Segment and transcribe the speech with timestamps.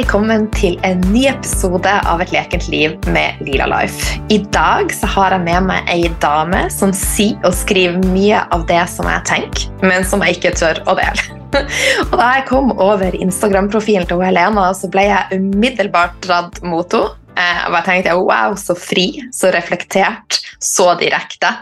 [0.00, 4.14] Velkommen til en ny episode av Et lekent liv med Lila Life.
[4.32, 8.64] I dag så har jeg med meg ei dame som sier og skriver mye av
[8.70, 11.26] det som jeg tenker, men som jeg ikke tør å dele.
[12.06, 17.12] Og Da jeg kom over Instagram-profilen til Helena, så ble jeg umiddelbart dratt mot henne.
[17.36, 19.06] Eh, Og jeg tenkte wow, så fri,
[19.36, 21.52] så reflektert, så direkte.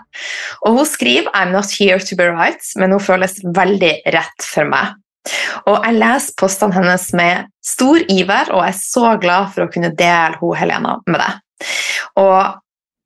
[0.62, 4.70] Og hun skriver I'm not here to be right, men hun føles veldig rett for
[4.70, 4.95] meg.
[5.68, 9.73] Og jeg leser postene hennes med stor iver, og jeg er så glad for å
[9.73, 11.69] kunne dele hun Helena med deg.
[12.20, 12.59] Og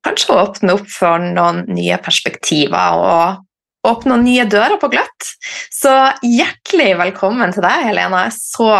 [0.03, 5.31] kanskje åpne opp for noen nye perspektiver og åpne noen nye dører på gløtt.
[5.73, 5.91] Så
[6.23, 8.25] hjertelig velkommen til deg, Helena.
[8.25, 8.73] Jeg er så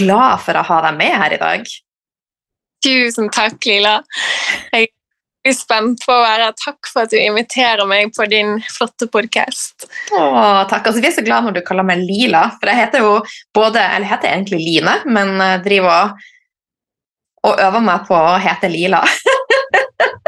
[0.00, 1.70] glad for å ha deg med her i dag.
[2.84, 3.98] Tusen takk, Lila.
[4.72, 4.92] Jeg
[5.46, 6.56] er spent på å være her.
[6.60, 9.86] Takk for at du inviterer meg på din flotte podkast.
[10.10, 10.82] Takk.
[10.82, 13.14] Altså, vi er så glad når du kaller meg Lila, for jeg heter jo
[13.56, 15.32] både Eller jeg heter egentlig Line, men
[15.64, 16.26] driver og,
[17.48, 19.04] og øver meg på å hete Lila.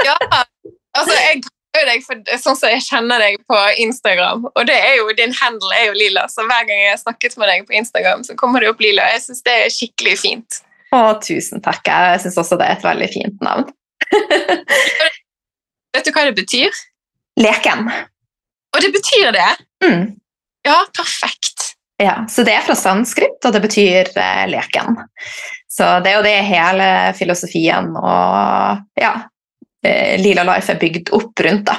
[0.03, 0.17] Ja,
[0.99, 4.97] altså jeg kaller deg for, sånn som jeg kjenner deg på Instagram, og det er
[4.99, 7.77] jo, din handle er jo Lila, så hver gang jeg har snakket med deg på
[7.79, 9.07] Instagram, så kommer det opp Lila.
[9.15, 10.59] Jeg syns det er skikkelig fint.
[10.93, 11.87] Å, tusen takk.
[11.87, 13.71] Jeg syns også det er et veldig fint navn.
[15.93, 16.83] Vet du hva det betyr?
[17.41, 17.89] Leken.
[18.73, 19.51] Og det betyr det!
[19.85, 20.05] Mm.
[20.65, 21.73] Ja, perfekt.
[22.03, 24.97] Ja, så det er fra sanskrit, og det betyr eh, leken.
[25.71, 26.89] Så det er jo det hele
[27.19, 29.13] filosofien og ja,
[29.87, 31.79] eh, Lila Life er bygd opp rundt, da.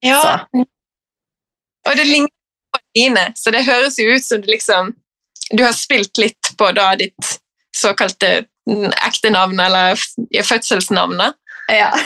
[0.00, 0.64] Ja, Så,
[1.88, 2.32] og det ligner
[2.72, 4.94] på dine, så det høres jo ut som du liksom
[5.50, 7.36] Du har spilt litt på da ditt
[7.76, 8.44] såkalte
[9.06, 10.00] ekte navn, eller
[10.44, 11.34] fødselsnavnet.
[11.68, 11.92] ja.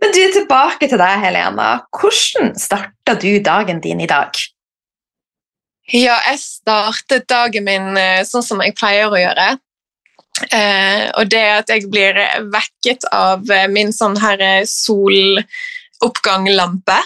[0.00, 1.84] Men du, tilbake til deg, Helena.
[1.92, 4.32] Hvordan starta du dagen din i dag?
[5.92, 9.58] Ja, jeg startet dagen min eh, sånn som jeg pleier å gjøre.
[10.50, 12.16] Eh, og det er at jeg blir
[12.50, 16.98] vekket av eh, min sånn her eh, soloppganglampe.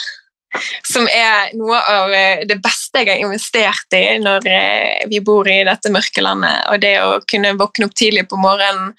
[0.87, 5.49] Som er noe av eh, det beste jeg har investert i når eh, vi bor
[5.49, 6.65] i dette mørke landet.
[6.73, 8.95] Og det å kunne våkne opp tidlig på morgenen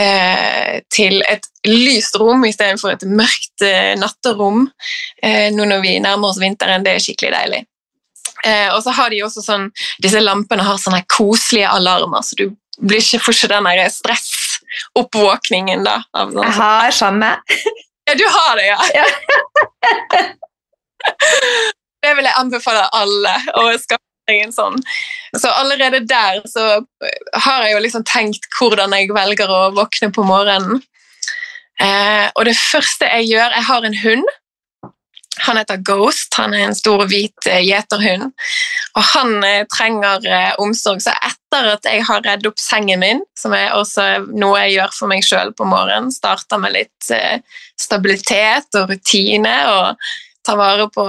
[0.00, 4.68] eh, til et lyst rom istedenfor et mørkt eh, natterom
[5.22, 7.62] eh, nå når vi nærmer oss vinteren, det er skikkelig deilig.
[8.44, 9.70] Eh, og så har de også sånn,
[10.04, 12.46] disse lampene har sånne koselige alarmer, så du
[12.78, 16.00] blir ikke, får ikke den stressoppvåkningen da.
[16.18, 16.34] Av.
[16.34, 17.36] Jeg har samme.
[18.04, 18.78] Ja, du har det, ja!
[19.00, 19.06] Ja.
[22.04, 24.02] Det vil jeg anbefale alle å skaffe
[24.52, 24.80] sånn.
[25.36, 26.84] Så allerede der så
[27.44, 30.80] har jeg jo liksom tenkt hvordan jeg velger å våkne på morgenen.
[31.80, 34.24] Eh, og det første jeg gjør Jeg har en hund.
[35.46, 36.34] Han heter Ghost.
[36.38, 38.30] Han er en stor, hvit eh, gjeterhund.
[38.94, 41.02] Og han eh, trenger eh, omsorg.
[41.02, 44.94] Så etter at jeg har redd opp sengen min, som er også noe jeg gjør
[44.94, 47.42] for meg sjøl på morgenen, starter med litt eh,
[47.80, 50.14] stabilitet og rutine og
[50.46, 51.04] tar vare på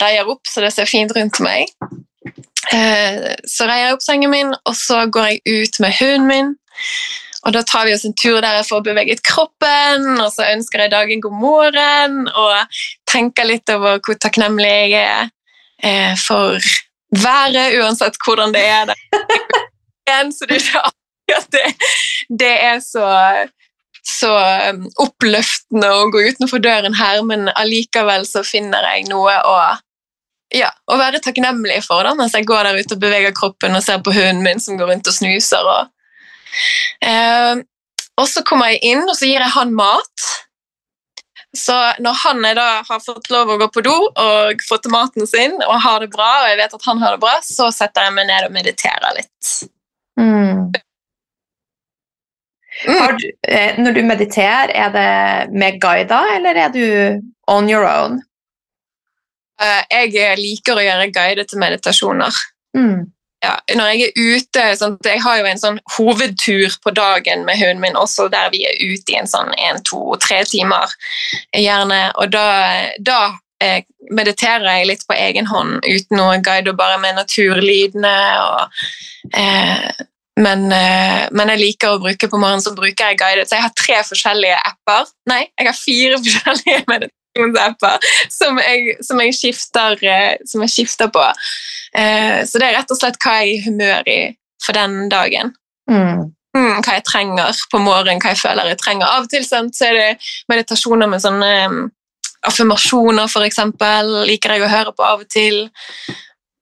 [0.00, 1.70] Reier opp så det ser fint rundt meg.
[2.74, 6.50] Eh, så reier jeg opp sengen min, og så går jeg ut med hunden min.
[7.46, 10.82] Og da tar vi oss en tur der jeg får beveget kroppen, og så ønsker
[10.82, 12.78] jeg dagen god morgen, og
[13.10, 15.28] tenker litt over hvor takknemlig jeg er
[15.82, 16.58] eh, for
[17.14, 19.02] været, uansett hvordan det er der.
[20.36, 21.88] Så det er ikke alltid at det,
[22.40, 23.06] det er så,
[24.06, 24.30] så
[24.70, 29.56] um, oppløftende å gå utenfor døren her, men allikevel så finner jeg noe å
[30.54, 33.82] ja, å være takknemlig for da, mens jeg går der ute og beveger kroppen og
[33.82, 35.66] ser på hunden min som går rundt og snuser.
[35.66, 35.88] Og,
[37.02, 37.58] eh,
[38.14, 40.28] og så kommer jeg inn, og så gir jeg han mat.
[41.56, 41.74] Så
[42.04, 45.78] når han da har fått lov å gå på do og fått maten sin og
[45.82, 48.28] har det bra, og jeg vet at han har det bra, så setter jeg meg
[48.28, 49.52] ned og mediterer litt.
[50.20, 50.68] Mm.
[52.84, 53.16] Mm.
[53.16, 58.20] Du, eh, når du mediterer, er det med guider, eller er du on your own?
[59.62, 62.42] Eh, jeg liker å gjøre guidede meditasjoner.
[62.76, 63.06] Mm.
[63.40, 67.56] ja, når jeg er ute sånn, Jeg har jo en sånn hovedtur på dagen med
[67.56, 70.92] hunden min, også der vi er ute i en sånn en, to, tre timer.
[71.54, 72.46] gjerne, Og da,
[73.00, 73.20] da
[73.62, 78.16] eh, mediterer jeg litt på egen hånd uten noen guide, og bare med naturlydene.
[78.44, 78.84] Og,
[79.32, 79.88] eh,
[80.36, 83.46] men, eh, men jeg liker å bruke på morgenen, så bruker jeg guidet.
[83.48, 85.12] Så jeg har tre forskjellige apper.
[85.32, 88.60] Nei, jeg har fire forskjellige meditasjonsapper som
[89.08, 91.24] som jeg, skifter, eh, som jeg skifter på.
[91.96, 94.20] Eh, så det er rett og slett hva jeg er i humør i
[94.64, 95.54] for den dagen.
[95.90, 96.32] Mm.
[96.56, 99.08] Mm, hva jeg trenger på morgenen, hva jeg føler jeg trenger.
[99.08, 101.52] Av og til sant, så er det meditasjoner med sånne
[102.46, 105.66] affirmasjoner, eksempel, liker jeg å høre på av og til.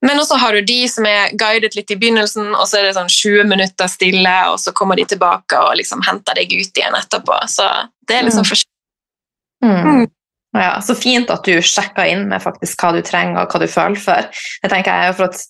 [0.05, 2.95] Men også har du de som er guidet litt i begynnelsen, og så er det
[2.99, 6.97] sånn 20 minutter stille, og så kommer de tilbake og liksom henter deg ut igjen
[6.99, 7.39] etterpå.
[7.49, 7.65] Så
[8.09, 8.51] det er liksom Mm.
[8.53, 8.73] forskjellig.
[9.65, 9.85] Mm.
[10.03, 10.11] Mm.
[10.55, 13.67] Ja, Så fint at du sjekker inn med faktisk hva du trenger og hva du
[13.67, 14.29] føler for.
[14.63, 15.41] Det tenker jeg er for at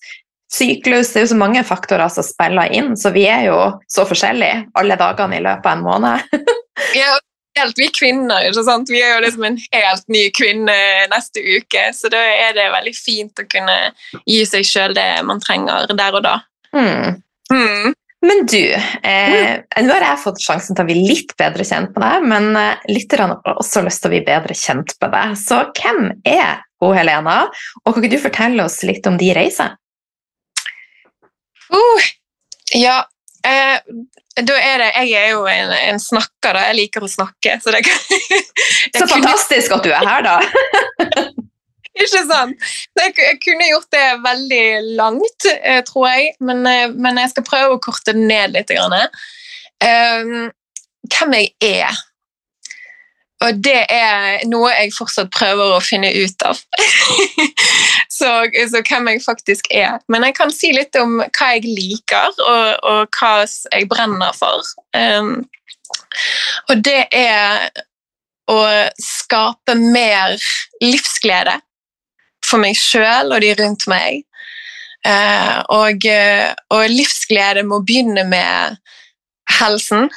[0.54, 3.58] Syklus det er jo så mange faktorer som spiller inn, så vi er jo
[3.90, 6.20] så forskjellige alle dagene i løpet av en måned.
[6.94, 7.18] Ja,
[7.58, 8.90] helt vi kvinner, ikke sant?
[8.92, 10.78] Vi er jo liksom en helt ny kvinne
[11.12, 13.76] neste uke, så da er det veldig fint å kunne
[14.24, 16.38] gi seg sjøl det man trenger der og da.
[16.74, 17.20] Mm.
[17.52, 17.94] Mm.
[18.24, 18.72] Men du,
[19.04, 22.56] eh, nå har jeg fått sjansen til å bli litt bedre kjent med deg, men
[22.56, 25.34] eh, lytterne har også lyst til å bli bedre kjent med deg.
[25.40, 27.42] Så hvem er hun Helena,
[27.84, 29.76] og kan ikke du fortelle oss litt om de reiser?
[31.72, 32.08] Uh,
[32.76, 33.02] ja,
[33.44, 33.79] eh,
[34.44, 36.64] da er det Jeg er jo en, en snakker, da.
[36.70, 40.38] Jeg liker å snakke, så det det Så kunne- fantastisk at du er her, da!
[41.94, 42.64] Ikke sant?
[42.99, 44.64] Jeg, jeg kunne gjort det veldig
[44.99, 48.73] langt, eh, tror jeg, men, eh, men jeg skal prøve å korte det ned litt.
[48.75, 48.96] Grann.
[49.79, 50.50] Eh,
[51.14, 51.52] hvem jeg
[51.85, 52.00] er.
[53.42, 56.60] Og det er noe jeg fortsatt prøver å finne ut av.
[58.19, 58.31] så,
[58.70, 59.98] så hvem jeg faktisk er.
[60.08, 64.62] Men jeg kan si litt om hva jeg liker, og, og hva jeg brenner for.
[64.96, 65.42] Um,
[66.70, 67.69] og det er
[68.50, 68.60] å
[69.00, 70.37] skape mer
[70.84, 71.58] livsglede
[72.44, 74.25] for meg sjøl og de rundt meg.
[75.04, 78.78] Uh, og, eh, og livsglede må begynne med
[79.58, 80.08] helsen.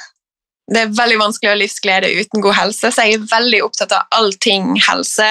[0.68, 3.94] Det er veldig vanskelig å ha livsglede uten god helse, så jeg er veldig opptatt
[3.96, 5.28] av allting helse.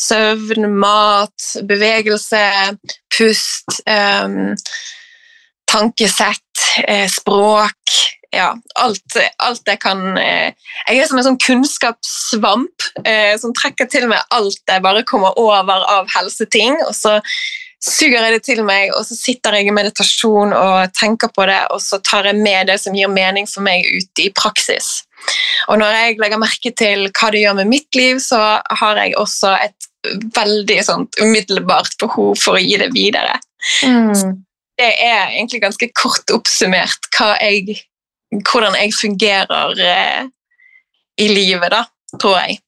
[0.00, 2.44] Søvn, mat, bevegelse,
[3.12, 4.54] pust, um,
[5.68, 7.98] tankesett, eh, språk.
[8.32, 10.52] Ja, alt, alt jeg kan eh,
[10.84, 15.32] Jeg er som en sånn kunnskapssvamp eh, som trekker til meg alt jeg bare kommer
[15.40, 16.76] over av helseting.
[16.84, 17.16] og så
[17.82, 21.60] suger jeg det til meg, og så sitter jeg i meditasjon og tenker på det,
[21.74, 25.04] og så tar jeg med det som gir mening for meg, ut i praksis.
[25.68, 29.16] Og når jeg legger merke til hva det gjør med mitt liv, så har jeg
[29.18, 29.88] også et
[30.36, 33.38] veldig sånt umiddelbart behov for å gi det videre.
[33.82, 34.38] Mm.
[34.78, 37.80] Det er egentlig ganske kort oppsummert jeg,
[38.30, 40.28] hvordan jeg fungerer eh,
[41.18, 41.82] i livet, da,
[42.14, 42.60] tror jeg.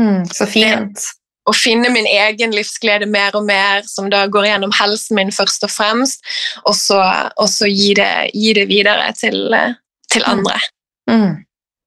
[0.00, 1.10] Mm, så fint.
[1.48, 5.66] Å finne min egen livsglede mer og mer, som da går gjennom helsen min først
[5.66, 6.22] og fremst,
[6.62, 7.00] og så,
[7.36, 9.56] og så gi, det, gi det videre til,
[10.12, 10.60] til andre.
[11.10, 11.42] Mm.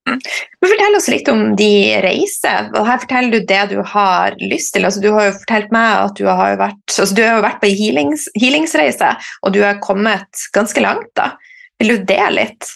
[0.06, 0.20] Men
[0.62, 1.70] Fortell oss litt om de
[2.04, 2.70] reiser.
[2.76, 4.86] og Her forteller du det du har lyst til.
[4.86, 7.72] Altså, du har jo fortalt meg at du har vært, altså, du har vært på
[7.74, 11.10] healings, healingsreise, og du har kommet ganske langt.
[11.18, 11.32] da.
[11.80, 12.70] Vil du dele litt?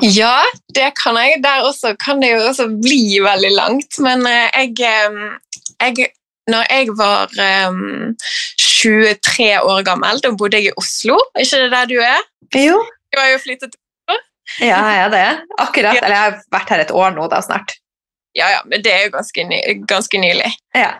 [0.00, 0.40] Ja,
[0.74, 1.42] det kan jeg.
[1.44, 5.36] Der også kan det jo også bli veldig langt, men eh, jeg, eh,
[5.82, 6.12] jeg
[6.50, 7.30] når jeg var
[7.70, 8.16] um,
[8.58, 11.20] 23 år gammel, da bodde jeg i Oslo.
[11.36, 12.26] Er ikke det der du er?
[12.58, 12.80] Jo.
[13.12, 14.18] Du har jo flyttet til Oslo.
[14.58, 15.28] Ja, jeg er det.
[15.58, 16.00] Akkurat.
[16.02, 17.76] Eller jeg har vært her et år nå, da, snart.
[18.34, 20.50] Ja, ja, men det er jo ganske, ny, ganske nylig.
[20.74, 20.96] Ja.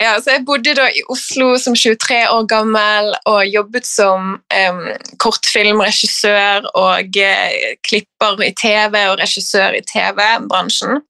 [0.00, 4.82] Ja, så Jeg bodde da i Oslo som 23 år gammel og jobbet som um,
[5.22, 7.54] kortfilmregissør og uh,
[7.88, 11.00] klipper i TV og regissør i TV-bransjen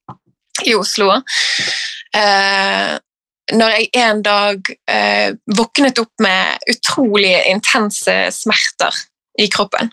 [0.64, 1.18] i Oslo.
[2.16, 2.94] Eh,
[3.54, 9.02] når jeg en dag eh, våknet opp med utrolig intense smerter
[9.38, 9.92] i kroppen.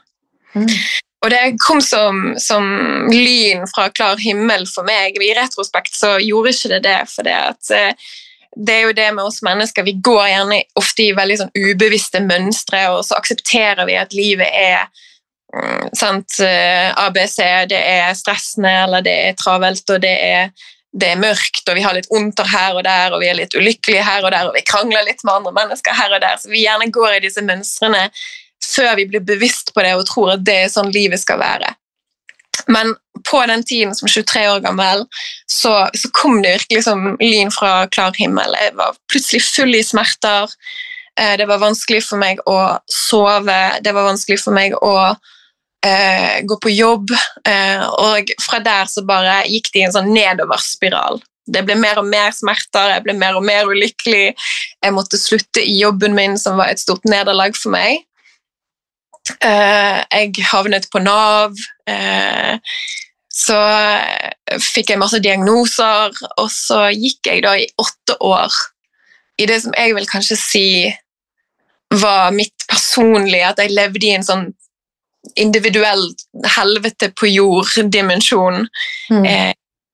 [0.54, 0.70] Mm.
[1.24, 2.66] Og det kom som, som
[3.14, 5.16] lyn fra klar himmel for meg.
[5.22, 8.12] I retrospekt så gjorde ikke det det, for det at eh,
[8.56, 9.86] det er jo det med oss mennesker.
[9.88, 14.50] Vi går gjerne ofte i veldig sånn ubevisste mønstre, og så aksepterer vi at livet
[14.50, 14.84] er
[15.56, 17.40] mm, sant, eh, ABC,
[17.72, 21.84] det er stressende, eller det er travelt, og det er, det er mørkt, og vi
[21.84, 24.58] har litt ondter her og der, og vi er litt ulykkelige her og der, og
[24.58, 27.42] vi krangler litt med andre mennesker her og der, så vi gjerne går i disse
[27.46, 28.08] mønstrene
[28.64, 31.74] før vi blir bevisst på det og tror at det er sånn livet skal være.
[32.72, 32.94] Men
[33.30, 35.06] på den tiden som 23 år gammel,
[35.50, 38.56] så, så kom det virkelig som lyn fra klar himmel.
[38.62, 40.52] Jeg var plutselig full i smerter.
[41.20, 42.58] Eh, Det var vanskelig for meg å
[42.90, 43.60] sove.
[43.84, 44.94] Det var vanskelig for meg å
[45.86, 47.14] eh, gå på jobb.
[47.48, 51.22] Eh, og fra der så bare gikk det i en sånn nedoverspiral.
[51.44, 54.34] Det ble mer og mer smerter, jeg ble mer og mer ulykkelig.
[54.84, 58.06] Jeg måtte slutte i jobben min, som var et stort nederlag for meg.
[59.40, 61.56] Eh, jeg havnet på Nav.
[61.88, 62.60] eh,
[63.34, 63.58] så
[64.62, 68.54] fikk jeg masse diagnoser, og så gikk jeg da i åtte år
[69.42, 70.68] i det som jeg vil kanskje si
[71.94, 74.46] var mitt personlige, at jeg levde i en sånn
[75.36, 76.10] individuell
[76.56, 78.68] helvete på jord-dimensjon
[79.12, 79.26] Mm.
[79.26, 79.54] eh,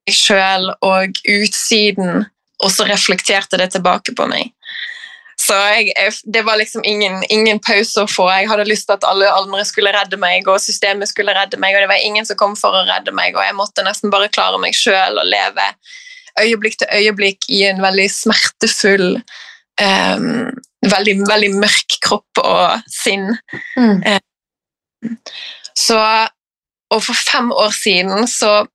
[0.10, 2.26] sjøl og utsiden,
[2.64, 4.54] og så reflekterte det tilbake på meg.
[5.40, 8.26] Så jeg, det var liksom ingen, ingen pause å få.
[8.34, 11.76] Jeg hadde lyst til at alle andre skulle redde meg, og systemet skulle redde meg,
[11.76, 14.32] og det var ingen som kom for å redde meg, og jeg måtte nesten bare
[14.34, 15.70] klare meg sjøl og leve
[16.40, 19.08] øyeblikk til øyeblikk i en veldig smertefull
[19.82, 20.50] um,
[20.88, 23.32] veldig, veldig mørk kropp og sinn.
[23.78, 24.04] Mm.
[24.06, 24.20] Um,
[25.78, 26.00] så
[26.90, 28.66] Og for fem år siden så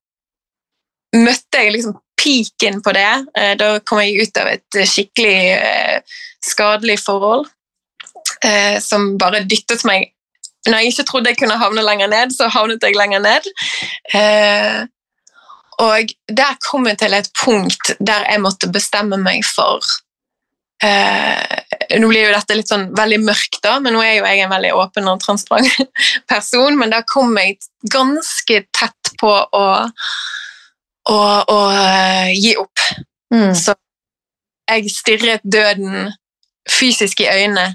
[1.16, 3.10] møtte jeg liksom peaken på det.
[3.34, 7.48] Uh, da kom jeg ut av et skikkelig uh, skadelig forhold
[8.46, 10.12] uh, som bare dyttet meg
[10.68, 13.50] Når jeg ikke trodde jeg kunne havne lenger ned, så havnet jeg lenger ned.
[15.84, 19.84] Og der kom jeg til et punkt der jeg måtte bestemme meg for
[20.84, 24.44] eh, Nå blir jo dette litt sånn veldig mørkt, da, men nå er jo jeg
[24.44, 26.78] en veldig åpen og transparent person.
[26.80, 27.58] Men da kom jeg
[27.92, 29.64] ganske tett på å,
[31.12, 32.84] å, å uh, gi opp.
[33.34, 33.52] Mm.
[33.58, 33.76] Så
[34.70, 36.12] jeg stirret døden
[36.70, 37.74] fysisk i øynene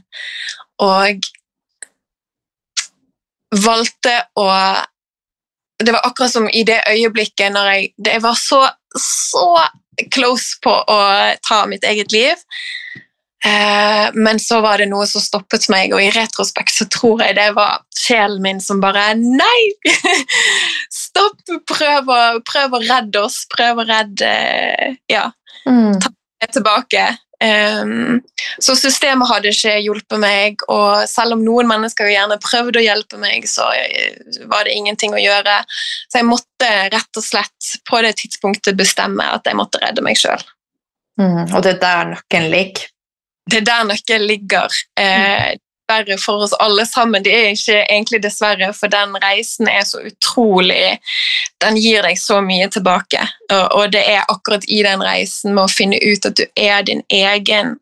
[0.82, 1.28] og
[3.54, 4.48] valgte å
[5.80, 8.60] det var akkurat som i det øyeblikket når jeg, jeg var så,
[9.00, 9.46] så
[10.12, 11.00] close på å
[11.48, 12.36] ta mitt eget liv.
[13.46, 17.38] Eh, men så var det noe som stoppet meg, og i retrospekt så tror jeg
[17.38, 19.62] det var sjelen min som bare Nei!
[21.04, 21.40] Stopp!
[21.70, 23.46] Prøv å, prøv å redde oss.
[23.52, 24.30] Prøv å redde
[25.12, 25.30] Ja.
[25.68, 26.00] Mm.
[26.02, 27.08] Ta det tilbake.
[27.40, 28.20] Um,
[28.60, 33.20] så systemet hadde ikke hjulpet meg, og selv om noen mennesker gjerne prøvde å hjelpe
[33.22, 34.18] meg, så eh,
[34.52, 35.62] var det ingenting å gjøre.
[36.12, 40.20] Så jeg måtte rett og slett på det tidspunktet bestemme at jeg måtte redde meg
[40.20, 40.44] sjøl.
[41.20, 42.90] Mm, og det er der nøkkelen ligger?
[43.50, 44.76] Det er der nøkkelen ligger.
[45.00, 45.58] Eh,
[45.90, 47.24] dessverre for oss alle sammen.
[47.24, 51.00] Det er ikke egentlig dessverre, for den reisen er så utrolig
[51.62, 53.20] Den gir deg så mye tilbake.
[53.52, 57.04] Og, det er akkurat i den reisen med å finne ut at du er din
[57.10, 57.78] egen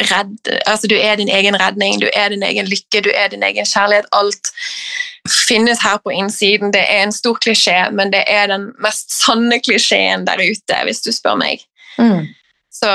[0.00, 3.42] redd, altså du er din egen redning, du er din egen lykke, du er din
[3.42, 4.08] egen kjærlighet.
[4.12, 4.50] Alt
[5.28, 6.72] finnes her på innsiden.
[6.72, 11.04] Det er en stor klisjé, men det er den mest sanne klisjeen der ute, hvis
[11.06, 11.62] du spør meg.
[11.98, 12.26] Mm.
[12.70, 12.90] Så,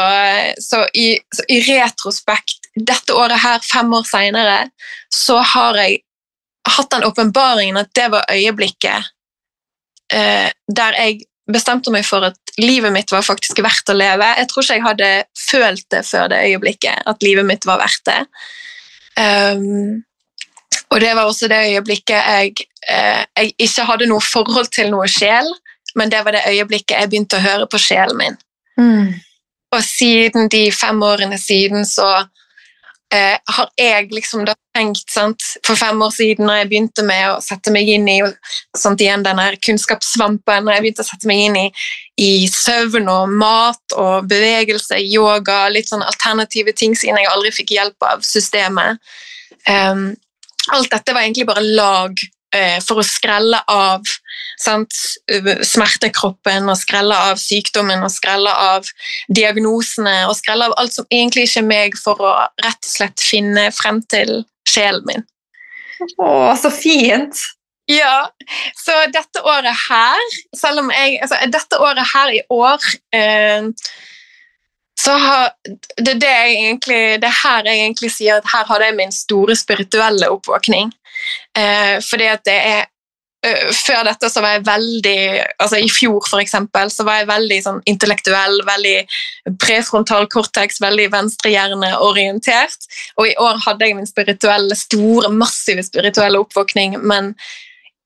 [0.63, 4.57] så, i, så, i, retrospekt, dette året her, fem år seinere,
[5.13, 5.99] så har jeg
[6.77, 9.11] hatt den åpenbaringen at det var øyeblikket
[10.13, 14.27] eh, der jeg bestemte meg for at livet mitt var faktisk verdt å leve.
[14.39, 18.07] Jeg tror ikke jeg hadde følt det før det øyeblikket, at livet mitt var verdt
[18.09, 18.21] det.
[19.15, 20.01] Um,
[20.91, 25.07] og det var også det øyeblikket jeg, eh, jeg ikke hadde noe forhold til noe
[25.11, 25.47] sjel,
[25.95, 28.37] men det var det øyeblikket jeg begynte å høre på sjelen min.
[28.79, 29.13] Mm.
[29.75, 32.07] Og siden de fem årene siden så
[33.13, 37.25] eh, har jeg liksom da tenkt sant, For fem år siden, når jeg begynte med
[37.31, 38.17] å sette meg inn i
[38.75, 41.65] sant, igjen denne kunnskapssvampen, når jeg begynte å sette meg inn i,
[42.19, 47.75] i søvn og mat og bevegelse, yoga, litt sånn alternative ting siden jeg aldri fikk
[47.77, 49.01] hjelp av systemet.
[49.69, 50.13] Um,
[50.73, 52.21] Alt dette var egentlig bare lag
[52.85, 54.05] for å skrelle av
[54.61, 54.95] sant,
[55.67, 58.87] smertekroppen og skrelle av sykdommen og skrelle av
[59.27, 62.33] diagnosene og skrelle av alt som egentlig ikke er meg, for å
[62.63, 65.27] rett og slett finne frem til sjelen min.
[66.19, 67.43] Å, så fint!
[67.85, 68.25] Ja,
[68.81, 70.21] så dette året her,
[70.57, 73.67] selv om jeg altså, Dette året her i år eh,
[74.97, 75.51] så har
[76.01, 80.31] det, det, egentlig, det her jeg egentlig sier at her hadde jeg min store spirituelle
[80.33, 80.89] oppvåkning.
[81.57, 82.83] Eh, fordi at det er
[83.45, 85.19] uh, Før dette så var jeg veldig
[85.61, 88.95] altså I fjor, for eksempel, så var jeg veldig sånn intellektuell, veldig
[89.61, 92.89] prefrontal cortex, veldig venstrehjerneorientert.
[93.19, 97.35] Og i år hadde jeg min spirituelle, store, massive spirituelle oppvåkning, men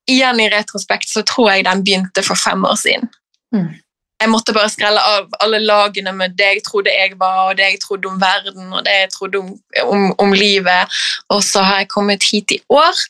[0.09, 3.07] igjen i retrospekt så tror jeg den begynte for fem år siden.
[3.55, 3.77] Mm
[4.19, 7.69] jeg måtte bare skrelle av alle lagene med det jeg trodde jeg var, og det
[7.69, 9.53] jeg trodde om verden og det jeg trodde om,
[9.85, 10.99] om, om livet.
[11.31, 13.03] Og så har jeg kommet hit i år,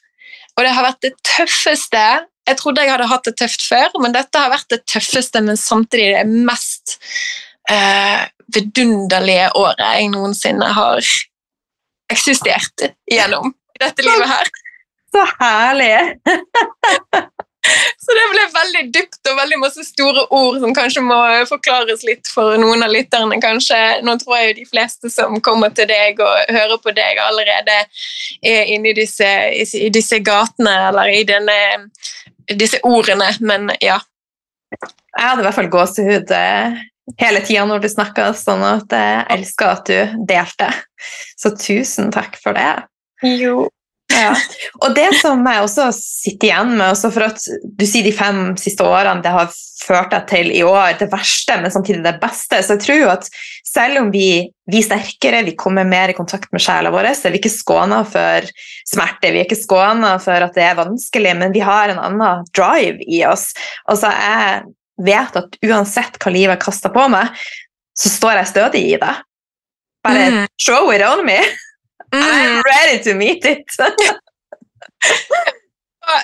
[0.55, 2.01] og det har vært det tøffeste
[2.49, 5.57] Jeg trodde jeg hadde hatt det tøft før, men dette har vært det tøffeste, men
[5.57, 6.97] samtidig det mest
[7.69, 8.25] eh,
[8.55, 11.11] vidunderlige året jeg noensinne har
[12.09, 14.49] eksistert gjennom i dette livet her.
[15.13, 15.93] Så herlig!
[18.03, 21.17] Så det ble veldig dypt og veldig masse store ord som kanskje må
[21.49, 23.39] forklares litt for noen av lytterne.
[23.41, 23.79] kanskje.
[24.05, 27.79] Nå tror jeg jo de fleste som kommer til deg og hører på deg, allerede
[28.41, 31.57] er inne i disse, i disse gatene eller i denne,
[32.49, 33.99] disse ordene, men ja.
[34.69, 36.79] Jeg hadde i hvert fall gåsehud eh,
[37.19, 40.69] hele tida når du snakka, sånn at jeg elsker at du delte.
[41.39, 42.71] Så tusen takk for det.
[43.25, 43.67] Jo,
[44.09, 44.33] Ja.
[44.81, 48.39] Og det som jeg også sitter igjen med, også for at du sier de fem
[48.59, 52.59] siste årene det har ført deg til i år det verste, men samtidig det beste,
[52.65, 53.29] så jeg tror jo at
[53.69, 57.35] selv om vi, vi sterkere, vi kommer mer i kontakt med sjela vår, så er
[57.35, 58.49] vi ikke skåna for
[58.89, 62.43] smerte, vi er ikke skåna for at det er vanskelig, men vi har en annen
[62.57, 63.49] drive i oss.
[63.89, 64.61] Altså, jeg
[65.05, 67.31] vet at uansett hva livet kaster på meg,
[67.97, 69.15] så står jeg stødig i det.
[70.05, 70.45] Bare mm.
[70.59, 71.39] show it on me!
[72.11, 72.63] I'm mm.
[72.63, 73.65] ready to meet it!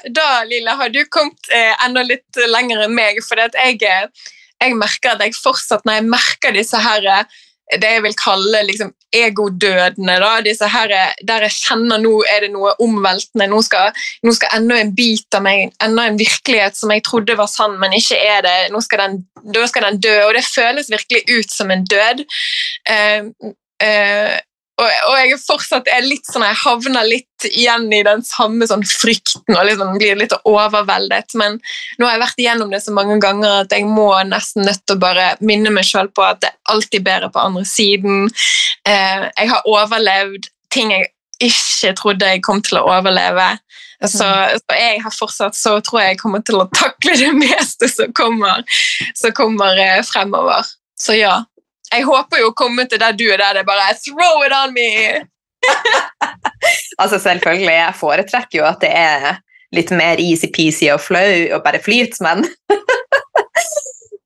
[0.10, 3.24] da, Lilla, har du kommet eh, enda litt lenger enn meg.
[3.25, 7.42] For jeg, jeg, merker at jeg fortsatt, når jeg merker disse her eh,
[7.82, 12.46] det jeg vil kalle liksom, egodødene, da, disse her, eh, der jeg kjenner nå er
[12.46, 13.94] det noe omveltende, nå skal,
[14.25, 17.77] nå skal enda en bit av meg, enda en virkelighet som jeg trodde var sann,
[17.82, 19.22] men ikke er det, nå skal den,
[19.56, 22.25] da skal den dø, og det føles virkelig ut som en død.
[22.89, 23.32] Eh,
[23.84, 24.36] uh,
[24.75, 28.84] og, og, jeg fortsatt er litt sånn, jeg havner litt igjen i den samme sånn
[28.84, 31.32] frykten og liksom blir litt overveldet.
[31.39, 31.55] Men
[31.96, 34.98] nå har jeg vært igjennom det så mange ganger at jeg må nesten nødt til
[34.98, 38.27] å bare minne meg sjøl på at det er alltid bedre på andre siden.
[38.84, 41.12] Eh, jeg har overlevd ting jeg
[41.46, 43.53] ikke trodde jeg kom til å overleve.
[44.03, 47.88] Så, så, jeg har fortsatt så tror jeg jeg kommer til å takle det meste
[47.91, 48.67] som kommer,
[49.15, 50.67] som kommer eh, fremover.
[51.00, 51.46] Så ja,
[51.94, 54.56] jeg håper jo å komme til der du er der det er bare Throw it
[54.56, 54.89] on me!
[57.01, 59.42] altså Selvfølgelig, jeg foretrekker jo at det er
[59.75, 62.46] litt mer easy-peasy og flau og bare flyt, men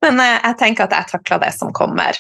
[0.04, 2.18] Men eh, jeg tenker at jeg takler det som kommer.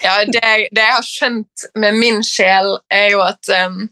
[0.00, 0.40] Ja, det,
[0.72, 3.82] det, jeg har skjønt med min sjel, er jo at um,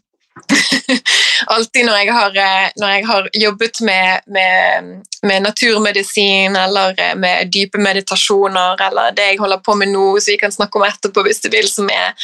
[1.55, 4.89] alltid når jeg har, eh, når jeg har jobbet med, med,
[5.23, 10.33] med, naturmedisin eller eh, med dype meditasjoner eller det jeg holder på med nå, som
[10.33, 12.15] vi kan snakke om etterpå hvis du vil, som er,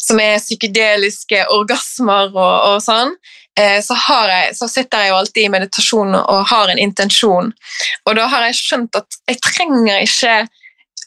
[0.00, 3.14] som er psykedeliske orgasmer og, og sånn,
[3.58, 3.96] eh, så,
[4.30, 7.52] jeg, så, sitter jeg jo alltid i meditasjon og har en intensjon.
[8.04, 10.36] Og da har jeg skjønt at jeg trenger ikke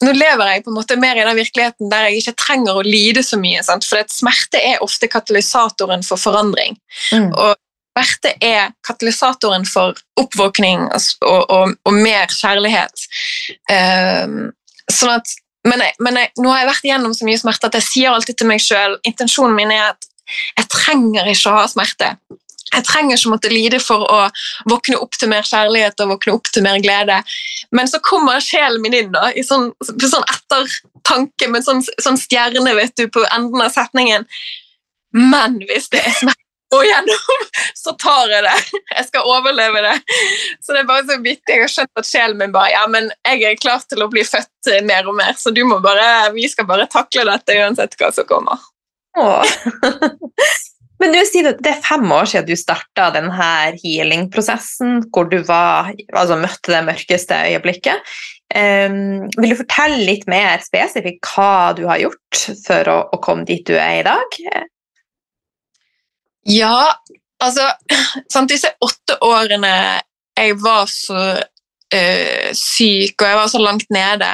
[0.04, 2.86] nå lever jeg på en måte mer i den virkeligheten der jeg ikke trenger å
[2.86, 3.64] lide så mye.
[3.66, 3.88] Sant?
[3.88, 6.78] For smerte er ofte katalysatoren for forandring.
[7.16, 7.32] Mm.
[7.32, 7.56] Og
[7.98, 13.08] smerte er katalysatoren for oppvåkning og, og, og mer kjærlighet.
[13.72, 14.52] Um,
[14.92, 15.34] sånn at,
[15.68, 18.14] men, jeg, men jeg, nå har jeg vært igjennom så mye smerte at jeg sier
[18.14, 20.12] alltid til meg sjøl intensjonen min er at
[20.58, 22.14] jeg trenger ikke å ha smerte.
[22.74, 24.20] Jeg trenger ikke måtte lide for å
[24.70, 27.22] våkne opp til mer kjærlighet og våkne opp til mer glede.
[27.76, 32.76] Men så kommer sjelen min inn da, i sånn, sånn ettertanke med sånn, sånn, stjerne
[32.78, 34.28] vet du, på enden av setningen.
[35.16, 37.44] Men hvis det er smerte å gjennom,
[37.84, 38.56] så tar jeg det.
[38.98, 39.96] Jeg skal overleve det.
[40.60, 41.56] Så det er bare så vittig.
[41.56, 44.26] Jeg har skjønt at sjelen min bare Ja, men jeg er klar til å bli
[44.28, 48.12] født mer og mer, så du må bare, vi skal bare takle dette uansett hva
[48.16, 48.66] som kommer.
[49.18, 49.48] Åh.
[51.02, 55.92] Men du sier det er fem år siden du starta denne healing-prosessen, hvor du var,
[56.14, 58.16] altså møtte det mørkeste øyeblikket.
[58.48, 63.46] Um, vil du fortelle litt mer spesifikt hva du har gjort for å, å komme
[63.50, 64.38] dit du er i dag?
[66.48, 66.96] Ja,
[67.44, 67.68] altså
[68.32, 69.74] sant, Disse åtte årene
[70.38, 74.30] jeg var så uh, syk og jeg var så langt nede,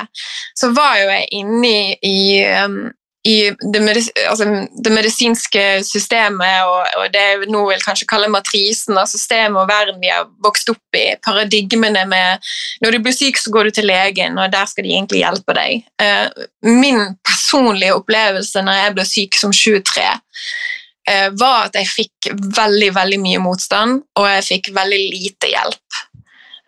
[0.60, 2.20] så var jo jeg inne i, i
[2.64, 2.84] um,
[3.24, 3.36] i
[3.74, 3.82] det,
[4.28, 4.46] altså
[4.84, 9.70] det, medisinske systemet og, og det jeg nå vil kanskje kalle matrisen av systemet og
[9.70, 12.44] verden vi har vokst opp i, paradigmene med
[12.84, 15.56] når du blir syk, så går du til legen, og der skal de egentlig hjelpe
[15.56, 15.86] deg.
[16.04, 16.28] Uh,
[16.68, 22.32] min personlige opplevelse når jeg ble syk som 23, uh, eh, var at jeg fikk
[22.60, 26.04] veldig, veldig mye motstand, og jeg fikk veldig lite hjelp.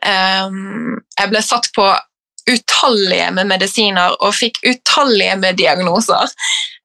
[0.06, 1.91] Um, jeg ble satt på
[2.49, 6.31] utallige med medisiner og fikk utallige med diagnoser.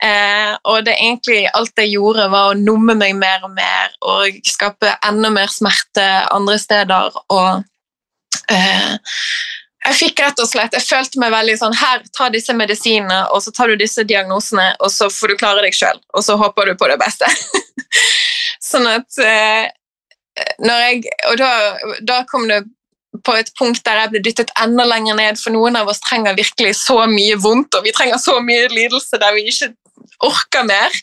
[0.03, 4.41] Eh, og det egentlig alt jeg gjorde, var å numme meg mer og mer og
[4.49, 7.19] skape enda mer smerte andre steder.
[7.37, 7.63] Og
[8.53, 8.97] eh,
[9.81, 13.41] jeg fikk rett og slett, jeg følte meg veldig sånn Her, ta disse medisinene, og
[13.45, 16.69] så tar du disse diagnosene, og så får du klare deg sjøl, og så håper
[16.69, 17.29] du på det beste.
[18.71, 19.71] sånn at eh,
[20.63, 21.51] når jeg, Og da,
[22.07, 22.63] da kom det
[23.27, 26.39] på et punkt der jeg ble dyttet enda lenger ned, for noen av oss trenger
[26.39, 29.73] virkelig så mye vondt, og vi trenger så mye lidelse der vi ikke
[30.25, 30.97] orker mer,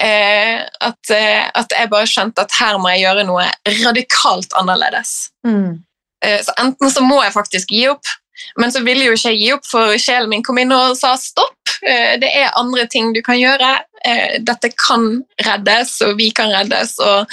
[0.00, 3.48] eh, at, eh, at, jeg bare skjønte at her må jeg gjøre noe
[3.84, 5.14] radikalt annerledes.
[5.46, 5.82] Mm.
[6.24, 8.12] Eh, så enten så må jeg faktisk gi opp,
[8.60, 11.14] men så ville jo ikke jeg gi opp, for sjelen min kom inn og sa
[11.20, 11.76] stopp.
[11.84, 13.76] Eh, det er andre ting du kan gjøre.
[14.04, 16.96] Eh, dette kan reddes, og vi kan reddes.
[16.98, 17.30] og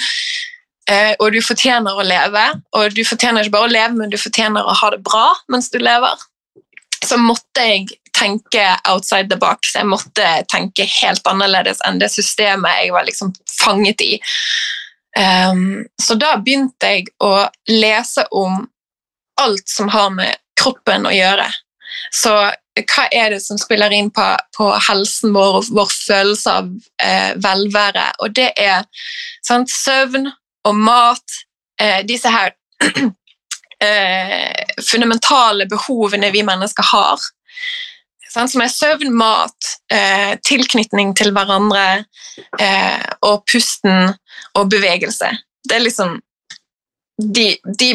[1.18, 2.44] og du fortjener å leve.
[2.78, 5.70] Og du fortjener ikke bare å leve, men du fortjener å ha det bra mens
[5.72, 6.24] du lever.
[7.02, 9.74] Så måtte jeg tenke outside the box.
[9.74, 14.12] Jeg måtte tenke helt annerledes enn det systemet jeg var liksom fanget i.
[15.18, 17.34] Um, så da begynte jeg å
[17.68, 18.62] lese om
[19.40, 21.48] alt som har med kroppen å gjøre.
[22.14, 22.32] Så
[22.80, 24.24] hva er det som spiller inn på,
[24.56, 26.70] på helsen vår og vår følelse av
[27.04, 28.06] eh, velvære?
[28.24, 28.86] Og det er
[29.44, 30.30] sant, søvn
[30.68, 31.38] og mat,
[31.80, 32.52] eh, disse her
[33.84, 37.24] eh, fundamentale behovene vi mennesker har.
[38.32, 42.04] Sant, som er søvn, mat, eh, tilknytning til hverandre
[42.60, 44.14] eh, og pusten
[44.56, 45.28] og bevegelse.
[45.68, 46.16] Det er liksom
[47.20, 47.90] de, de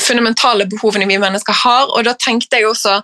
[0.00, 3.02] fundamentale behovene vi mennesker har, og da tenkte jeg også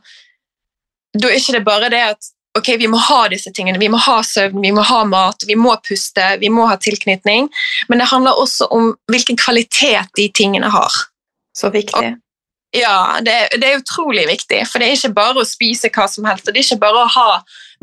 [1.17, 4.01] da er ikke det bare det at ok, vi må ha disse tingene, vi må
[4.03, 7.51] ha søvn, vi må ha mat, vi må puste, vi må ha tilknytning,
[7.89, 11.03] men det handler også om hvilken kvalitet de tingene har.
[11.57, 12.15] Så viktig.
[12.15, 12.25] Og,
[12.77, 16.27] ja, det, det, er utrolig viktig, for det er ikke bare å spise hva som
[16.29, 17.31] helst, og det er ikke bare å ha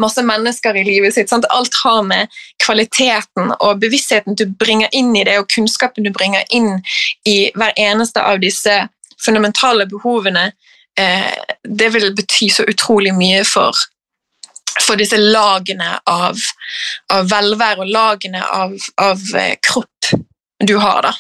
[0.01, 1.32] masse mennesker i livet sitt.
[1.32, 1.47] Sant?
[1.49, 2.32] Alt har med
[2.63, 6.78] kvaliteten og bevisstheten du bringer inn i det, og kunnskapen du bringer inn
[7.25, 8.84] i hver eneste av disse
[9.21, 10.51] fundamentale behovene
[10.99, 13.73] eh, det vil bety så utrolig mye for,
[14.84, 16.40] for disse lagene av,
[17.14, 20.12] av, velvære og lagene av, av eh, kropp
[20.66, 21.06] du har.
[21.06, 21.14] da.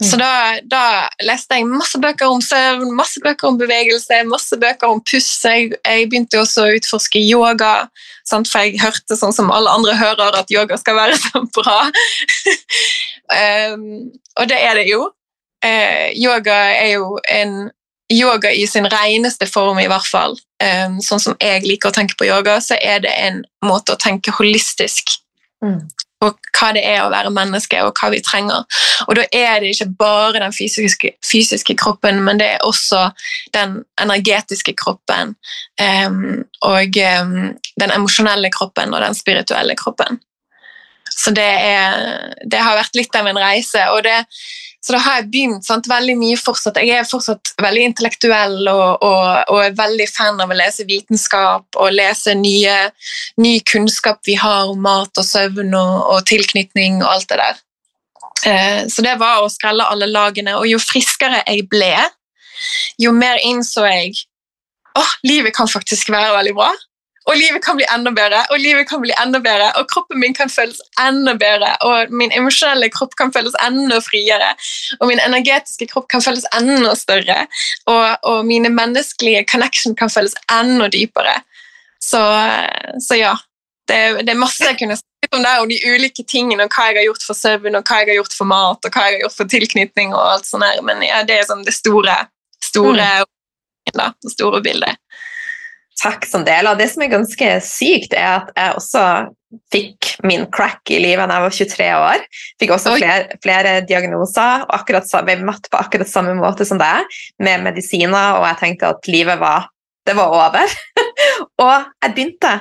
[0.00, 0.10] Mm.
[0.10, 0.32] Så da,
[0.70, 0.82] da,
[1.26, 5.28] leste jeg masse bøker om søvn, masse bøker om bevegelse, masse bøker om puss.
[5.44, 7.88] Jeg, jeg begynte også å utforske yoga,
[8.26, 8.50] sant?
[8.50, 11.78] for jeg hørte sånn som alle andre hører, at yoga skal være så bra.
[13.74, 13.88] um,
[14.38, 15.08] og det er det jo.
[15.64, 17.64] Uh, yoga er jo en
[18.12, 22.16] yoga i sin reneste form, i hvert fall, um, sånn som jeg liker å tenke
[22.18, 25.16] på yoga, så er det en måte å tenke holistisk
[25.64, 25.78] mm.
[26.20, 28.66] på hva det er å være menneske, og hva vi trenger.
[29.08, 33.06] Og da er det ikke bare den fysiske, fysiske kroppen, men det er også
[33.56, 35.34] den energetiske kroppen
[35.80, 37.34] um, og um,
[37.80, 40.20] den emosjonelle kroppen og den spirituelle kroppen.
[41.14, 43.80] Så det, er, det har vært litt av en reise.
[43.94, 44.24] og det
[44.84, 46.76] så da har jeg begynt sant, veldig mye fortsatt.
[46.84, 49.22] Jeg er fortsatt veldig intellektuell og, og,
[49.54, 52.74] og er veldig fan av å lese vitenskap og lese nye,
[53.40, 57.62] ny kunnskap vi har om mat og søvn og, og tilknytning og alt det der.
[58.44, 60.58] Eh, så det var å skrelle alle lagene.
[60.60, 61.94] Og jo friskere jeg ble,
[63.00, 64.26] jo mer innså jeg
[65.00, 66.68] at livet kan faktisk være veldig bra.
[67.24, 70.34] Og livet kan bli enda bedre, og livet kan bli enda bedre, og kroppen min
[70.36, 74.50] kan føles enda bedre, og min emosjonelle kropp kan føles enda friere,
[75.00, 77.46] og min energetiske kropp kan føles enda større,
[77.88, 81.38] og, og mine menneskelige connection kan føles enda dypere.
[82.02, 82.20] Så,
[83.00, 83.34] så ja.
[83.88, 86.86] Det, det, er masse jeg kunne snakket om det, og de ulike tingene, og hva
[86.88, 89.18] jeg har gjort for søvn, og hva jeg har gjort for mat, og hva jeg
[89.18, 90.80] har gjort for tilknytning, og alt sånt der.
[90.84, 92.16] men ja, det er sånn det store,
[92.64, 93.96] store, mm.
[93.96, 95.00] da, det store bildet.
[96.00, 96.76] Takk som deler.
[96.78, 99.04] Det som er ganske sykt, er at jeg også
[99.70, 102.24] fikk min crack i livet da jeg var 23 år.
[102.60, 107.06] Fikk også flere, flere, diagnoser og akkurat, ble møtt på akkurat samme måte som deg,
[107.42, 109.70] med medisiner, og jeg tenkte at livet var,
[110.08, 110.78] det var over.
[111.64, 112.54] og jeg begynte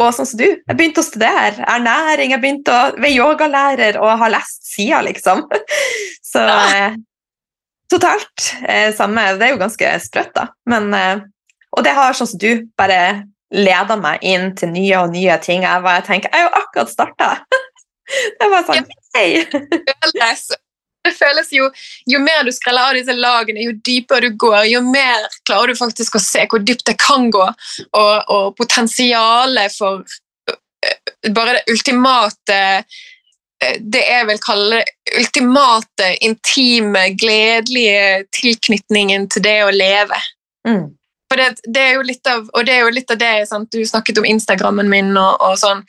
[0.00, 4.14] og sånn som du, jeg begynte å studere ernæring, jeg begynte å være yogalærer og
[4.22, 5.44] har lest sida, liksom.
[6.30, 6.96] Så eh,
[7.92, 9.26] totalt eh, samme.
[9.36, 10.46] Det er jo ganske sprøtt, da.
[10.70, 11.26] Men eh,
[11.76, 15.64] og det har sånn som du bare leda meg inn til nye og nye ting.
[15.66, 17.30] Jeg bare tenker, jeg har jo akkurat starta!
[18.10, 19.44] Det var sånn Hei!
[21.00, 21.68] Det føles jo,
[22.10, 25.78] jo mer du skreller av disse lagene, jo dypere du går, jo mer klarer du
[25.78, 31.72] faktisk å se hvor dypt det kan gå, og, og potensialet for øh, bare det
[31.72, 32.58] ultimate
[33.64, 40.20] øh, det jeg vil kalle det ultimate, intime, gledelige tilknytningen til det å leve.
[40.68, 40.86] Mm.
[41.30, 43.70] For det, det, er jo litt av, og det er jo litt av det sant?
[43.70, 45.84] Du snakket om Instagrammen min og, og, sånn.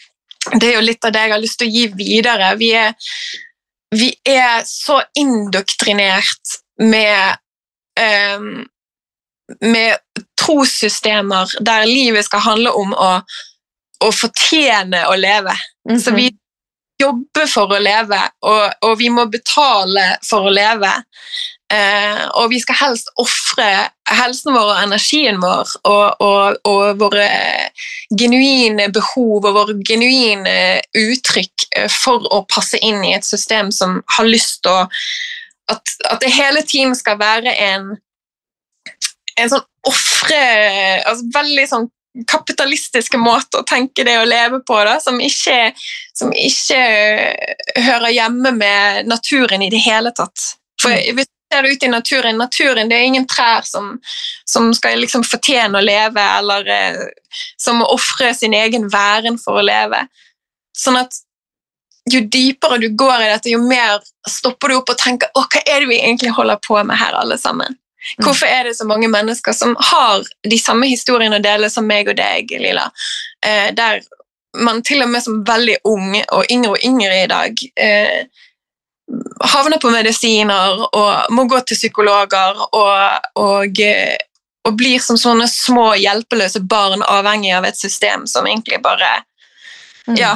[0.54, 2.52] Det er jo litt av det jeg har lyst til å gi videre.
[2.60, 2.94] Vi er,
[3.94, 7.42] vi er så indoktrinert med
[7.98, 8.62] um,
[9.60, 9.98] med
[10.42, 13.10] trossystemer der livet skal handle om å,
[14.06, 15.56] å fortjene å leve.
[15.90, 16.00] Mm -hmm.
[16.00, 16.32] Så vi
[17.02, 20.92] jobber for å leve, og, og, vi må betale for å leve.
[21.72, 23.68] Eh, og vi skal helst ofre
[24.12, 27.28] helsen vår og energien vår og, og, og, våre
[28.20, 34.02] genuine behov og våre genuine uttrykk eh, for å passe inn i et system som
[34.18, 34.84] har lyst til å
[35.72, 37.94] at, at, det hele tiden skal være en
[39.40, 40.44] en sånn ofre
[41.08, 41.88] altså Veldig sånn
[42.28, 45.72] kapitalistiske måte å tenke det å leve på, da, som ikke,
[46.12, 46.80] som ikke
[47.80, 50.50] hører hjemme med naturen i det hele tatt.
[50.82, 51.16] For mm.
[51.16, 52.38] hvis ser det ut i naturen.
[52.38, 53.98] Naturen det er ingen trær som,
[54.46, 57.02] som skal liksom fortjene å leve, eller eh,
[57.60, 60.06] som må ofre sin egen væren for å leve.
[60.78, 61.20] Sånn at
[62.10, 65.62] jo dypere du går i dette, jo mer stopper du opp og tenker å, hva
[65.68, 67.78] er det vi egentlig holder på med her, alle sammen?
[68.02, 68.26] Mm.
[68.26, 72.10] Hvorfor er det så mange mennesker som har de samme historiene å dele som meg
[72.10, 72.88] og deg, Lila?
[73.46, 74.02] Eh, der
[74.58, 78.26] man til og med som veldig ung, og yngre og yngre i dag, eh,
[79.54, 84.18] havner på medisiner og må gå til psykologer og, og, eh,
[84.68, 89.22] og blir som sånne små hjelpeløse barn avhengig av et system som egentlig bare
[90.08, 90.16] Mm.
[90.18, 90.36] ja,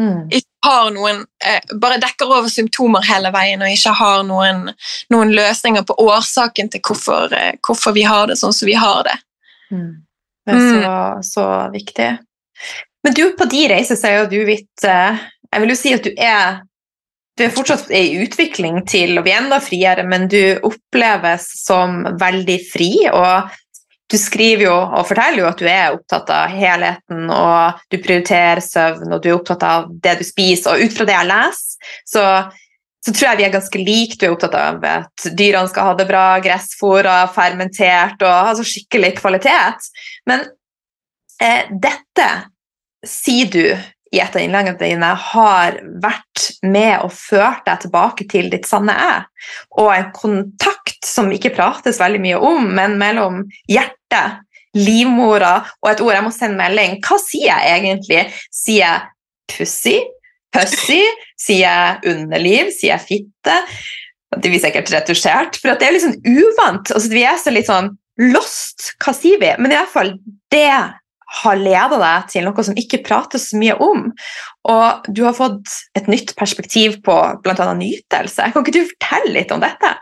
[0.00, 0.28] Mm.
[0.30, 4.70] ikke har noen eh, Bare dekker over symptomer hele veien og ikke har noen,
[5.12, 9.02] noen løsninger på årsaken til hvorfor, eh, hvorfor vi har det sånn som vi har
[9.04, 9.16] det.
[9.74, 9.90] Mm.
[10.46, 10.94] Det er så,
[11.26, 12.08] så viktig.
[13.04, 15.20] Men du, på de reiser så er jo du litt eh,
[15.52, 16.62] Jeg vil jo si at du er
[17.40, 22.56] du er fortsatt i utvikling til å bli enda friere, men du oppleves som veldig
[22.68, 22.90] fri.
[23.08, 23.48] Og
[24.10, 28.60] du skriver jo og forteller jo at du er opptatt av helheten, og du prioriterer
[28.64, 30.74] søvn, og du er opptatt av det du spiser.
[30.74, 32.24] Og ut fra det jeg leser, så,
[33.06, 34.18] så tror jeg vi er ganske like.
[34.20, 39.14] Du er opptatt av at dyrene skal ha det bra, gressfôra, fermentert og altså skikkelig
[39.22, 39.88] kvalitet.
[40.28, 40.44] Men
[41.40, 42.28] eh, dette
[43.08, 43.64] sier du
[44.10, 48.96] i et av innleggene dine har vært med og ført deg tilbake til ditt sanne
[48.98, 49.24] jeg,
[49.78, 54.42] og en kontakt som ikke prates veldig mye om, men mellom hjertet,
[54.76, 57.00] livmora og et ord jeg må sende melding.
[57.02, 58.20] Hva sier jeg egentlig?
[58.54, 59.08] Sier jeg
[59.50, 59.96] pussy?
[60.54, 61.00] Pussy?
[61.38, 62.70] Sier jeg underliv?
[62.76, 63.56] Sier jeg fitte?
[64.36, 66.92] Det blir sikkert retusjert, for det er litt sånn uvant.
[66.94, 67.90] Altså, vi er så litt sånn
[68.30, 68.92] lost.
[69.02, 69.50] Hva sier vi?
[69.58, 70.14] Men i hvert fall
[70.54, 70.70] det
[71.30, 74.08] har leda deg til noe som ikke prates så mye om.
[74.70, 77.70] Og du har fått et nytt perspektiv på bl.a.
[77.78, 78.50] nytelse.
[78.50, 79.94] Kan ikke du fortelle litt om dette?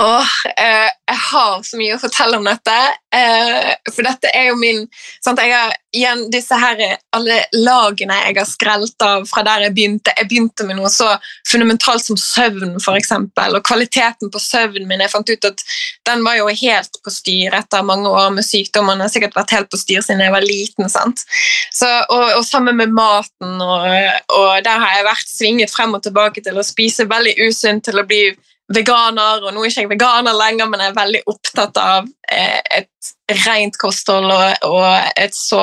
[0.00, 2.76] Åh, eh, jeg har så mye å fortelle om dette.
[3.14, 4.84] Eh, for dette er jo min
[5.24, 6.78] sant, jeg har, Igjen disse her
[7.10, 10.12] alle lagene jeg har skrelt av fra der jeg begynte.
[10.14, 11.08] Jeg begynte med noe så
[11.50, 13.10] fundamentalt som søvn, f.eks.
[13.48, 15.02] Og kvaliteten på søvnen min.
[15.02, 15.64] Jeg fant ut at
[16.06, 18.92] den var jo helt på styr etter mange år med sykdom.
[18.92, 20.86] Den har sikkert vært helt på styr siden jeg var liten.
[20.92, 21.26] sant?
[21.74, 23.58] Så, og, og sammen med maten.
[23.58, 23.90] Og,
[24.38, 27.98] og der har jeg vært svinget frem og tilbake til å spise veldig usunt, til
[27.98, 28.28] å bli
[28.74, 32.60] veganer, og nå er ikke jeg veganer lenger, men jeg er veldig opptatt av eh,
[32.80, 34.84] et rent kosthold og, og
[35.18, 35.62] et så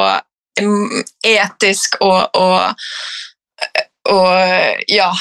[0.60, 2.84] mm, etisk og, og,
[4.12, 5.12] og ja,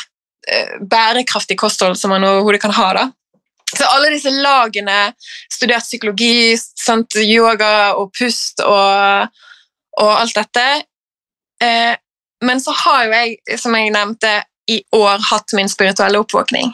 [0.50, 2.88] eh, bærekraftig kosthold som man overhodet kan ha.
[2.98, 3.06] da.
[3.76, 5.12] Så alle disse lagene,
[5.52, 9.38] studert psykologi, sant, yoga og pust og,
[10.00, 10.66] og alt dette.
[11.62, 11.94] Eh,
[12.44, 16.72] men så har jo jeg, som jeg nevnte, i år hatt min spirituelle oppvåkning.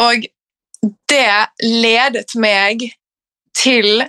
[0.00, 0.26] Og
[1.10, 2.86] det ledet meg
[3.56, 4.04] til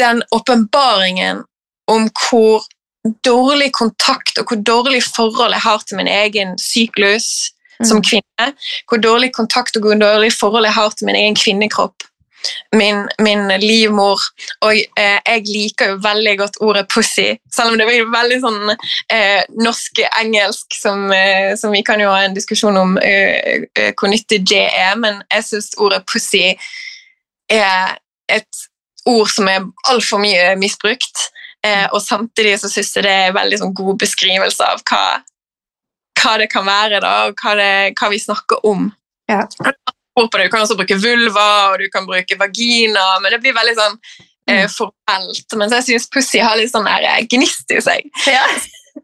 [0.00, 1.44] den åpenbaringen
[1.90, 2.66] om hvor
[3.24, 7.50] dårlig kontakt og hvor dårlig forhold jeg har til min egen syklus
[7.84, 8.04] som Mm.
[8.08, 8.46] kvinne.
[8.88, 12.04] Hvor dårlig kontakt og hvor dårlig forhold jeg har til min egen kvinnekropp.
[12.76, 14.22] Min, min livmor.
[14.66, 18.74] Og eh, jeg liker jo veldig godt ordet 'pussy', selv om det blir veldig sånn
[19.12, 24.12] eh, norsk-engelsk, som, eh, som vi kan jo ha en diskusjon om eh, eh, hvor
[24.12, 26.56] nyttig det er, men jeg syns ordet 'pussy'
[27.50, 27.98] er
[28.30, 28.66] et
[29.08, 31.30] ord som er altfor mye misbrukt.
[31.66, 35.02] Eh, og samtidig så syns jeg det er en veldig sånn god beskrivelse av hva,
[36.20, 38.88] hva det kan være, da, og hva, det, hva vi snakker om.
[39.30, 39.44] Ja.
[40.16, 40.48] På det.
[40.48, 43.96] Du kan også bruke vulva og du kan bruke vagina, men det blir veldig sånn
[44.50, 45.56] eh, formelt.
[45.56, 48.10] Mens jeg syns pussy har litt sånn der, eh, gnist i seg.
[48.30, 48.44] Ja.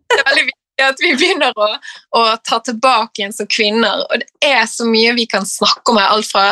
[0.07, 1.69] Det er veldig viktig at vi begynner å,
[2.19, 4.03] å ta tilbake igjen som kvinner.
[4.11, 6.11] Og det er så mye vi kan snakke om her.
[6.13, 6.45] Alt fra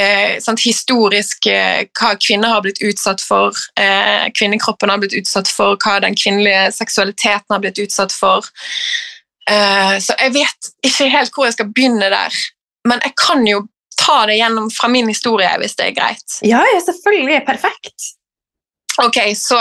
[0.00, 5.50] eh, sant, historisk eh, hva kvinner har blitt utsatt for, eh, kvinnekroppen har blitt utsatt
[5.50, 8.46] for, hva den kvinnelige seksualiteten har blitt utsatt for.
[9.50, 12.42] Eh, så jeg vet ikke helt hvor jeg skal begynne der.
[12.88, 13.64] Men jeg kan jo
[14.04, 16.38] ta det gjennom fra min historie, hvis det er greit.
[16.44, 17.40] Ja, ja, selvfølgelig.
[17.46, 18.10] Perfekt.
[19.02, 19.58] Ok, så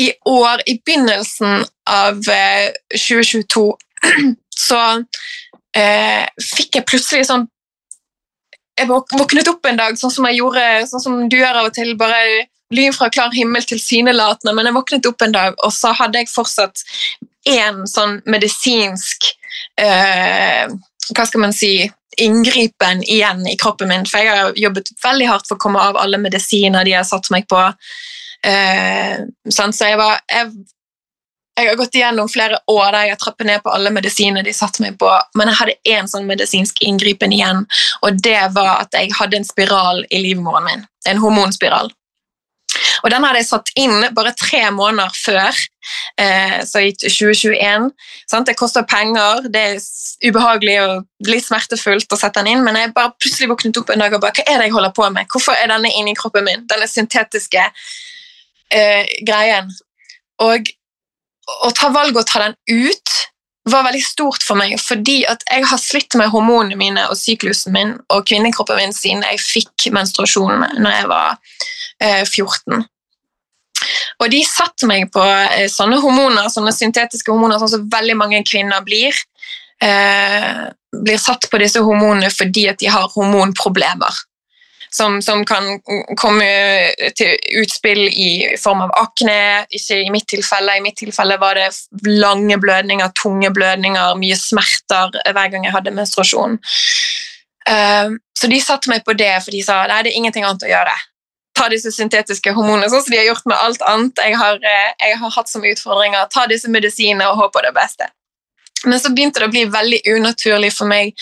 [0.00, 3.64] i år, i begynnelsen av eh, 2022,
[4.68, 4.80] så
[5.76, 7.46] eh, fikk jeg plutselig sånn
[8.78, 11.74] Jeg våknet opp en dag sånn som jeg gjorde, sånn som du gjør av og
[11.74, 15.90] til, bare lyn fra klar himmel tilsynelatende, men jeg våknet opp en dag, og så
[15.98, 16.84] hadde jeg fortsatt
[17.48, 19.30] én sånn medisinsk
[19.80, 20.68] eh,
[21.08, 21.88] Hva skal man si
[22.22, 25.98] inngripen igjen i kroppen min, for jeg har jobbet veldig hardt for å komme av
[26.00, 27.60] alle medisiner de har satt meg på.
[28.46, 29.74] Eh, sant?
[29.74, 30.52] så jeg var jeg,
[31.58, 34.54] jeg har gått igjennom flere år der jeg har trappet ned på alle medisiner de
[34.54, 37.64] satte meg på, men jeg hadde én sånn medisinsk inngripen igjen,
[38.06, 40.86] og det var at jeg hadde en spiral i livmoren min.
[41.08, 41.90] En hormonspiral.
[43.02, 45.60] Og den hadde jeg satt inn bare tre måneder før,
[46.20, 47.88] eh, så i 2021.
[48.30, 48.48] Sant?
[48.48, 49.78] Det koster penger, det er
[50.28, 54.04] ubehagelig og litt smertefullt å sette den inn, men jeg bare plutselig våknet opp en
[54.04, 55.30] dag og bare, hva er det jeg holder på med?
[55.32, 56.66] Hvorfor er denne inni kroppen min?
[56.70, 57.64] Denne syntetiske
[58.74, 59.70] eh, greien.
[60.44, 60.68] Og
[61.64, 63.16] å ta valget å ta den ut
[63.68, 67.74] var veldig stort for meg, fordi at jeg har slitt med hormonene mine og syklusen
[67.74, 71.36] min og kvinnekroppen min siden jeg fikk menstruasjon når jeg var
[72.00, 72.86] 14.
[74.18, 78.42] Og de satte meg på eh, sånne hormoner, sånne syntetiske hormoner, sånn som veldig mange
[78.46, 79.14] kvinner blir.
[79.82, 80.64] Eh,
[81.04, 84.16] blir satt på disse hormonene fordi at de har hormonproblemer
[84.90, 85.80] som, som, kan
[86.16, 86.46] komme
[87.16, 88.30] til utspill i
[88.60, 89.66] form av akne.
[89.74, 90.78] Ikke i mitt tilfelle.
[90.78, 91.68] I mitt tilfelle var det
[92.08, 96.58] lange blødninger, tunge blødninger, mye smerter hver gang jeg hadde menstruasjon.
[97.68, 100.64] Uh, så de satte meg på det, for de sa nei, det er ingenting annet
[100.64, 100.94] å gjøre.
[101.58, 104.22] Ta disse syntetiske hormonene, sånn som de har gjort med alt annet.
[104.22, 106.28] Jeg har, eh, jeg har hatt som utfordringer.
[106.30, 108.06] Ta disse medisinene og håpe på det beste.
[108.86, 111.14] Men så begynte det å bli veldig unaturlig for meg.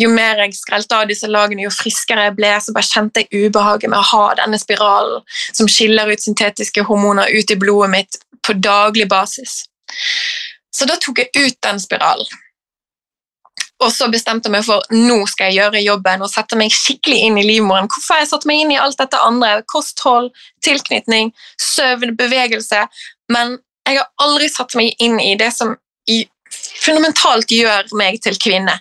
[0.00, 3.46] Jo mer jeg skrelte av disse lagene, jo friskere jeg ble, så bare kjente jeg
[3.46, 8.18] ubehaget med å ha denne spiralen som skiller ut syntetiske hormoner ut i blodet mitt
[8.42, 9.62] på daglig basis.
[10.74, 12.26] Så da tok jeg ut den spiralen.
[13.82, 17.18] Og så bestemte jeg meg for nå skal jeg gjøre jobben og sette meg skikkelig
[17.26, 17.88] inn i livmoren.
[17.90, 19.64] Hvorfor har jeg satt meg inn i alt dette andre?
[19.70, 20.30] Kosthold,
[20.64, 22.84] tilknytning, søvn, bevegelse.
[23.34, 23.58] Men
[23.88, 25.74] jeg har aldri satt meg inn i det som
[26.84, 28.78] fundamentalt gjør meg til kvinne.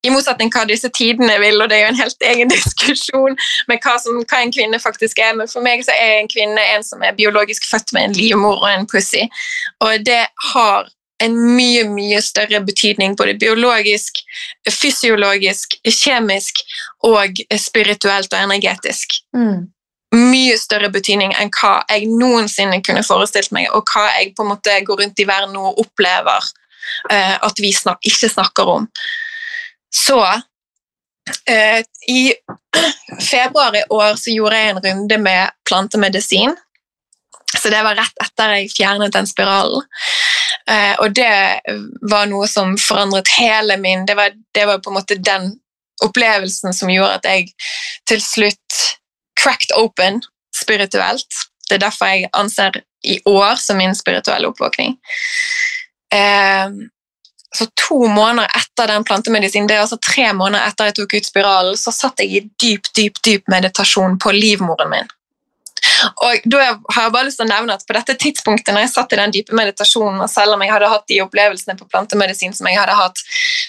[0.00, 3.36] I motsetning hva disse tidene vil, og det er jo en helt egen diskusjon
[3.68, 5.34] med hva, som, hva en kvinne faktisk er.
[5.36, 8.62] Men for meg så er en kvinne en som er biologisk født med en livmor
[8.62, 9.26] og en pussy.
[9.84, 10.88] Og det har
[11.20, 14.22] en mye, mye større betydning både biologisk,
[14.68, 16.62] fysiologisk, kjemisk
[17.06, 19.20] og spirituelt og energetisk.
[19.36, 19.68] Mm
[20.14, 24.52] mye større betydning enn hva jeg noensinne kunne forestilt meg, og hva jeg på en
[24.52, 26.48] måte går rundt i verden og opplever
[27.10, 28.88] eh, at vi snak ikke snakker om.
[29.94, 30.18] Så
[31.46, 32.32] eh, i
[33.32, 36.58] februar i år så gjorde jeg en runde med plantemedisin.
[37.50, 39.82] Så det var rett etter jeg fjernet den spiralen.
[40.70, 41.32] Uh, og det
[42.12, 45.48] var noe som forandret hele min det var, det var på en måte den
[46.04, 47.48] opplevelsen som gjorde at jeg
[48.08, 48.76] til slutt
[49.40, 50.20] cracked open
[50.56, 51.42] spirituelt.
[51.68, 54.96] Det er derfor jeg anser i år som min spirituelle oppvåkning.
[56.14, 56.72] Eh,
[57.56, 61.30] så to måneder etter den plantemedisinen, det er altså tre måneder etter jeg tok ut
[61.30, 65.10] spiralen, så satt jeg i dyp, dyp, dyp meditasjon på livmoren min.
[66.24, 66.64] Og da
[66.94, 69.20] har jeg bare lyst til å nevne at På dette tidspunktet når jeg satt i
[69.20, 72.78] den dype meditasjonen, og selv om jeg hadde hatt de opplevelsene på plantemedisin som jeg
[72.80, 73.22] hadde hatt,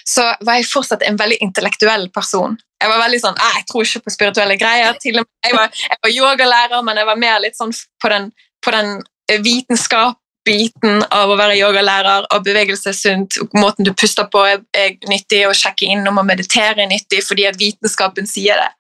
[0.07, 2.57] så var jeg fortsatt en veldig intellektuell person.
[2.81, 4.97] Jeg var veldig sånn, jeg tror ikke på spirituelle greier.
[5.01, 8.09] Til og med, jeg var, jeg var yogalærer, men jeg var mer litt sånn på
[8.11, 8.31] den,
[8.65, 8.95] på den
[9.29, 14.65] eh, vitenskap-biten av å være yogalærer, av bevegelse er sunt, måten du puster på er,
[14.73, 18.71] er nyttig, å sjekke innom og meditere er nyttig fordi at vitenskapen sier det.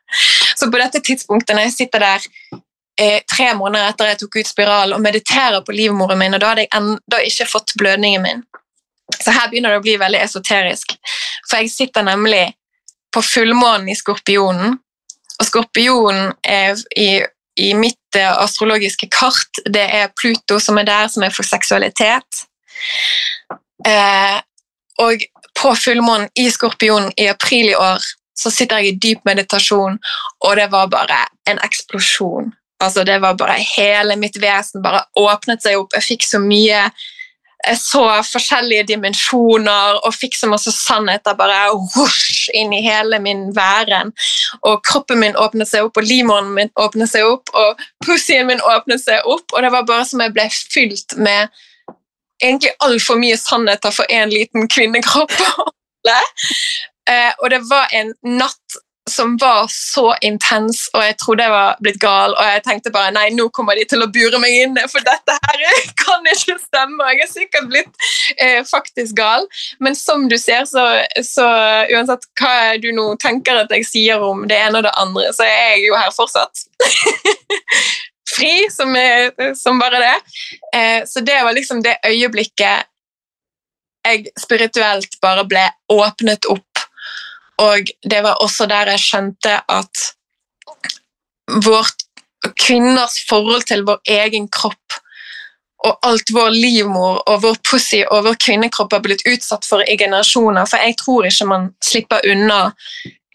[0.57, 2.29] Så på dette tidspunktet, når jeg sitter der
[2.99, 6.53] eh, tre måneder etter jeg tok ut spiral og mediterer på livmoren min, og da
[6.53, 8.43] hadde jeg enda ikke fått blødningen min,
[9.19, 10.95] så her begynner det å bli veldig esoterisk.
[11.49, 12.45] For jeg sitter nemlig
[13.11, 14.77] på fullmånen i Skorpionen.
[15.39, 17.09] Og Skorpionen er i,
[17.59, 22.45] i mitt eh, astrologiske kart det er Pluto som er der, som er for seksualitet.
[23.87, 24.39] Eh,
[25.01, 25.27] og
[25.59, 27.99] på fullmånen i Skorpionen i april i år
[28.37, 29.99] så sitter jeg i dyp meditasjon,
[30.47, 32.49] og det var bare en eksplosjon.
[32.81, 35.93] Altså, det var bare Hele mitt vesen bare åpnet seg opp.
[35.97, 36.89] Jeg fikk så mye
[37.61, 43.49] jeg så forskjellige dimensjoner og fikk så masse sannheter bare husk inn i hele min
[43.55, 44.13] væren.
[44.65, 48.63] Og kroppen min åpnet seg opp, og livmoren min åpnet seg opp, og pussien min
[48.65, 51.53] åpnet seg opp, og det var bare som jeg ble fylt med
[52.41, 55.37] egentlig altfor mye sannheter for én liten kvinnekropp.
[57.09, 58.75] Eh, og det var en natt
[59.09, 62.35] som var så intens, og jeg trodde jeg var blitt gal.
[62.35, 65.37] Og jeg tenkte bare nei, nå kommer de til å bure meg inne, for dette
[65.47, 65.63] her
[66.03, 67.07] kan ikke stemme.
[67.15, 68.05] Jeg er sikkert blitt
[68.37, 69.47] eh, faktisk gal.
[69.79, 70.85] Men som du ser, så,
[71.25, 71.47] så,
[71.91, 75.47] uansett hva du nå tenker at jeg sier om det ene og det andre, så
[75.47, 76.65] er jeg jo her fortsatt.
[78.31, 78.93] Fri som,
[79.59, 80.15] som, bare det.
[80.77, 82.87] Eh, så det var liksom det øyeblikket
[84.01, 85.61] jeg spirituelt bare ble
[85.93, 86.70] åpnet opp
[87.59, 90.07] og det var også der jeg skjønte at
[91.65, 92.07] vårt
[92.57, 95.01] kvinners forhold til vår egen kropp
[95.85, 99.97] og alt vår livmor og vår pussy og vår kvinnekropp har blitt utsatt for i
[99.97, 100.67] generasjoner.
[100.69, 102.59] For jeg tror ikke man slipper unna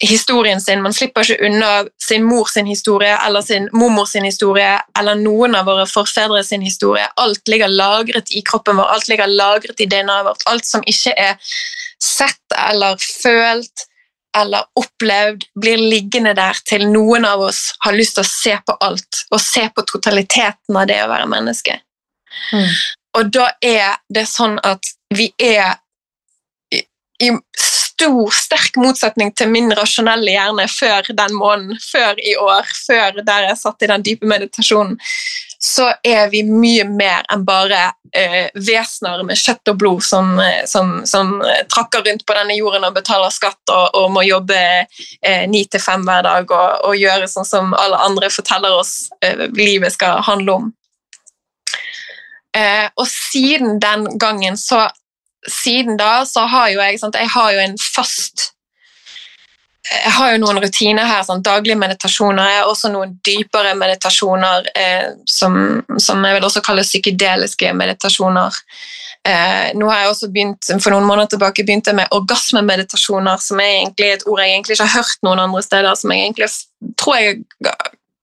[0.03, 0.83] historien sin.
[0.85, 1.71] Man slipper ikke unna
[2.03, 6.62] sin mor sin historie eller sin mormor sin historie eller noen av våre forfedre sin
[6.62, 7.07] historie.
[7.17, 10.47] Alt ligger lagret i kroppen vår, alt ligger lagret i DNA-et vårt.
[10.47, 11.35] Alt som ikke er
[12.03, 13.89] sett eller følt
[14.37, 18.76] eller opplevd, blir liggende der til noen av oss har lyst til å se på
[18.84, 21.78] alt og se på totaliteten av det å være menneske.
[22.53, 22.68] Mm.
[23.16, 25.78] Og da er det sånn at vi er
[26.74, 26.82] i,
[27.24, 27.30] i
[27.97, 33.49] stor, sterk motsetning til min rasjonelle hjerne før den måneden, før i år, før der
[33.49, 34.99] jeg satt i den dype meditasjonen,
[35.59, 37.81] så er vi mye mer enn bare
[38.13, 41.37] eh, vesener med kjøtt og blod som, eh, som, som,
[41.73, 45.83] trakker rundt på denne jorden og betaler skatt og, og må jobbe eh, ni til
[45.83, 50.23] fem hver dag og, og, gjøre sånn som alle andre forteller oss eh, livet skal
[50.27, 50.69] handle om.
[52.57, 54.87] Eh, og siden den gangen så
[55.47, 58.51] siden da så har jo jeg, sant, jeg har jo en fast
[59.87, 62.51] jeg har jo noen rutiner her, sånn, daglige meditasjoner.
[62.51, 65.59] Jeg har også noen dypere meditasjoner eh, som,
[66.03, 68.57] som, jeg vil også kalle psykedeliske meditasjoner.
[69.26, 73.62] Eh, nå har jeg også begynt, For noen måneder tilbake begynte jeg med orgasmemeditasjoner, som
[73.62, 76.51] er egentlig et ord jeg egentlig ikke har hørt noen andre steder, som jeg egentlig
[76.99, 77.45] tror jeg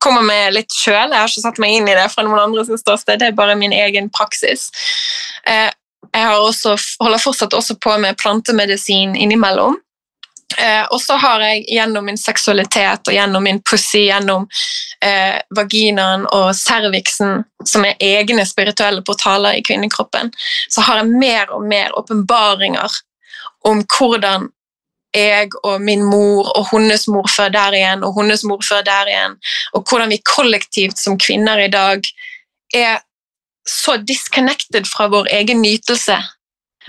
[0.04, 1.14] kommer med litt sjøl.
[1.14, 3.40] Jeg har ikke satt meg inn i det fra noen andre sin ståsted, det er
[3.40, 4.68] bare min egen praksis.
[5.48, 5.72] Eh,
[6.14, 9.80] jeg også, holder fortsatt også på med plantemedisin innimellom.
[10.58, 14.48] Eh, og så har jeg gjennom min seksualitet og gjennom min pussy, gjennom
[15.04, 20.34] eh, vaginaen og cervixen, som er egne spirituelle portaler i kvinnekroppen,
[20.70, 23.00] så har jeg mer og mer åpenbaringer
[23.70, 24.50] om hvordan
[25.14, 29.10] jeg og min mor og hennes mor før der igjen og hennes mor før der
[29.12, 29.36] igjen,
[29.74, 32.02] og hvordan vi kollektivt som kvinner i dag
[32.74, 33.04] er
[33.70, 36.18] så disconnected fra vår egen nytelse.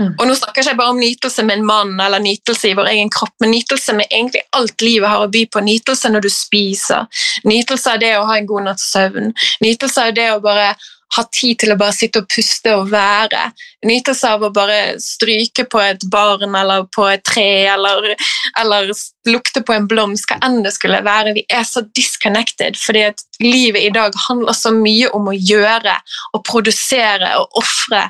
[0.02, 2.90] Og nå snakker jeg ikke bare om nytelse med en mann eller nytelse i vår
[2.94, 5.62] egen kropp, men nytelse med egentlig alt livet har å by på.
[5.64, 7.06] Nytelse når du spiser,
[7.46, 9.32] nytelse av det å ha en god natts søvn,
[9.62, 10.74] nytelse av det å bare
[11.14, 13.46] ha tid til å bare sitte og puste og være.
[13.86, 18.14] Nytelse av å bare stryke på et barn eller på et tre eller,
[18.60, 18.90] eller
[19.30, 21.36] lukte på en blomst, hva enn det skulle være.
[21.38, 25.98] Vi er så disconnected fordi at livet i dag handler så mye om å gjøre
[26.34, 28.08] og produsere og ofre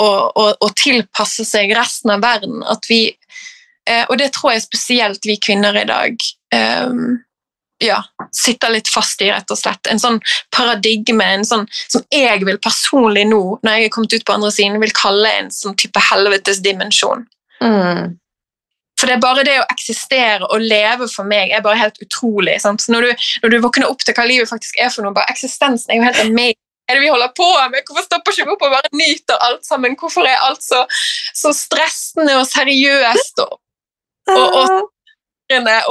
[0.00, 2.62] og, og, og, tilpasse seg resten av verden.
[2.68, 3.04] At vi,
[3.88, 6.16] eh, og det tror jeg spesielt vi kvinner i dag
[6.54, 6.96] eh,
[7.82, 7.98] ja,
[8.30, 9.90] sitter litt fast i, rett og slett.
[9.90, 10.20] En sånn
[10.54, 14.52] paradigme en sånn, som jeg vil personlig nå, når jeg er kommet ut på andre
[14.54, 17.26] siden, vil kalle en sånn type helvetes dimensjon.
[17.62, 18.18] Mm.
[18.98, 22.54] For det er bare det å eksistere og leve for meg er bare helt utrolig.
[22.62, 25.90] Når du, når, du, våkner opp til hva livet faktisk er for noe, bare eksistensen
[25.90, 26.60] er jo helt amazing.
[26.88, 27.84] Er det vi holder på med?
[27.86, 29.94] Hvorfor stopper ikke vi opp og bare nyter alt sammen?
[29.98, 30.82] Hvorfor er alt så,
[31.34, 33.54] så stressende og seriøst og,
[34.32, 34.90] og, og,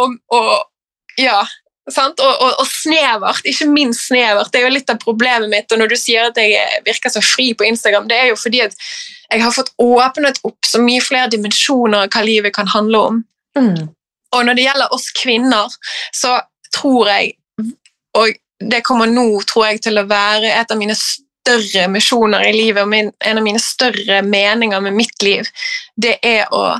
[0.01, 0.51] og, og
[1.19, 1.39] ja,
[1.89, 2.19] og,
[2.59, 4.51] og, snevert, ikke minst snevert.
[4.51, 5.71] Det er jo litt av problemet mitt.
[5.71, 8.61] og Når du sier at jeg virker så fri på Instagram, det er jo fordi
[8.67, 8.75] at
[9.31, 13.19] jeg har fått åpnet opp så mye flere dimensjoner av hva livet kan handle om.
[13.57, 13.89] Mm.
[14.35, 15.73] Og når det gjelder oss kvinner,
[16.15, 16.39] så
[16.71, 17.33] tror jeg
[18.15, 22.53] Og det kommer nå, tror jeg, til å være et av mine større misjoner i
[22.53, 25.49] livet, og min, en av mine større meninger med mitt liv,
[25.97, 26.75] det er å,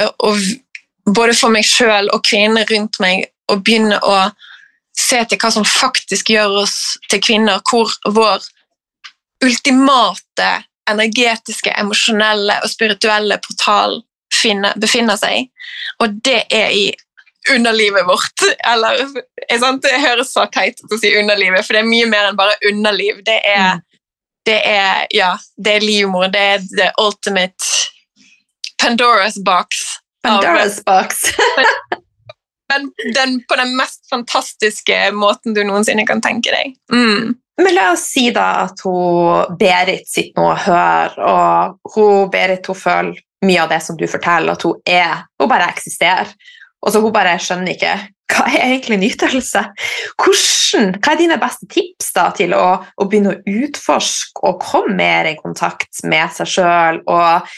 [0.00, 0.32] å
[1.06, 4.16] både for meg sjøl og kvinnene rundt meg å begynne å
[4.98, 6.76] se til hva som faktisk gjør oss
[7.10, 8.44] til kvinner, hvor vår
[9.42, 10.50] ultimate
[10.90, 14.00] energetiske, emosjonelle og spirituelle portal
[14.34, 15.48] finne, befinner seg.
[16.02, 16.84] Og det er i
[17.50, 18.44] underlivet vårt.
[18.72, 19.06] Eller?
[19.82, 22.58] Det høres så teit ut å si underlivet, for det er mye mer enn bare
[22.70, 23.22] underliv.
[23.26, 23.82] Det er, mm.
[24.48, 26.30] det er, ja, det er livmor.
[26.32, 27.72] Det er the ultimate
[28.82, 29.66] Pandoras box.
[30.22, 31.16] Pandoras box.
[32.72, 36.74] men den, på den mest fantastiske måten du noensinne kan tenke deg.
[36.92, 37.34] Mm.
[37.62, 42.66] Men la oss si da at hun Berit sitter nå og hører, og hun Berit
[42.70, 46.30] hun føler mye av det som du forteller, at hun er Hun bare eksisterer.
[46.82, 47.94] Og så hun bare skjønner ikke
[48.32, 49.62] hva er egentlig nytelse.
[50.20, 54.96] Hvordan, hva er dine beste tips da til å, å begynne å utforske og komme
[54.98, 57.48] mer i kontakt med seg sjøl og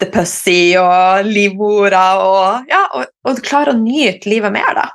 [0.00, 4.90] the pussy og livmora og, ja, og, og klare å nyte livet mer, da?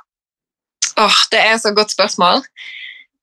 [1.02, 2.42] Åh, Det er så godt spørsmål.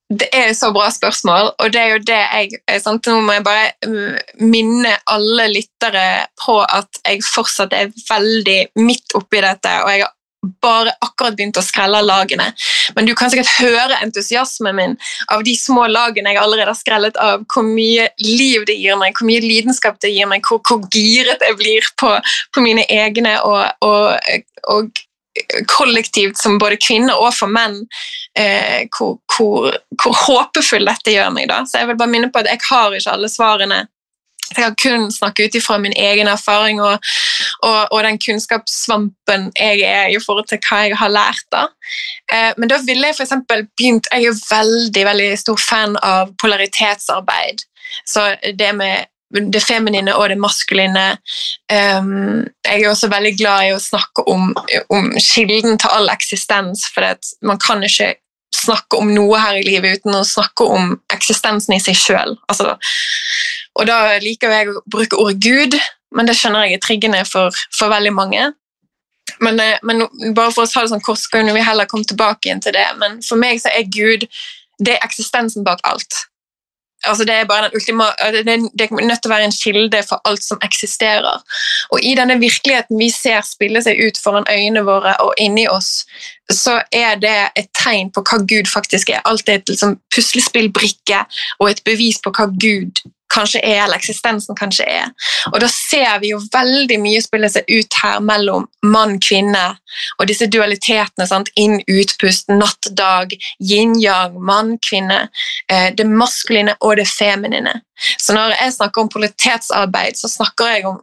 [0.10, 3.06] Det er så bra spørsmål, og det er jo det jeg sant?
[3.06, 6.06] Nå må jeg bare mm, minne alle lyttere
[6.42, 10.16] på at jeg fortsatt er veldig midt oppi dette, og jeg har
[10.62, 12.52] bare akkurat begynt å skrelle lagene.
[12.96, 14.96] Men du kan sikkert høre entusiasmen min
[15.34, 17.44] av de små lagene jeg allerede har skrellet av.
[17.52, 21.44] Hvor mye liv det gir meg, hvor mye lidenskap det gir meg, hvor, hvor giret
[21.44, 22.16] jeg blir på,
[22.56, 23.36] på mine egne.
[23.44, 24.34] Og, og,
[24.72, 25.06] og,
[25.72, 27.78] kollektivt som både kvinner og for menn,
[28.36, 29.70] eh, hvor, hvor,
[30.02, 31.48] hvor, håpefull dette gjør meg.
[31.52, 31.62] da.
[31.64, 33.78] Så jeg vil bare minne på at jeg har ikke alle svarene.
[34.50, 36.98] Jeg kan kun snakke ut ifra min egen erfaring og,
[37.64, 41.46] og, og, den kunnskapssvampen jeg er i forhold til hva jeg har lært.
[41.52, 41.68] da.
[42.34, 43.46] Eh, men da ville jeg for
[43.78, 47.66] begynt Jeg er veldig, veldig stor fan av polaritetsarbeid.
[48.06, 51.18] Så det med det feminine og det maskuline.
[51.70, 54.56] Um, jeg er også veldig glad i å snakke om,
[54.90, 57.06] om kilden til all eksistens, for
[57.46, 58.16] man kan ikke
[58.56, 62.36] snakke om noe her i livet uten å snakke om eksistensen i seg sjøl.
[62.50, 62.74] Altså,
[63.78, 65.78] og da liker jeg å bruke ordet Gud,
[66.16, 68.48] men det skjønner jeg er triggende for, for veldig mange.
[69.46, 72.50] Men, eh, men, bare for å ta det sånn kort, skal vi heller komme tilbake
[72.50, 72.88] igjen til det.
[73.02, 74.26] Men for meg så er Gud
[74.80, 76.24] det er eksistensen bak alt
[77.08, 78.04] altså det, er bare den ultima,
[78.34, 78.46] det,
[78.80, 81.44] det er nødt til å være en kilde for alt som eksisterer.
[81.94, 86.04] Og i denne virkeligheten vi ser spille seg ut foran øynene våre og inni oss,
[86.52, 89.24] så er det et tegn på hva Gud faktisk er.
[89.30, 91.24] Alt er et liksom, puslespillbrikke
[91.60, 93.04] og et bevis på hva Gud
[93.34, 95.12] kanskje er, eller eksistensen kanskje er.
[95.54, 99.66] Og da ser vi jo veldig mye spille seg ut her mellom mann-kvinne
[100.18, 101.28] og disse dualitetene.
[101.30, 101.52] Sant?
[101.60, 105.22] Inn, utpust, natt, dag, yin-yang, mann-kvinne.
[105.72, 107.80] Eh, det maskuline og det feminine.
[108.18, 111.00] Så når jeg snakker om politetsarbeid, så snakker jeg om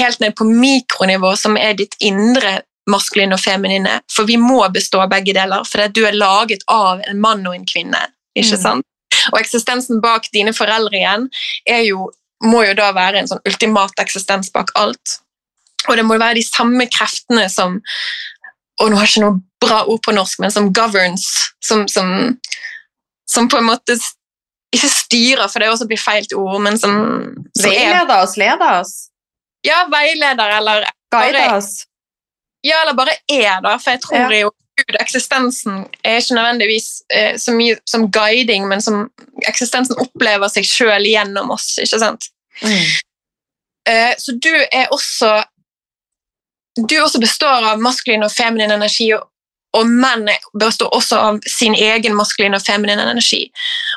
[0.00, 4.00] helt ned på mikronivå, som er ditt indre maskuline og feminine.
[4.10, 7.66] For vi må bestå begge deler, for du er laget av en mann og en
[7.68, 8.08] kvinne.
[8.34, 8.62] ikke mm.
[8.62, 8.89] sant?
[9.32, 11.26] Og eksistensen bak dine foreldre igjen
[11.86, 12.08] jo,
[12.44, 15.18] må jo da være en sånn ultimat eksistens bak alt.
[15.88, 17.78] Og det må være de samme kreftene som
[18.80, 21.26] Og nå har jeg ikke noe bra ord på norsk, men som governs,
[21.60, 22.38] som, som,
[23.28, 23.98] som på en måte
[24.72, 26.94] ikke styrer, for det også blir feil ord, men som,
[27.60, 28.94] Veileder oss, leder oss?
[29.66, 31.82] Ja, veileder eller Guide oss?
[32.64, 33.74] Ja, eller bare er, da.
[33.76, 34.46] For jeg tror ja.
[34.46, 39.08] jo Gud, eksistensen er ikke nødvendigvis eh, så mye som guiding, men som
[39.48, 41.74] eksistensen opplever seg sjøl gjennom oss.
[41.82, 42.30] ikke sant?
[42.62, 42.84] Mm.
[43.88, 45.42] Eh, så du er også
[46.88, 49.24] Du også består av maskulin og feminin energi, og,
[49.76, 53.40] og menn består også av sin egen maskulin og feminin energi.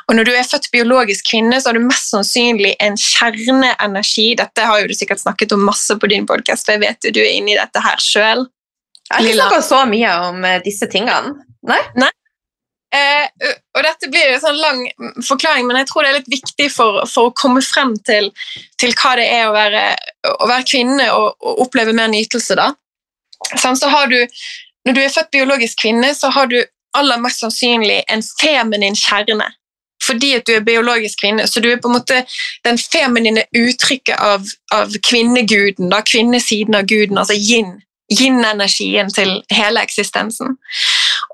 [0.08, 4.26] Og når du er født biologisk kvinne, så har du mest sannsynlig en kjerneenergi.
[4.42, 7.14] Dette har jo du sikkert snakket om masse på din podkast, for jeg vet jo
[7.14, 8.44] du er inne i dette her sjøl.
[9.10, 11.34] Jeg har ikke snakka så mye om uh, disse tingene.
[11.68, 11.80] Nei?
[12.00, 12.10] Nei.
[12.94, 14.84] Eh, og dette blir en sånn lang
[15.26, 18.28] forklaring, men jeg tror det er litt viktig for, for å komme frem til,
[18.78, 19.82] til, hva det er å være,
[20.30, 22.54] å være kvinne og, og, oppleve mer nytelse.
[22.60, 22.70] da.
[23.56, 24.20] Sånn, så har du,
[24.86, 26.60] når du er født biologisk kvinne, så har du
[26.94, 29.50] aller mest sannsynlig en feminin kjerne.
[30.04, 32.20] Fordi at du er biologisk kvinne, så du er på en måte
[32.66, 37.80] den feminine uttrykket av, av kvinneguden, da, kvinnesiden av guden, altså yin
[38.12, 40.56] yin-energien til hele eksistensen.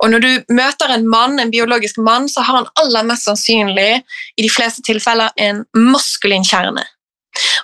[0.03, 4.03] Og når du møter en mann, en biologisk mann, så har han aller mest sannsynlig
[4.37, 6.85] i de fleste tilfeller en maskulin kjerne.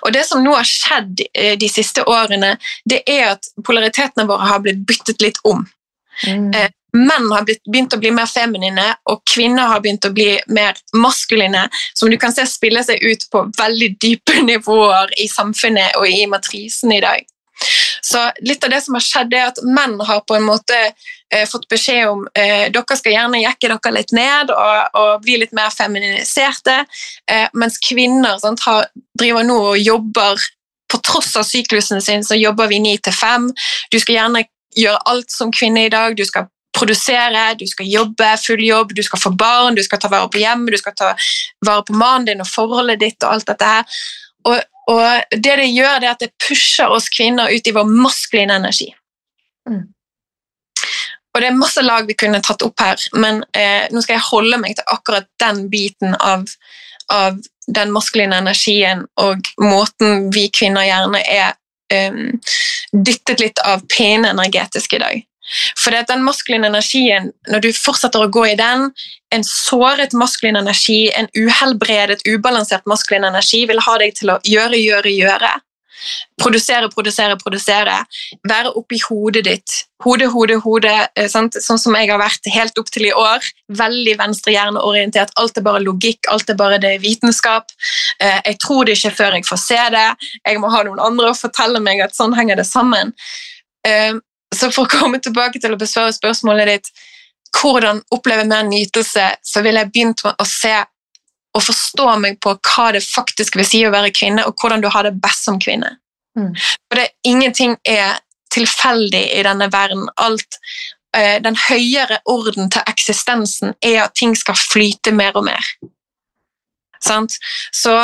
[0.05, 2.55] Og Det som nå har skjedd eh, de siste årene,
[2.85, 5.65] det er at polaritetene våre har blitt byttet litt om.
[6.25, 6.51] Mm.
[6.55, 10.79] Eh, menn har begynt å bli mer feminine, og kvinner har begynt å bli mer
[10.95, 16.07] maskuline, som du kan se spille seg ut på veldig dype nivåer i samfunnet og
[16.09, 17.25] i matrisen i dag.
[18.01, 21.45] Så litt av det som har skjedd, er at menn har på en måte eh,
[21.49, 25.55] fått beskjed om eh, dere skal gjerne jekke dere litt ned og, og bli litt
[25.57, 26.83] mer feminiserte,
[27.31, 30.45] eh, mens kvinner sant, har, driver nå og jobber
[30.87, 33.49] på tross av syklusen sin, så jobber vi ni til fem.
[33.91, 34.45] Du skal gjerne
[34.77, 36.15] gjøre alt som kvinne i dag.
[36.15, 40.11] Du skal produsere, du skal jobbe full jobb, du skal få barn, du skal ta
[40.11, 41.13] vare på hjemmet, du skal ta
[41.65, 44.01] vare på mannen din og forholdet ditt og alt dette her.
[44.47, 47.87] Og, og det det gjør, det er at det pusher oss kvinner ut i vår
[47.91, 48.87] maskuline energi.
[49.69, 49.83] Mm.
[51.35, 54.29] Og det er masse lag vi kunne tatt opp her, men eh, nå skal jeg
[54.31, 56.47] holde meg til akkurat den biten av,
[57.13, 61.51] av den maskuline energien og måten vi kvinner gjerne er
[61.93, 62.39] um,
[62.91, 65.25] dyttet litt av pene energetisk i dag.
[65.77, 68.89] For det er den maskuline energien, når du fortsetter å gå i den,
[69.35, 74.79] en såret maskulin energi, en uhelbredet, ubalansert maskulin energi vil ha deg til å gjøre,
[74.79, 75.53] gjøre, gjøre.
[76.41, 77.95] Produsere, produsere, produsere.
[78.47, 79.77] Være oppi hodet ditt.
[80.05, 80.93] Hode, hode, hode.
[81.17, 81.57] Eh, sant?
[81.63, 83.45] Sånn som jeg har vært helt opp til i år.
[83.79, 85.33] Veldig venstrehjerneorientert.
[85.41, 87.73] Alt er bare logikk, alt er bare det vitenskap.
[88.21, 90.07] Eh, jeg tror det ikke før jeg får se det.
[90.45, 93.15] Jeg må ha noen andre å fortelle meg at sånn henger det sammen.
[94.55, 96.91] Så for å komme tilbake til å besvare spørsmålet ditt
[97.57, 100.75] hvordan oppleve mer nytelse, så ville jeg begynt med å se
[101.57, 104.89] og forstå meg på hva det faktisk vil si å være kvinne, og hvordan du
[104.93, 105.95] har det best som kvinne.
[106.37, 106.51] Mm.
[106.57, 108.19] For det, ingenting er
[108.53, 110.05] tilfeldig i denne verden.
[110.21, 110.59] Alt,
[111.17, 115.71] eh, den høyere orden til eksistensen er at ting skal flyte mer og mer.
[117.03, 117.39] Sant?
[117.73, 117.95] Så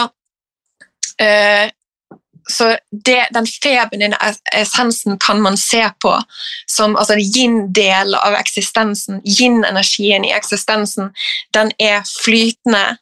[1.21, 1.69] eh,
[2.49, 4.17] så det, den feminine
[4.55, 6.13] essensen kan man se på
[6.69, 9.21] som altså yin-del av eksistensen.
[9.25, 11.13] Yin-energien i eksistensen,
[11.53, 12.97] den er flytende.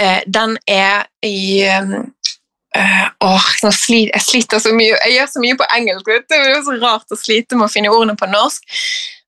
[0.00, 4.96] Eh, den er i uh, åh, Jeg sliter så mye.
[5.04, 6.12] Jeg gjør så mye på engelsk.
[6.28, 8.64] Det er jo så rart å slite med å finne ordene på norsk.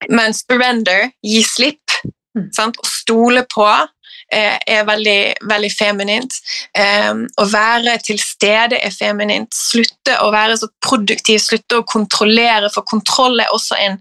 [0.08, 1.98] Men surrender, gi slipp,
[2.38, 2.48] mm.
[2.56, 2.80] sant?
[2.80, 3.91] Og stole på Eh,
[4.32, 5.18] er veldig,
[5.48, 6.36] veldig feminint.
[6.78, 9.52] Um, å være til stede er feminint.
[9.54, 13.98] Slutte å være så produktiv, slutte å kontrollere, for kontroll er også en,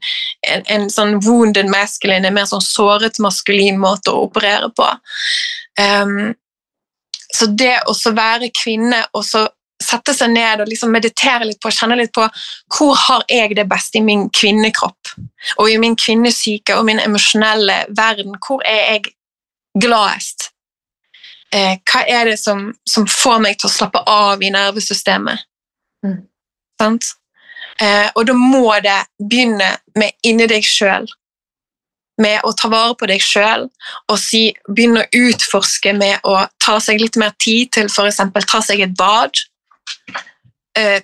[0.48, 4.88] en, en sånn wounded masculine, en mer sånn såret maskulin måte å operere på.
[5.82, 6.34] Um,
[7.32, 9.48] så det å være kvinne og så
[9.82, 12.28] sette seg ned og liksom meditere litt på kjenne litt på
[12.76, 15.16] hvor har jeg det best i min kvinnekropp
[15.58, 18.38] og i min kvinnesyke og min emosjonelle verden.
[18.46, 19.16] Hvor er jeg
[19.78, 20.52] gladest?
[21.52, 25.44] Eh, hva er det som, som, får meg til å slappe av i nervesystemet?
[26.06, 26.22] Mm.
[27.82, 31.10] Eh, og da må det begynne med inni deg sjøl.
[32.22, 33.68] Med å ta vare på deg sjøl
[34.12, 38.22] og si, begynne å utforske med å ta seg litt mer tid til f.eks.
[38.48, 39.44] ta seg et bad.
[40.80, 41.02] Eh,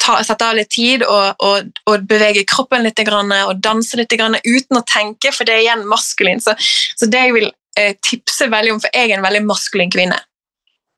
[0.00, 4.78] ta, sette av litt tid og, og, og, bevege kroppen litt og danse litt uten
[4.78, 6.40] å tenke, for det er igjen maskulin.
[6.40, 6.56] Så,
[6.96, 10.18] så det jeg vil eh, tipser veldig om, for jeg er en veldig maskulin kvinne.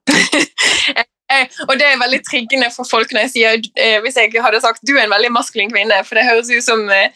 [1.69, 4.85] og det er veldig triggende for folk når jeg sier eh, hvis jeg hadde sagt
[4.85, 7.09] du er en veldig maskulin kvinne, for det høres ut som eh,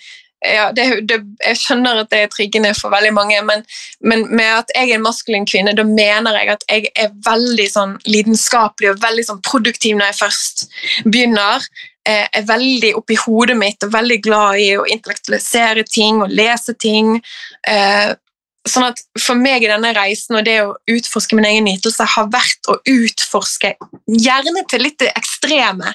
[0.44, 3.64] ja, det, det, Jeg skjønner at det er triggende for veldig mange, men,
[4.00, 7.66] men, med at jeg er en maskulin kvinne, da mener jeg at jeg er veldig
[7.72, 10.64] sånn lidenskapelig og veldig sånn produktiv når jeg først
[11.08, 11.66] begynner.
[12.06, 16.32] Jeg eh, er veldig oppi hodet mitt og veldig glad i å intellektualisere ting og
[16.32, 17.18] lese ting.
[18.68, 22.30] Sånn at For meg i denne reisen og det å utforske min egen nytelse har
[22.32, 23.74] vært å utforske,
[24.08, 25.94] gjerne til litt det ekstreme,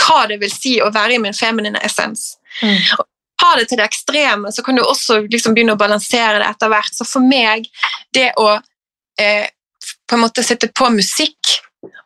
[0.00, 2.34] hva det vil si å være i min feminine essens.
[2.62, 2.78] Mm.
[2.98, 6.70] Og det til det ekstreme, så kan du også liksom begynne å balansere det etter
[6.72, 6.94] hvert.
[6.96, 7.68] Så for meg,
[8.14, 8.48] det å
[9.20, 9.46] eh,
[10.08, 11.58] på en måte sitte på musikk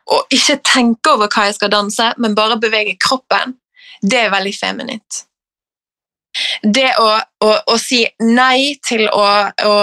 [0.08, 3.54] og ikke tenke over hva jeg skal danse, men bare bevege kroppen,
[4.02, 5.24] det er veldig feminint
[6.62, 7.06] det å,
[7.44, 9.24] å, å, si nei til å,
[9.64, 9.74] å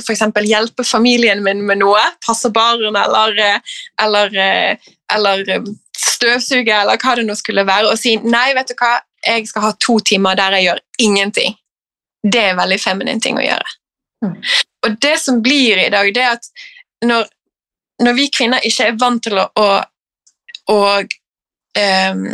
[0.00, 0.24] f.eks.
[0.46, 3.60] hjelpe familien min med noe, passe barn eller,
[4.02, 4.40] eller,
[5.14, 5.44] eller
[5.96, 8.96] støvsuge eller hva det nå skulle være, og si nei, vet du hva,
[9.26, 11.56] jeg skal ha to timer der jeg gjør ingenting.
[12.20, 13.76] Det er veldig feminin ting å gjøre.
[14.24, 14.36] Mm.
[14.86, 16.48] Og det som blir i dag, det er at
[17.04, 17.28] når,
[18.04, 19.68] når vi kvinner ikke er vant til å, å,
[20.72, 22.24] å um,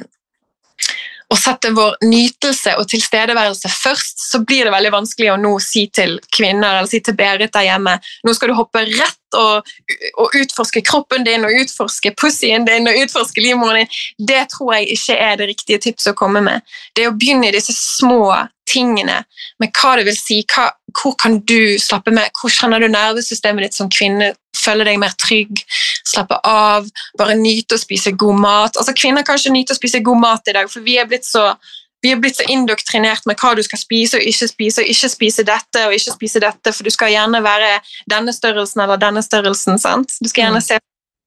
[1.26, 5.86] å sette vår nytelse og tilstedeværelse først, så blir det veldig vanskelig å nå si
[5.94, 7.96] til kvinner eller si til Berit der hjemme
[8.26, 9.66] nå skal du hoppe rett og,
[10.22, 13.96] og utforske kroppen din og utforske pussyen din og utforske livmoren din.
[14.30, 16.62] Det tror jeg ikke er det riktige tipset å komme med.
[16.94, 18.30] Det er å begynne i disse små
[18.66, 19.20] tingene
[19.62, 23.68] med hva det vil si, hva, hvor kan du slappe med, hvor kjenner du nervesystemet
[23.68, 25.60] ditt som kvinne, føler deg mer trygg,
[26.06, 26.86] slappe av,
[27.18, 28.78] bare nyte å spise god mat.
[28.78, 31.26] Altså Kvinner kan ikke nyte å spise god mat i dag, for vi er blitt
[31.28, 31.50] så
[32.04, 35.08] vi er blitt så indoktrinert med hva du skal spise og ikke spise, og ikke
[35.10, 37.70] spise dette og ikke spise dette, for du skal gjerne være
[38.12, 39.80] denne størrelsen eller denne størrelsen.
[39.82, 40.12] sant?
[40.20, 40.66] Du skal gjerne mm.
[40.68, 40.78] se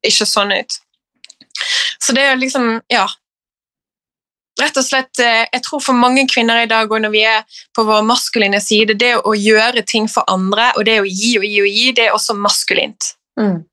[0.08, 0.78] ikke sånn ut.
[2.00, 3.08] Så det er liksom Ja,
[4.62, 7.44] rett og slett, eh, jeg tror For mange kvinner i dag, og når vi er
[7.76, 11.48] på vår maskuline side, det å gjøre ting for andre og det å gi og
[11.48, 13.14] gi og gi, det er også maskulint.
[13.40, 13.64] Mm.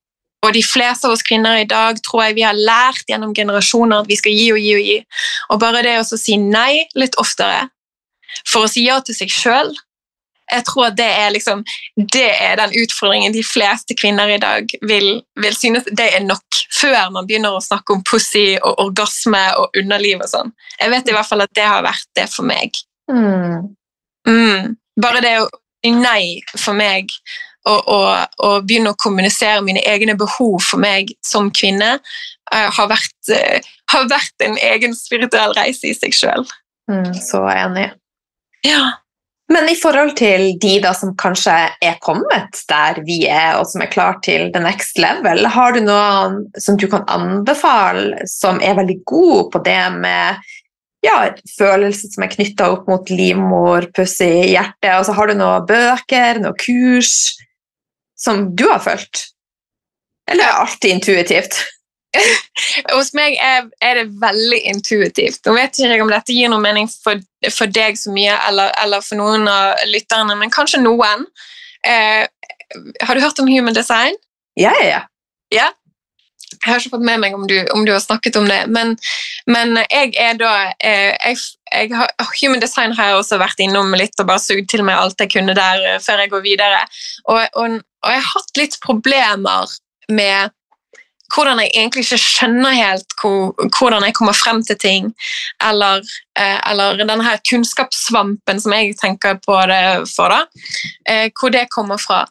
[0.45, 4.05] Og de fleste av oss kvinner i dag tror jeg vi har lært gjennom generasjoner
[4.05, 4.99] at vi skal gi og gi og gi.
[5.51, 7.67] Og bare det å si nei litt oftere
[8.45, 9.73] for å si ja til seg sjøl
[10.53, 11.65] jeg tror det er, liksom,
[12.13, 15.09] det er den utfordringen de fleste kvinner i dag vil,
[15.43, 19.81] vil, synes det er nok, før man begynner å snakke om pussy og orgasme og
[19.81, 20.53] underliv og sånn.
[20.79, 22.79] Jeg vet i hvert fall at det har vært det for meg.
[23.11, 23.75] Mm.
[24.29, 24.77] Mm.
[25.03, 25.51] Bare det å
[25.83, 27.11] si nei for meg
[27.67, 31.97] og, og, og, begynne å kommunisere mine egne behov for meg som kvinne,
[32.53, 36.47] uh, har, vært, uh, har, vært, en egen spirituell reise i seg sjøl.
[36.91, 37.91] Mm, så enig.
[38.67, 38.97] Ja.
[39.53, 41.55] Men i forhold til de da som kanskje
[41.85, 45.85] er kommet der vi er, og som er klar til the next level, har du
[45.87, 50.43] noe som du kan anbefale som er veldig god på det med
[51.07, 54.91] ja, følelser som er knytta opp mot livmor, puss i hjertet?
[54.97, 57.37] Og så har du noen bøker, noen kurs
[58.19, 59.27] som du har følt?
[60.31, 61.59] Eller er det alltid intuitivt?
[62.97, 65.43] hos meg er, er, det veldig intuitivt.
[65.47, 67.21] Nå vet ikke jeg om dette gir noe mening for,
[67.53, 71.27] for deg så mye, eller, eller, for noen av lytterne, men kanskje noen.
[71.87, 72.25] Eh,
[73.03, 74.17] har du hørt om human design?
[74.59, 75.05] Ja, ja,
[75.55, 75.73] ja.
[76.57, 78.95] Jeg har ikke fått med meg om du, om du har snakket om det, men,
[79.51, 81.41] men jeg er da eh, jeg,
[81.73, 85.01] jeg har, Human design har jeg også vært innom litt og bare sugd til meg
[85.01, 86.85] alt jeg kunne der eh, før jeg går videre.
[87.27, 89.75] Og, og, og jeg har hatt litt problemer
[90.09, 90.55] med
[91.35, 95.09] hvordan jeg egentlig ikke skjønner helt hvor, hvordan jeg kommer frem til ting,
[95.65, 96.05] eller,
[96.39, 99.83] eh, eller denne her kunnskapssvampen som jeg tenker på det
[100.13, 100.45] for, da,
[101.11, 102.25] eh, hvor det kommer fra.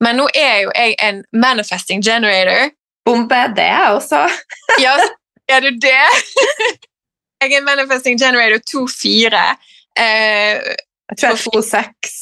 [0.00, 2.70] Men nå er jo jeg en manifesting generator.
[3.06, 4.22] Bombe, det er jeg også.
[4.84, 4.96] ja,
[5.48, 6.06] er du det?
[7.40, 9.44] jeg er en manifesting generator 2-4.
[9.98, 10.74] Eh,
[11.10, 12.18] jeg tror jeg er 2-6.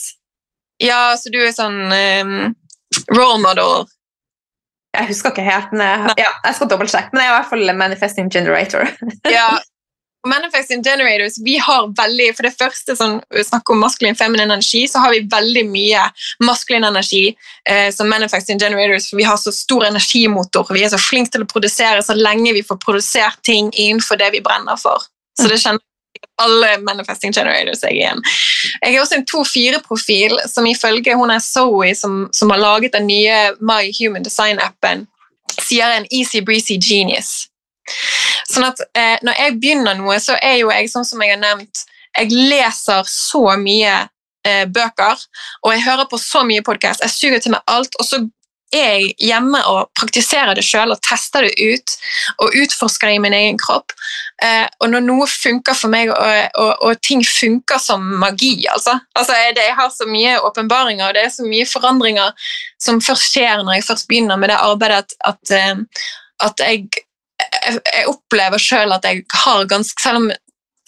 [0.83, 2.55] Ja, så du er sånn um,
[3.13, 3.85] role model.
[4.95, 7.15] Jeg husker ikke helt, men jeg, ja, jeg skal dobbeltsjekke.
[7.15, 8.91] Men jeg er i hvert fall manifesting generator.
[9.39, 9.49] ja,
[10.27, 15.03] Manifesting generators vi har veldig, For det første, sånn, snakk om maskulin feminin energi, så
[15.05, 16.07] har vi veldig mye
[16.45, 17.27] maskulin energi
[17.69, 20.73] eh, som manifesting generators, for vi har så stor energimotor.
[20.73, 24.31] Vi er så flinke til å produsere så lenge vi får produsert ting innenfor det
[24.33, 25.05] vi brenner for.
[25.37, 25.83] Så det kjenner
[26.43, 28.23] alle manifesting generators jeg igjen.
[28.83, 33.07] Jeg er også en 2-4-profil som ifølge hun er Zoe, som, som, har laget den
[33.07, 35.07] nye My Human Design-appen,
[35.61, 37.49] sier en easy breezy genius.
[38.49, 41.41] Sånn at eh, Når jeg begynner noe, så er jo jeg sånn som jeg har
[41.43, 41.83] nevnt
[42.17, 43.93] Jeg leser så mye
[44.49, 45.21] eh, bøker,
[45.63, 47.05] og jeg hører på så mye podkast.
[47.05, 48.23] Jeg suger til meg alt, og så
[48.75, 51.95] er jeg hjemme og praktiserer det sjøl og tester det ut
[52.43, 53.95] og utforsker det i min egen kropp.
[54.43, 58.99] Eh, og når noe funker for meg, og, og, og ting funker som magi altså.
[59.15, 62.51] altså jeg, har så mye åpenbaringer, og det er så mye forandringer
[62.83, 66.07] som først skjer når jeg først begynner med det arbeidet, at, at, eh,
[66.45, 66.89] at jeg
[67.65, 70.29] jeg, opplever sjøl at jeg har ganske selv om,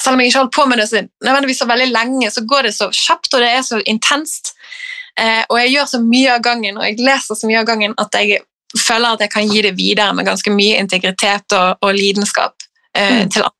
[0.01, 2.69] selv om, jeg ikke holdt på med det så, nødvendigvis så veldig lenge, så går
[2.69, 4.56] det så kjapt, og det er så intenst.
[5.21, 7.97] Eh, og jeg gjør så mye av gangen, og jeg leser så mye av gangen
[8.01, 8.43] at jeg
[8.77, 13.23] føler at jeg kan gi det videre med ganske mye integritet og, og lidenskap eh,
[13.23, 13.31] mm.
[13.31, 13.53] til andre.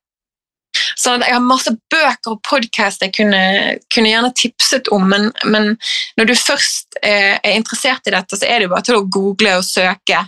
[0.97, 3.41] Så jeg har masse bøker og podkast jeg kunne,
[3.93, 5.71] kunne, gjerne tipset om, men, men
[6.19, 9.05] når du først eh, er interessert i dette, så er det jo bare til å
[9.05, 10.23] google og søke.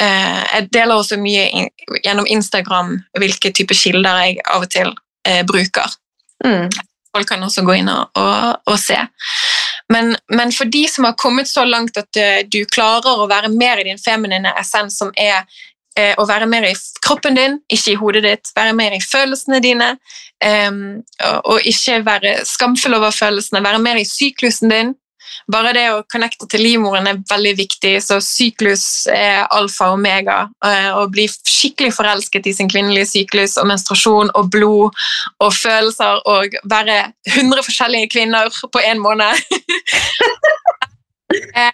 [0.00, 1.70] Eh, jeg deler også mye in,
[2.00, 4.94] gjennom Instagram hvilke typer kilder jeg av og til
[5.28, 5.98] eh, bruker.
[6.44, 6.70] Mm.
[7.10, 8.98] Folk kan også gå inn og, og, og se.
[9.90, 13.50] Men, men, for de som har kommet så langt at uh, du klarer å være
[13.50, 15.42] mer i din feminine essens, som er
[15.98, 18.52] eh, å være mer i kroppen din, ikke i hodet ditt.
[18.56, 19.90] Være mer i følelsene dine,
[20.44, 20.70] eh,
[21.42, 23.64] og ikke være skamfull over følelsene.
[23.66, 24.94] Være mer i syklusen din.
[25.50, 30.38] Bare det å connecte til livmoren er veldig viktig, så syklus er alfa og omega.
[30.66, 35.02] Eh, å bli skikkelig forelsket i sin kvinnelige syklus og menstruasjon og blod
[35.40, 37.02] og følelser og være
[37.34, 39.36] 100 forskjellige kvinner på én måned.
[41.30, 41.70] Eh,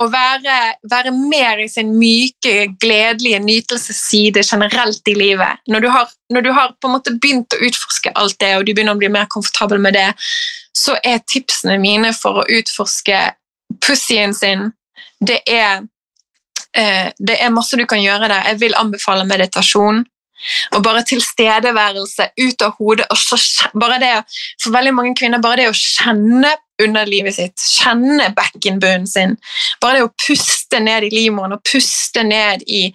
[0.00, 0.56] å være,
[0.88, 5.60] være, mer i sin myke, gledelige nytelsesside generelt i livet.
[5.68, 6.72] Når du, har, når du har,
[7.10, 10.08] begynt å utforske alt det, og du begynner å bli mer komfortabel med det,
[10.80, 13.18] så er tipsene mine for å utforske
[13.84, 14.70] pussyen sin
[15.20, 15.82] det er,
[16.76, 18.48] eh, det er masse du kan gjøre der.
[18.48, 20.04] Jeg vil anbefale meditasjon.
[20.72, 23.06] Og bare tilstedeværelse ut av hodet.
[23.10, 23.36] og så,
[23.80, 24.24] bare det,
[24.62, 29.36] For veldig mange kvinner bare det å kjenne underlivet sitt, kjenne bekkenbunnen sin.
[29.80, 32.86] Bare det å puste ned i livmoren og puste ned i,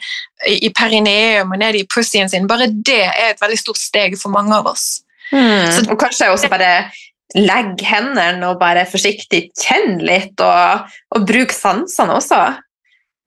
[0.50, 4.34] i perineum og ned i pussien sin, bare det er et veldig stort steg for
[4.34, 5.04] mange av oss.
[5.30, 5.70] Mm.
[5.70, 6.90] Så, og kanskje også bare
[7.34, 12.42] legge hendene og bare forsiktig kjenne litt, og, og bruke sansene også.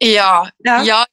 [0.04, 0.32] Ja,
[0.66, 0.80] ja.
[0.86, 1.04] ja.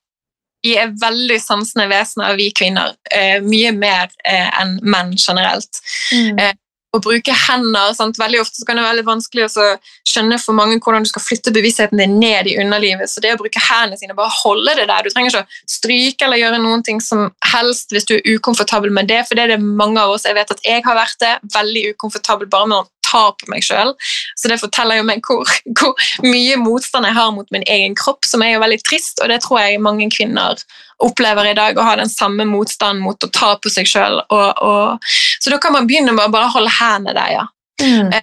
[0.66, 2.96] Vi er veldig sansende vesener, vi kvinner.
[3.14, 5.82] Eh, mye mer eh, enn menn generelt.
[6.14, 6.40] Mm.
[6.42, 6.54] Eh,
[6.98, 7.94] å bruke hender.
[7.98, 8.20] Sant?
[8.22, 9.68] Veldig ofte kan det være veldig vanskelig å
[10.08, 13.12] skjønne for mange hvordan du skal flytte bevisstheten din ned i underlivet.
[13.12, 15.06] Så det å bruke hendene sine, bare holde det der.
[15.06, 18.94] Du trenger ikke å stryke eller gjøre noen ting som helst hvis du er ukomfortabel
[18.94, 20.28] med det, for det er det mange av oss.
[20.28, 21.34] Jeg vet at jeg har vært det.
[21.56, 23.94] Veldig ukomfortabel bare med å ta på meg sjøl.
[24.40, 25.94] Så det forteller jo meg hvor, hvor,
[26.26, 29.42] mye motstand jeg har mot min egen kropp, som er jo veldig trist, og det
[29.46, 30.58] tror jeg mange kvinner
[31.04, 34.22] opplever i dag, å ha den samme motstanden mot å ta på seg sjøl.
[34.30, 37.46] Så da kan man begynne med å bare holde hendene der, ja.
[37.82, 38.14] Mm.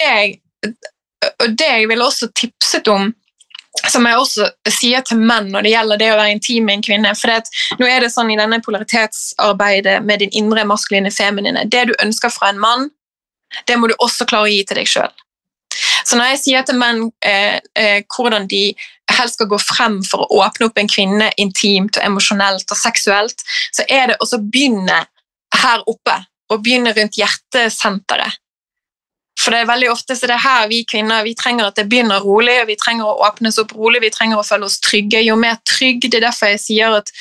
[0.00, 0.38] Jeg,
[1.42, 3.10] og det jeg ville også tipset om
[3.92, 6.84] som jeg også sier til menn når det gjelder det å være intim med en
[6.86, 7.12] kvinne.
[7.18, 11.94] for Nå er det sånn i denne polaritetsarbeidet med din indre maskuline feminine Det du
[12.02, 12.88] ønsker fra en mann,
[13.68, 15.12] det må du også klare å gi til deg sjøl.
[16.06, 18.70] Så når jeg sier til menn eh, eh, hvordan de
[19.16, 23.42] helst skal gå frem for å åpne opp en kvinne intimt og emosjonelt og seksuelt,
[23.74, 25.02] så er det å begynne
[25.56, 26.20] her oppe,
[26.52, 28.38] og begynne rundt hjertesenteret.
[29.36, 31.88] For det er veldig ofte så det er her vi kvinner vi trenger at det
[31.90, 35.20] begynner rolig, og vi trenger å åpnes opp rolig, vi trenger å føle oss trygge.
[35.26, 37.12] Jo mer trygg, det er derfor jeg sier at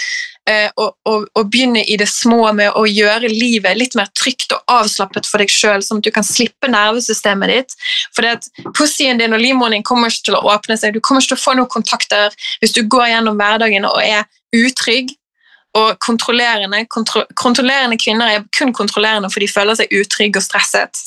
[0.45, 4.61] å, å, å, begynne i det små med å gjøre livet litt mer trygt og
[4.69, 7.75] avslappet for deg sjøl, sånn at du kan slippe nervesystemet ditt.
[8.13, 11.01] For det at pussien din og livmoren din kommer ikke til å åpne seg, du
[11.01, 15.15] kommer ikke til å få noen kontakter hvis du går gjennom hverdagen og er utrygg.
[15.75, 21.01] Og kontrollerende, kontro kontrollerende kvinner er kun kontrollerende for de føler seg utrygge og stresset.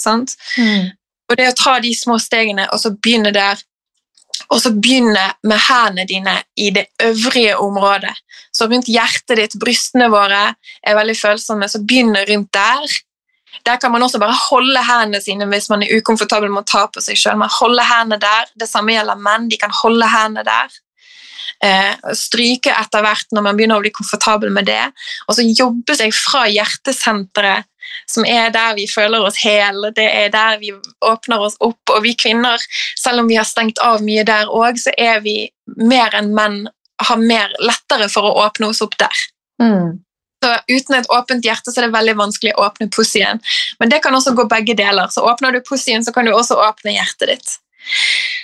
[0.59, 0.91] Mm.
[1.31, 3.63] Og det å ta de små stegene og så begynne der,
[4.49, 8.15] og så begynne med hendene dine i det øvrige området.
[8.53, 12.97] Så rundt hjertet ditt, brystene våre er veldig følsomme, så begynne rundt der.
[13.67, 16.87] Der kan man også bare holde hendene sine hvis man er ukomfortabel med å ta
[16.89, 17.45] på seg sjøl.
[17.61, 18.53] holder hendene der.
[18.57, 19.49] Det samme gjelder menn.
[19.49, 20.77] De kan holde hendene der.
[21.65, 24.85] Eh, stryke etter hvert når man begynner å bli komfortabel med det.
[25.27, 27.67] Og så jobbe seg fra hjertesenteret
[28.11, 30.73] som er der vi føler oss hele, det er der vi
[31.05, 31.81] åpner oss opp.
[31.95, 32.63] Og vi kvinner,
[32.99, 35.41] selv om vi har stengt av mye der òg, så er vi
[35.77, 36.67] mer enn menn
[36.99, 39.25] har mer lettere for å åpne oss opp der.
[39.63, 40.01] Mm.
[40.43, 43.41] Så Uten et åpent hjerte så er det veldig vanskelig å åpne pussien.
[43.79, 45.11] Men det kan også gå begge deler.
[45.11, 47.57] Så Åpner du pussien, så kan du også åpne hjertet ditt.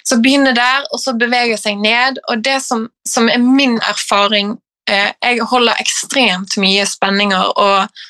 [0.05, 2.19] Så begynne der, og så bevege seg ned.
[2.31, 4.57] Og det som, som er min erfaring
[4.91, 8.03] eh, Jeg holder ekstremt mye spenninger og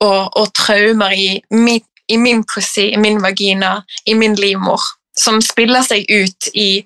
[0.00, 4.82] og, og traumer i, min, i min pussy, i min vagina, i min livmor,
[5.18, 6.82] som spiller seg ut i,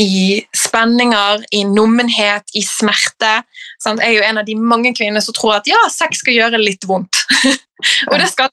[0.00, 0.12] i
[0.56, 3.40] spenninger, i nummenhet, i smerte.
[3.82, 4.02] Sant?
[4.02, 6.62] Jeg er jo en av de mange kvinner som tror at ja, sex skal gjøre
[6.62, 7.24] litt vondt.
[8.10, 8.52] og det skal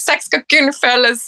[0.00, 1.20] Sex skal kun føles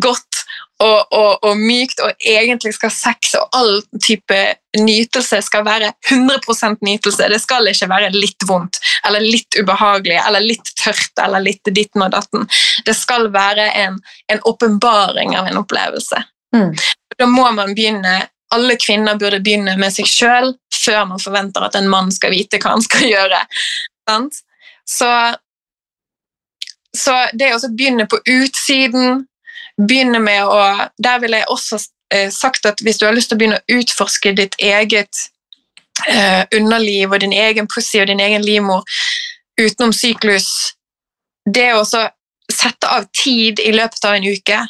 [0.00, 0.44] godt
[0.80, 4.38] og, og, og, mykt, og egentlig skal sex og all type
[4.80, 7.28] nytelse skal være 100% nytelse.
[7.28, 12.06] Det skal ikke være litt vondt eller litt ubehagelig eller litt tørt eller litt ditten
[12.06, 12.48] og datten.
[12.86, 16.22] Det skal være en åpenbaring av en opplevelse.
[16.56, 16.72] Mm.
[17.18, 21.76] Da må man begynne alle kvinner burde begynne med seg sjøl før man forventer at
[21.78, 23.42] en mann skal vite hva han skal gjøre.
[24.90, 25.10] Så,
[26.98, 29.26] så det å begynne på utsiden
[29.88, 31.78] begynne med å Der vil jeg også
[32.14, 35.22] eh, sagt at hvis du har lyst til å begynne å utforske ditt eget
[36.08, 38.84] eh, underliv og din egen pussy og din egen livmor
[39.60, 40.74] utenom syklus
[41.44, 44.60] Det å sette av tid i løpet av en uke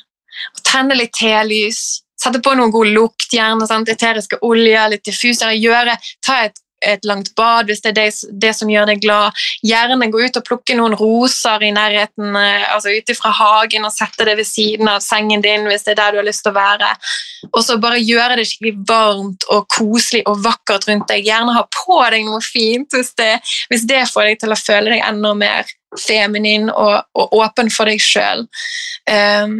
[0.54, 3.90] og tenne litt telys, sette på noen god lukt, gjerne sant?
[3.92, 8.06] eteriske oljer, litt diffusere, gjøre, ta et et langt bad hvis det er det,
[8.42, 9.36] det, som gjør deg glad.
[9.66, 13.94] Gjerne gå ut og plukke noen roser i nærheten, eh, altså ut fra hagen og
[13.94, 16.54] sette det ved siden av sengen din hvis det er der du har lyst til
[16.54, 16.92] å være.
[17.50, 21.26] Og så bare gjøre det skikkelig varmt og koselig og vakkert rundt deg.
[21.26, 23.34] Gjerne ha på deg noe fint hvis det,
[23.72, 27.90] hvis det får deg til å føle deg enda mer feminin og, og åpen for
[27.90, 28.44] deg sjøl.
[29.10, 29.54] Um,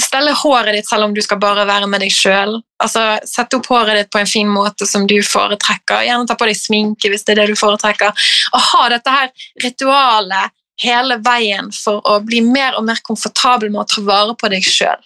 [0.00, 2.56] stelle håret ditt selv om du skal bare være med deg sjøl.
[2.82, 6.06] Altså, Sette opp håret ditt på en fin måte som du foretrekker.
[6.06, 8.28] Gjerne ta på deg sminke hvis det er det du foretrekker.
[8.54, 9.32] Og ha dette her
[9.64, 14.50] ritualet hele veien for å bli mer og mer komfortabel med å ta vare på
[14.50, 15.04] deg sjøl.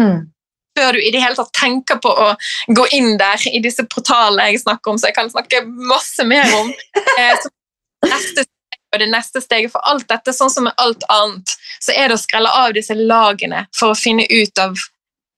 [0.00, 0.30] Mm.
[0.74, 2.32] Før du i det hele tatt tenker på å
[2.74, 6.48] gå inn der i disse portalene jeg snakker om, så jeg kan snakke masse mer
[6.62, 6.72] om.
[7.14, 7.46] Eh, så
[8.10, 8.42] neste
[8.94, 12.18] og det neste steget for alt dette, sånn som med alt annet, så er det
[12.18, 14.78] å skrelle av disse lagene for å finne ut av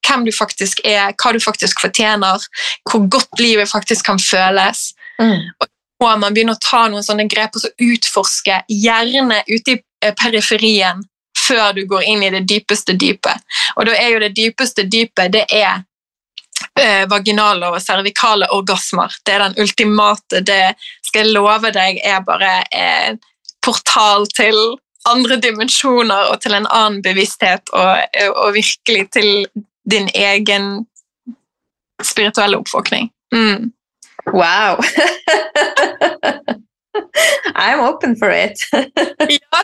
[0.06, 2.44] hvem du faktisk er, hva du faktisk fortjener,
[2.90, 4.92] hvor godt livet faktisk kan føles.
[5.18, 5.48] Mm.
[5.58, 5.68] Og
[6.04, 10.14] må man begynne å ta noen sånne grep og så utforske, gjerne ute i eh,
[10.14, 11.02] periferien,
[11.46, 13.44] før du går inn i det dypeste dypet.
[13.76, 15.84] Og da er jo det dypeste dypet det er
[16.80, 19.14] eh, vaginale og cervikale orgasmer.
[19.24, 20.40] Det er den ultimate.
[20.40, 20.74] Det
[21.06, 23.16] skal jeg love deg er bare eh,
[23.66, 24.56] portal til
[25.06, 29.46] andre dimensjoner og til en annen bevissthet, og, og virkelig til
[29.90, 30.86] din egen
[32.02, 33.10] spirituelle oppvåkning.
[33.34, 33.72] Mm.
[34.34, 34.82] Wow!
[37.54, 38.58] I'm open for it.
[39.30, 39.62] ja.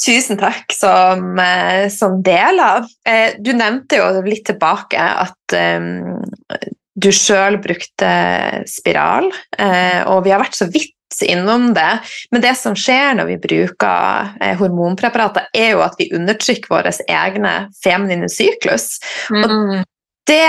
[0.00, 2.88] Tusen takk som, eh, som del av.
[3.40, 6.20] du nevnte jo litt tilbake at um,
[7.00, 8.08] du sjøl brukte
[8.68, 9.30] spiral,
[10.10, 10.92] og vi har vært så vidt
[11.26, 12.00] innom det.
[12.30, 16.90] Men det som skjer når vi bruker eh, hormonpreparater, er jo at vi undertrykker vår
[17.08, 17.54] egne
[17.84, 18.98] feminine syklus.
[19.30, 19.42] Mm.
[19.42, 19.84] Og
[20.30, 20.46] det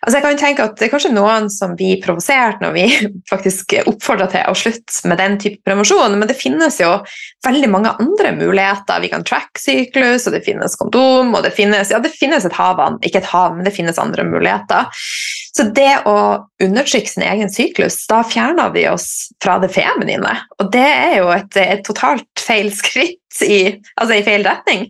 [0.00, 2.84] Altså jeg kan tenke at Det er kanskje noen som blir provosert når vi
[3.32, 6.94] faktisk oppfordrer til å slutte med den type prevensjon, men det finnes jo
[7.44, 9.02] veldig mange andre muligheter.
[9.04, 12.56] Vi kan track syklus, og det finnes kondom, og det finnes, ja, det finnes et
[12.56, 14.88] hav, ikke et hav, men det finnes andre muligheter.
[15.56, 16.16] Så det å
[16.62, 19.08] undertrykke sin egen syklus, da fjerner vi oss
[19.42, 20.36] fra det feminine.
[20.60, 23.62] Og det er jo et, et totalt feil skritt i,
[24.00, 24.88] altså i feil retning.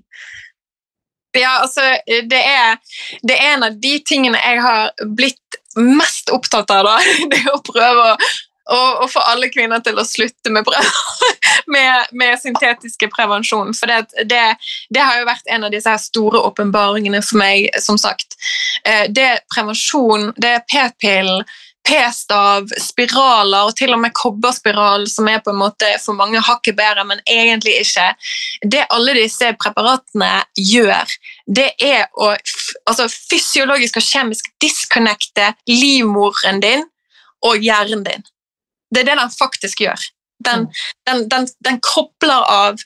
[1.38, 2.78] Ja, altså, det er,
[3.22, 6.86] det er, en av de tingene jeg har blitt mest opptatt av.
[6.88, 6.96] da,
[7.32, 8.16] Det å prøve å,
[8.74, 10.66] å, å få alle kvinner til å slutte med,
[11.74, 13.72] med, med syntetiske prevensjon.
[13.78, 14.42] For det, det,
[14.90, 18.38] det, har jo vært en av disse store åpenbaringene for meg, som sagt.
[18.84, 21.44] Eh, det prevensjon, det er p-pillen,
[21.90, 26.78] p-stav, spiraler og til og med kobberspiral, som er på en måte for mange hakket
[26.78, 28.06] bedre, men egentlig ikke.
[28.62, 31.16] Det alle disse preparatene gjør,
[31.50, 36.86] det er å altså, fysiologisk og kjemisk disconnecte livmoren din
[37.46, 38.26] og hjernen din.
[38.90, 40.06] Det er det den faktisk gjør.
[40.44, 40.86] Den, mm.
[41.08, 42.78] den, den, den kobler av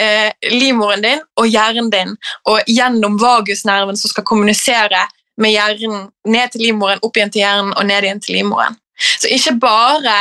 [0.00, 2.16] eh, livmoren din og hjernen din,
[2.50, 5.06] og gjennom vagusnerven som skal kommunisere
[5.38, 8.78] med hjernen ned til livmoren, opp igjen til hjernen og ned igjen til livmoren.
[8.98, 10.16] Så ikke bare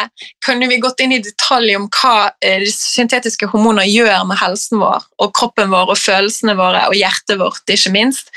[0.45, 4.81] kunne vi gått inn i detalj om hva eh, de syntetiske hormoner gjør med helsen
[4.81, 8.29] vår og kroppen vår og følelsene våre og hjertet vårt, ikke minst,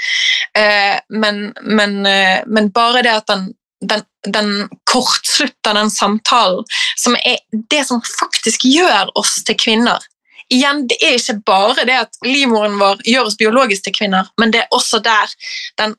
[0.57, 3.51] eh, men, men, eh, men bare det at den,
[3.85, 4.55] den, den,
[4.89, 6.65] kortslutter den samtalen,
[6.97, 7.41] som er
[7.73, 10.01] det som faktisk gjør oss til kvinner.
[10.51, 14.51] Igjen, Det er ikke bare det at livmoren vår gjør oss biologisk til kvinner, men
[14.51, 15.31] det er også der
[15.79, 15.95] den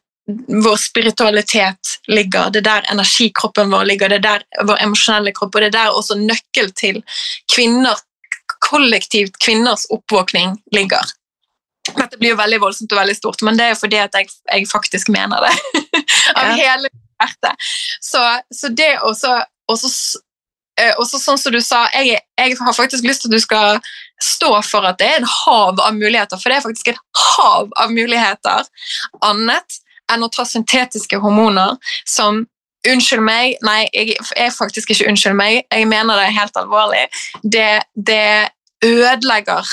[0.48, 5.56] vår spiritualitet ligger, det er der energikroppen vår ligger, det er der vår emosjonelle kropp,
[5.56, 7.02] og det er der også nøkkel til
[7.52, 7.98] kvinner,
[8.62, 11.14] kollektivt kvinners oppvåkning ligger.
[11.98, 14.30] Dette blir jo veldig voldsomt og veldig stort, men det er jo fordi at jeg,
[14.52, 15.54] jeg faktisk mener det.
[16.38, 16.58] Av ja.
[16.60, 17.72] hele hjertet.
[18.02, 18.22] Så,
[18.54, 19.40] så det også,
[19.72, 19.90] også
[20.82, 23.80] og også sånn som du sa, jeg, jeg, har faktisk lyst til at du skal
[24.24, 27.02] stå for at det er et hav av muligheter, for det er faktisk et
[27.36, 28.70] hav av muligheter
[29.28, 29.82] annet
[30.14, 32.46] enn å ta syntetiske hormoner som
[32.82, 37.04] Unnskyld meg, nei, jeg er faktisk ikke unnskyld meg, jeg mener det er helt alvorlig.
[37.46, 38.50] Det, det
[38.82, 39.70] ødelegger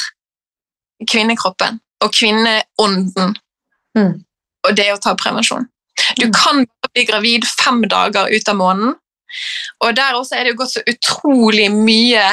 [1.08, 3.32] kvinnekroppen og kvinneånden.
[3.96, 4.12] Mm.
[4.68, 5.64] Og det å ta prevensjon.
[6.20, 6.34] Du mm.
[6.36, 8.98] kan bli gravid fem dager ut av måneden.
[9.84, 12.26] Og der også er det jo gått så utrolig mye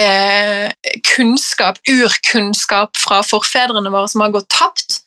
[0.00, 0.66] eh,
[1.12, 5.02] kunnskap, urkunnskap fra forfedrene våre som har gått tapt.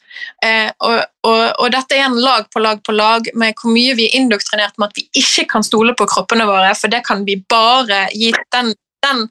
[0.45, 3.95] Eh, og, og, og, dette er en lag på lag på lag med hvor mye
[3.97, 7.25] vi er indoktrinert med at vi ikke kan stole på kroppene våre, for det kan
[7.27, 9.27] vi bare gi den den,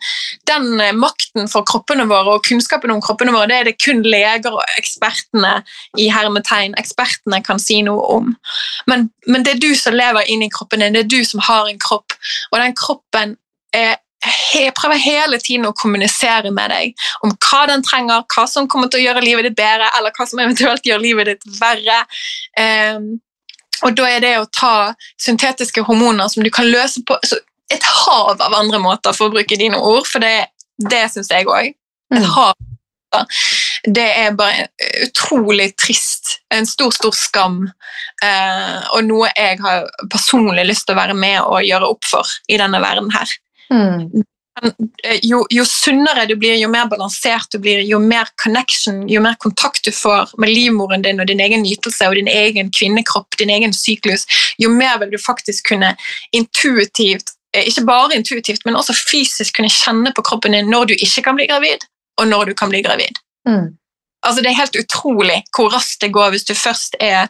[0.47, 3.49] den, makten for kroppene våre og kunnskapen om kroppene våre.
[3.51, 5.55] Det er det kun leger og ekspertene
[6.01, 8.35] i hermetegn ekspertene kan si noe om.
[8.91, 11.71] Men, men det er du som lever inni kroppen din, det er du som har
[11.71, 12.17] en kropp,
[12.53, 13.37] og den kroppen
[13.73, 14.02] er
[14.55, 18.91] jeg prøver hele tiden å kommunisere med deg om hva den trenger, hva som kommer
[18.91, 22.03] til å gjøre livet ditt bedre, eller hva som eventuelt gjør livet ditt verre.
[22.59, 23.15] Um,
[23.83, 27.19] og da er det å ta syntetiske hormoner som du kan løse på
[27.73, 30.53] et hav av andre måter, for å bruke dine ord, for det,
[30.91, 31.73] det syns jeg òg.
[32.13, 32.31] Et mm.
[32.37, 32.55] hav.
[33.83, 34.69] Det er bare
[35.05, 36.39] utrolig trist.
[36.55, 37.65] En stor, stor skam.
[38.23, 42.37] Uh, og noe jeg har personlig lyst til å være med og gjøre opp for
[42.49, 43.35] i denne verden her.
[43.73, 44.23] Mm.
[45.23, 49.39] Jo, jo, sunnere du blir, jo mer balansert du blir, jo mer connection, jo mer
[49.41, 53.51] kontakt du får med livmoren din og din egen nytelse og din egen kvinnekropp, din
[53.51, 54.27] egen syklus,
[54.61, 55.95] jo mer vil du faktisk kunne
[56.37, 60.95] intuitivt, eh, ikke bare intuitivt, men også fysisk kunne kjenne på kroppen din når du
[60.99, 61.89] ikke kan bli gravid,
[62.21, 63.25] og når du kan bli gravid.
[63.49, 63.73] Mm.
[64.23, 67.29] Altså, det er helt utrolig hvor raskt det går hvis du først er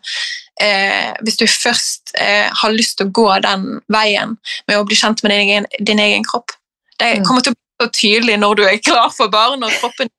[0.60, 4.36] eh, hvis du først eh, har lyst til å gå den veien
[4.68, 6.54] med å bli kjent med din egen, din egen kropp.
[6.98, 7.24] Det mm.
[7.26, 10.12] kommer til å bli så tydelig når du er klar for barn, og kroppen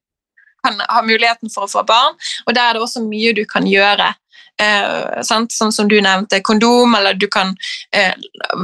[0.63, 2.17] kan ha muligheten for å få barn.
[2.47, 4.13] Og der er det også mye du kan gjøre.
[4.61, 7.55] Eh, sånn som du nevnte, kondom, eller du kan
[7.95, 8.13] eh,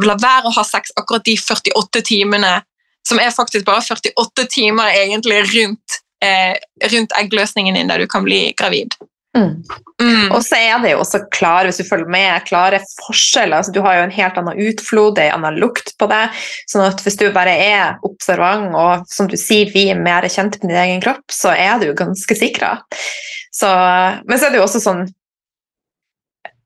[0.05, 2.59] la være å ha sex akkurat de 48 timene,
[3.07, 6.55] som er faktisk bare 48 timer egentlig rundt, eh,
[6.93, 8.95] rundt eggløsningen din der du kan bli gravid.
[9.37, 9.61] Mm.
[10.01, 10.31] Mm.
[10.33, 13.59] Og så er det jo også klare, hvis du følger med, klare forskjeller.
[13.59, 16.23] Altså, du har jo en helt annen utflod, en annen lukt på det.
[16.71, 20.57] sånn at hvis du bare er observant og som du sier, vi er mer kjent
[20.61, 22.79] med din egen kropp, så er du ganske sikra.
[24.25, 25.07] men så er det jo også sånn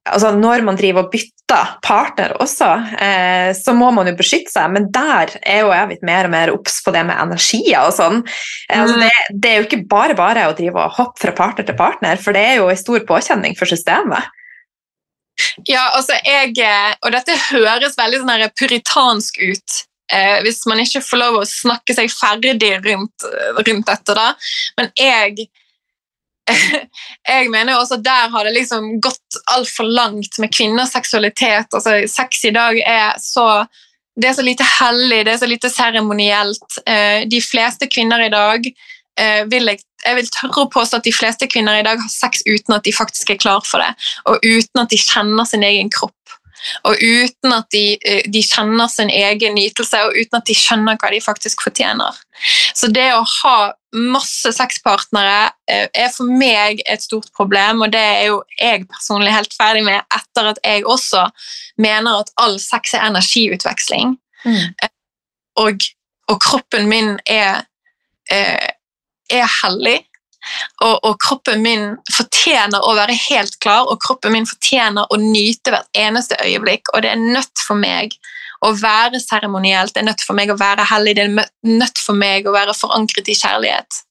[0.09, 2.69] altså når man driver og bytter partner også,
[3.03, 6.33] eh, så må man jo beskytte seg, men der er jo jeg blitt mer og
[6.33, 8.21] mer obs på det med energier og sånn.
[8.69, 11.67] Eh, altså det, det, er jo ikke bare bare å drive og hoppe fra partner
[11.67, 14.31] til partner, for det er jo en stor påkjenning for systemet.
[15.65, 16.53] Ja, altså jeg
[17.01, 19.79] Og dette høres veldig sånn puritansk ut.
[20.13, 23.25] Eh, hvis man ikke får lov å snakke seg ferdig rundt,
[23.57, 24.33] rundt dette, da.
[24.77, 25.47] Men jeg
[27.29, 31.71] jeg mener også Der har det liksom gått altfor langt med kvinners seksualitet.
[31.71, 33.65] Altså, sex i dag er så
[34.13, 36.75] det er så lite hellig, det er så lite seremonielt.
[36.85, 38.67] Eh, de fleste kvinner i dag
[39.19, 42.11] eh, vil jeg, jeg vil tørre å påstå at de fleste kvinner i dag har
[42.13, 43.89] sex uten at de faktisk er klar for det,
[44.29, 46.13] og uten at de kjenner sin egen kropp.
[46.87, 50.99] Og uten at de, eh, de, kjenner sin egen nytelse, og uten at de skjønner
[50.99, 52.19] hva de faktisk fortjener.
[52.75, 53.57] Så det å ha
[53.93, 59.35] masse sexpartnere eh, er for meg et stort problem, og det er jo jeg personlig
[59.35, 61.27] helt ferdig med etter at jeg også
[61.81, 64.15] mener at all sex er energiutveksling.
[64.47, 64.63] Mm.
[64.83, 64.93] Eh,
[65.61, 65.85] og,
[66.31, 67.61] og, kroppen min er,
[68.33, 69.99] er hellig.
[70.83, 75.73] Og, og, kroppen min fortjener å være helt klar, og kroppen min fortjener å nyte
[75.73, 76.91] hvert eneste øyeblikk.
[76.93, 78.15] Og det er nødt for meg
[78.63, 82.15] å være seremonielt, det er nødt for meg å være hellig, det er nødt for
[82.15, 84.03] meg å være forankret i kjærlighet.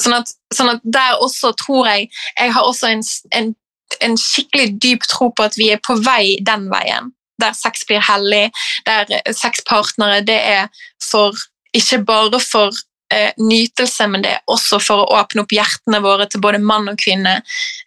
[0.00, 2.06] Sånn at, sånn at der også tror jeg
[2.38, 3.02] Jeg har også en,
[3.36, 3.50] en,
[4.00, 7.12] en skikkelig dyp tro på at vi er på vei den veien.
[7.40, 8.50] Der sex blir hellig,
[8.88, 11.36] der sexpartnere det er for
[11.76, 12.74] ikke bare for
[13.14, 16.88] eh, nytelse, men det er også for å åpne opp hjertene våre til både mann
[16.92, 17.40] og kvinne.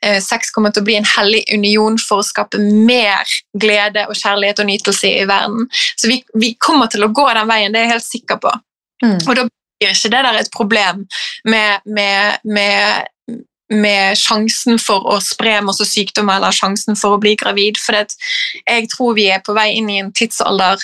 [0.03, 3.23] Eh, sex kommer til å bli en hellig union for å skape mer
[3.59, 5.67] glede og kjærlighet og nytelse i verden.
[5.95, 8.53] Så vi, vi kommer til å gå den veien, det er jeg helt sikker på.
[9.03, 9.17] Mm.
[9.17, 11.05] Og da blir ikke det der et problem
[11.49, 13.09] med, med, med
[13.73, 17.79] med sjansen for å spre masse sykdommer eller sjansen for å bli gravid.
[17.81, 20.83] For jeg tror vi er på vei inn i en tidsalder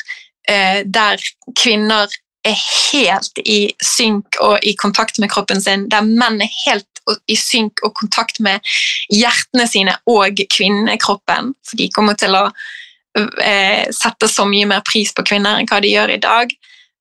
[0.50, 1.22] eh, der
[1.60, 2.10] kvinner
[2.48, 2.56] er
[2.92, 6.88] helt i synk og i kontakt med kroppen sin, der menn er helt
[7.28, 8.64] i synk og kontakt med
[9.12, 11.54] hjertene sine og kvinnekroppen.
[11.68, 12.46] For de kommer til å
[13.18, 16.54] eh, sette så mye mer pris på kvinner enn hva de gjør i dag.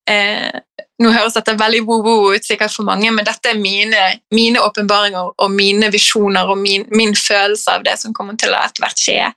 [0.08, 0.60] Eh,
[0.98, 5.52] nå høres dette veldig woo-woo ut sikkert for mange, men dette er mine åpenbaringer og
[5.54, 9.28] mine visjoner og min, min, følelse av det som kommer til å etter hvert skje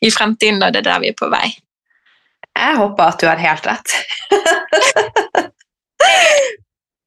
[0.00, 0.62] i fremtiden.
[0.62, 1.50] og det er der vi er på vei.
[2.58, 3.94] Jeg håper at du har helt rett.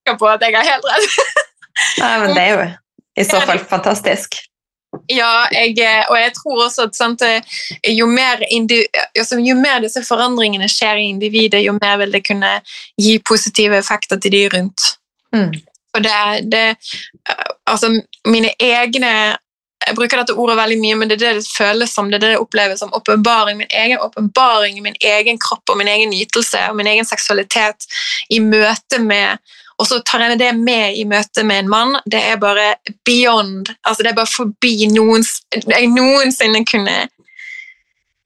[0.08, 1.20] jeg på at jeg har helt rett.
[2.00, 2.66] Nei, men det er jo
[3.20, 4.40] i så fall fantastisk.
[5.10, 7.24] Ja, jeg, og jeg tror også at sant,
[7.90, 12.60] jo, mer altså, jo, mer disse forandringene skjer i individet, jo mer vil det kunne
[13.02, 14.86] gi positive effekter til de rundt.
[15.34, 15.54] Mm.
[15.94, 16.66] Og det, det,
[17.66, 17.90] altså,
[18.26, 19.14] mine egne
[19.88, 22.10] jeg bruker dette ordet veldig mye, men det er det det føles som.
[22.10, 23.58] Det er det det oppleves som åpenbaring.
[23.60, 27.88] Min egen åpenbaring, min egen kropp og min egen nytelse og min egen seksualitet
[28.30, 29.38] i møte med
[29.82, 31.96] Og så tar jeg det med i møte med en mann.
[32.06, 32.76] Det er bare
[33.06, 33.74] beyond.
[33.84, 37.08] altså Det er bare forbi noens, jeg noensinne kunne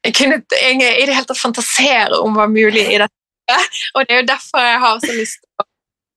[0.05, 3.14] jeg kunne jeg, i det hele tatt fantasere om hva mulig i dette.
[3.95, 5.66] Og det er jo derfor jeg har så lyst til å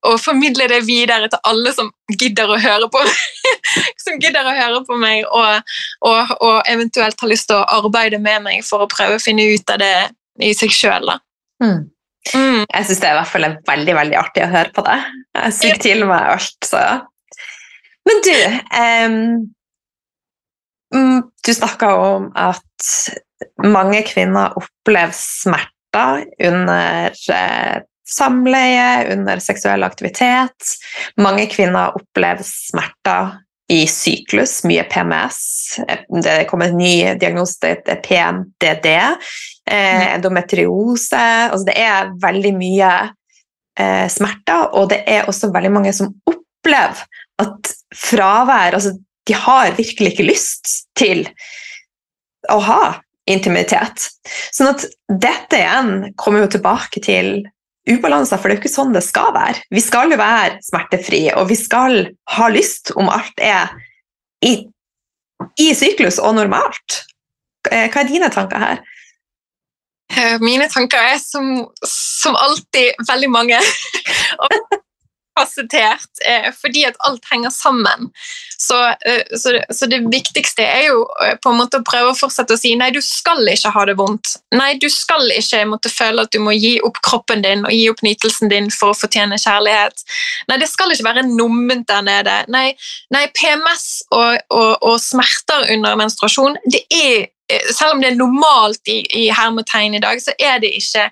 [0.07, 3.15] og formidle det videre til alle som gidder å høre på meg,
[4.05, 5.73] som gidder å høre på meg og,
[6.09, 9.45] og, og, eventuelt har lyst til å arbeide med meg for å prøve å finne
[9.53, 9.95] ut av det
[10.41, 11.13] i seg sjøl.
[11.61, 11.81] Mm.
[12.33, 12.65] Mm.
[12.65, 14.99] Jeg syns det er i hvert fall er veldig veldig artig å høre på det.
[15.41, 16.81] Jeg suger til meg alt, så
[18.09, 18.37] Men du
[18.81, 19.19] um,
[21.47, 22.89] Du snakka om at
[23.65, 27.77] mange kvinner opplever smerter under eh,
[28.11, 30.75] samleie, under seksuell aktivitet.
[31.21, 33.39] Mange kvinner opplever smerter
[33.71, 35.41] i syklus, mye PMS.
[36.23, 38.89] Det kommer en ny diagnose, det er PMDD.
[39.71, 40.15] Eh, mm.
[40.15, 41.21] endometriose.
[41.51, 42.91] Altså det er veldig mye
[43.79, 47.05] eh, smerter, og det er også veldig mange som opplever
[47.41, 48.97] at fravær altså
[49.29, 51.21] De har virkelig ikke lyst til
[52.51, 52.85] å ha
[53.31, 54.09] intimitet.
[54.51, 57.45] Sånn at dette igjen kommer jo tilbake til
[57.91, 59.65] ubalanser, for det er jo ikke sånn det skal være.
[59.75, 62.03] Vi skal jo være smertefrie, og vi skal
[62.37, 63.73] ha lyst om alt er
[64.47, 64.55] i,
[65.61, 67.03] i syklus og normalt.
[67.71, 68.83] Eh, hva er dine tanker her?
[70.11, 73.61] Eh, mine tanker er som, som alltid veldig mange.
[75.41, 78.11] fasettert eh, fordi at alt henger sammen.
[78.61, 82.19] Så, eh, så, så, det viktigste er jo eh, på en måte å prøve å
[82.19, 84.37] fortsette å si nei, du skal ikke ha det vondt.
[84.57, 87.89] Nei, du skal ikke måtte føle at du må gi opp kroppen din og gi
[87.93, 90.05] opp nytelsen din for å fortjene kjærlighet.
[90.51, 92.37] Nei, det skal ikke være numment der nede.
[92.53, 92.69] Nei,
[93.15, 97.31] nei PMS og, og, og, smerter under menstruasjon, det er,
[97.73, 101.09] selv om det er normalt i, i hermetegn i dag, så er det ikke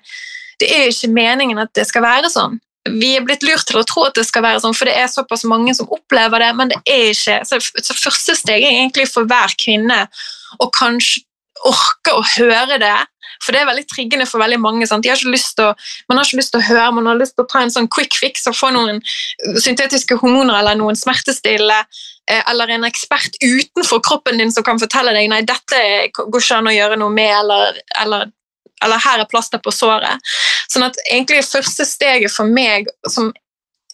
[0.59, 2.57] det er ikke meningen at det skal være sånn
[2.87, 5.09] vi er blitt lurt til å tro at det skal være sånn, for det er
[5.11, 7.41] såpass mange som opplever det, men det er ikke.
[7.45, 10.05] Så, første steg er egentlig for hver kvinne
[10.59, 11.25] å kanskje
[11.67, 12.97] orke å høre det.
[13.43, 14.87] For det er veldig triggende for veldig mange.
[14.87, 15.07] Sant?
[15.07, 15.67] Har å,
[16.09, 17.89] man har ikke lyst til å høre, man har lyst til å ta en sånn
[17.91, 18.99] quick fix og få noen
[19.59, 25.13] syntetiske hormoner eller noen smertestille eh, eller en ekspert utenfor kroppen din som kan fortelle
[25.15, 25.79] deg nei, dette
[26.15, 28.33] går ikke an å gjøre noe med, eller, eller,
[28.85, 30.23] eller her er plaster på såret.
[30.71, 33.31] Sånn at egentlig første steget for meg, som,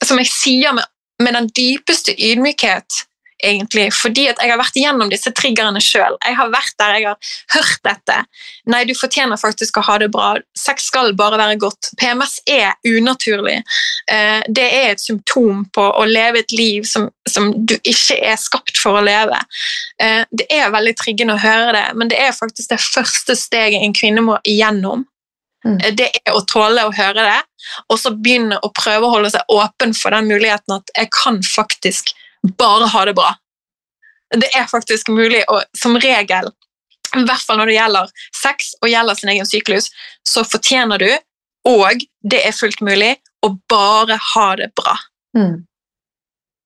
[0.04, 0.88] som jeg sier med,
[1.24, 3.06] med den dypeste ydmykhet
[3.44, 6.18] egentlig, fordi at jeg har vært igjennom disse triggerne sjøl.
[6.24, 8.18] Jeg har vært der, jeg har hørt dette.
[8.72, 10.34] Nei, du fortjener faktisk å ha det bra.
[10.58, 11.92] Sex skal bare være godt.
[12.00, 13.58] PMS er unaturlig.
[14.12, 18.40] Eh, det er et symptom på å leve et liv som, som du ikke er
[18.42, 19.42] skapt for å leve.
[20.02, 23.84] Eh, det er veldig triggende å høre det, men det er faktisk det første steget
[23.84, 25.06] en kvinne må igjennom.
[25.66, 25.80] Mm.
[25.80, 27.40] Eh, det er å tåle å høre det,
[27.90, 31.42] og så begynne å prøve å holde seg åpen for den muligheten at jeg kan
[31.46, 32.14] faktisk
[32.58, 33.34] bare ha det bra.
[34.36, 36.50] Det er faktisk mulig, og som regel,
[37.16, 39.92] i hvert fall når det gjelder sex og gjelder sin egen syklus,
[40.28, 41.12] så fortjener du,
[41.70, 43.16] og det er fullt mulig,
[43.46, 44.98] å bare ha det bra.
[45.38, 45.64] Mm.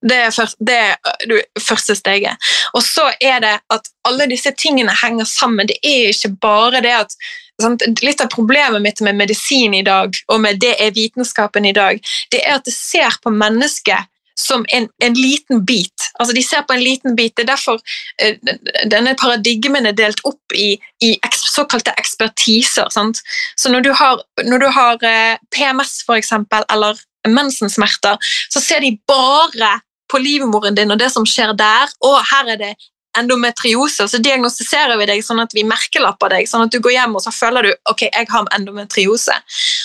[0.09, 2.51] Det er, først, det er første steget.
[2.71, 5.67] Og så er det at alle disse tingene henger sammen.
[5.67, 7.15] Det er ikke bare det at
[7.59, 7.83] sant?
[8.03, 11.99] Litt av problemet mitt med medisin i dag, og med det er vitenskapen i dag,
[12.31, 14.07] det er at det ser på mennesket
[14.39, 16.07] som en, en, liten bit.
[16.19, 17.35] Altså De ser på en liten bit.
[17.37, 18.55] Det er derfor uh,
[18.91, 20.71] denne paradigmen er delt opp i,
[21.03, 22.89] i såkalte ekspertiser.
[22.93, 23.21] Sant?
[23.59, 28.17] Så når du har, når du har uh, PMS eksempel, eller mensensmerter,
[28.49, 29.79] så ser de bare
[30.09, 31.91] på livmoren din og det som skjer der.
[32.05, 32.73] Og her er det
[33.19, 37.17] endometriose, så diagnostiserer vi deg sånn at vi merkelapper deg, sånn at du går hjem
[37.19, 39.35] og så føler du ok, jeg har endometriose.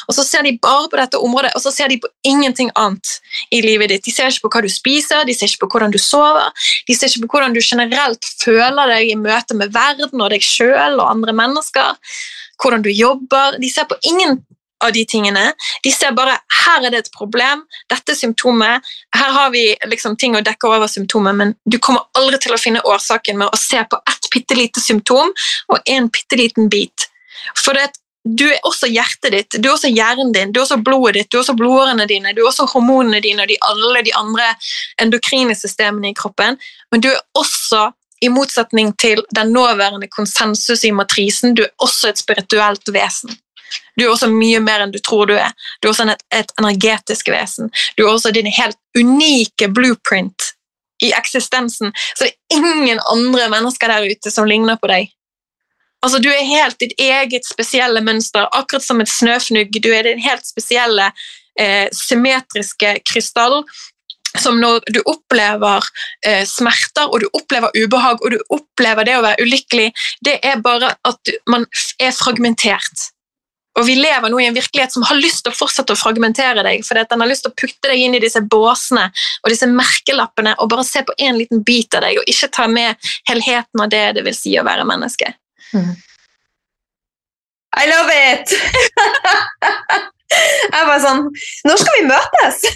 [0.09, 3.19] Og Så ser de bare på dette området, og så ser de på ingenting annet
[3.51, 4.05] i livet ditt.
[4.05, 6.51] De ser ikke på hva du spiser, de ser ikke på hvordan du sover,
[6.89, 10.45] de ser ikke på hvordan du generelt føler deg i møte med verden og deg
[10.45, 11.95] sjøl og andre mennesker,
[12.63, 13.59] hvordan du jobber.
[13.61, 14.43] De ser på ingen
[14.85, 15.45] av de tingene.
[15.85, 20.19] De ser bare her er det et problem, dette er symptomet, her har vi liksom
[20.21, 23.61] ting å dekke over symptomet, men du kommer aldri til å finne årsaken med å
[23.61, 25.33] se på ett bitte lite symptom
[25.69, 27.09] og en bitte liten bit.
[27.59, 27.93] For det,
[28.25, 31.31] du er også hjertet ditt, du er også hjernen din, du er også blodet ditt,
[31.31, 34.49] du er også blodårene dine, du er også hormonene dine og de, alle de andre
[35.03, 36.57] endokrine systemene i kroppen,
[36.93, 37.91] men du er også
[38.25, 43.35] i motsetning til den nåværende konsensus i matrisen, du er også et spirituelt vesen.
[43.99, 45.55] Du er også mye mer enn du tror du er.
[45.81, 47.73] Du er også et, et energetisk vesen.
[47.97, 50.53] Du er også din helt unike blueprint
[51.03, 51.93] i eksistensen.
[52.15, 55.13] Så det er ingen andre mennesker der ute som ligner på deg.
[56.05, 59.73] Altså, Du er helt ditt eget spesielle mønster, akkurat som et snøfnugg.
[59.81, 61.11] Du er din helt spesielle
[61.59, 63.63] eh, symmetriske krystall
[64.43, 65.85] som når du opplever
[66.27, 69.91] eh, smerter og du opplever ubehag og du opplever det å være ulykkelig,
[70.27, 71.67] det er bare at du, man
[72.03, 73.11] er fragmentert.
[73.75, 76.63] Og vi lever nå i en virkelighet som har lyst til å fortsette å fragmentere
[76.67, 79.09] deg, fordi den har lyst til å putte deg inn i disse båsene
[79.43, 82.69] og disse merkelappene og bare se på en liten bit av deg, og ikke ta
[82.71, 82.95] med
[83.31, 85.35] helheten av det det vil si å være menneske.
[85.75, 85.95] Mm.
[87.75, 88.47] I love it!
[90.35, 91.27] Jeg bare sånn
[91.69, 92.57] Når skal vi møtes?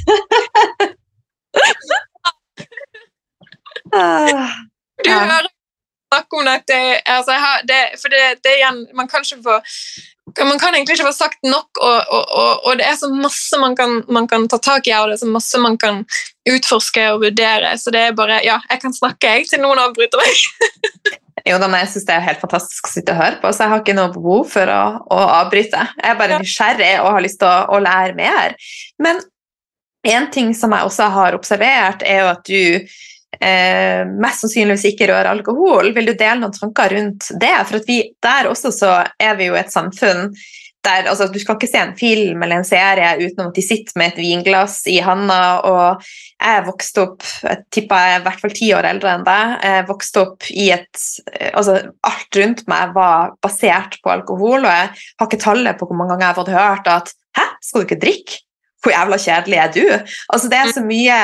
[3.88, 5.48] du hører
[6.08, 7.32] snakke om dette altså,
[7.64, 9.56] det, For det, det igjen Man kan ikke få
[10.36, 13.60] man kan egentlig ikke få sagt nok, og, og, og, og det er så masse
[13.60, 16.02] man kan, man kan, ta tak i, og det er så masse man kan
[16.48, 17.74] utforske og vurdere.
[17.78, 20.44] Så det er bare Ja, jeg kan snakke, jeg, til noen avbryter meg.
[21.50, 23.74] jo, da, jeg syns det er helt fantastisk å sitte og høre på, så jeg
[23.74, 24.84] har ikke noe behov for å,
[25.14, 25.88] å avbryte.
[25.98, 28.56] Jeg er bare nysgjerrig og har lyst til å, å lære mer.
[29.02, 29.22] Men
[30.08, 32.98] en ting som jeg også har observert, er jo at du
[33.40, 35.92] eh, mest sannsynligvis ikke rører alkohol.
[35.96, 37.56] Vil du dele noen tanker rundt det?
[37.68, 40.32] For vi, der også så er vi jo et samfunn
[40.86, 43.98] der altså, Du skal ikke se en film eller en serie uten at de sitter
[43.98, 45.60] med et vinglass i handa.
[45.66, 46.04] og
[46.38, 49.54] Jeg vokste opp jeg tipper jeg er i hvert fall ti år eldre enn deg.
[49.66, 51.06] Jeg vokste opp i et
[51.52, 51.78] altså,
[52.08, 56.14] Alt rundt meg var basert på alkohol, og jeg har ikke tallet på hvor mange
[56.14, 58.44] ganger jeg har fått hørt at Hæ, skal du ikke drikke?
[58.82, 59.84] Hvor jævla kjedelig er du?
[60.32, 61.18] Altså, det er så mye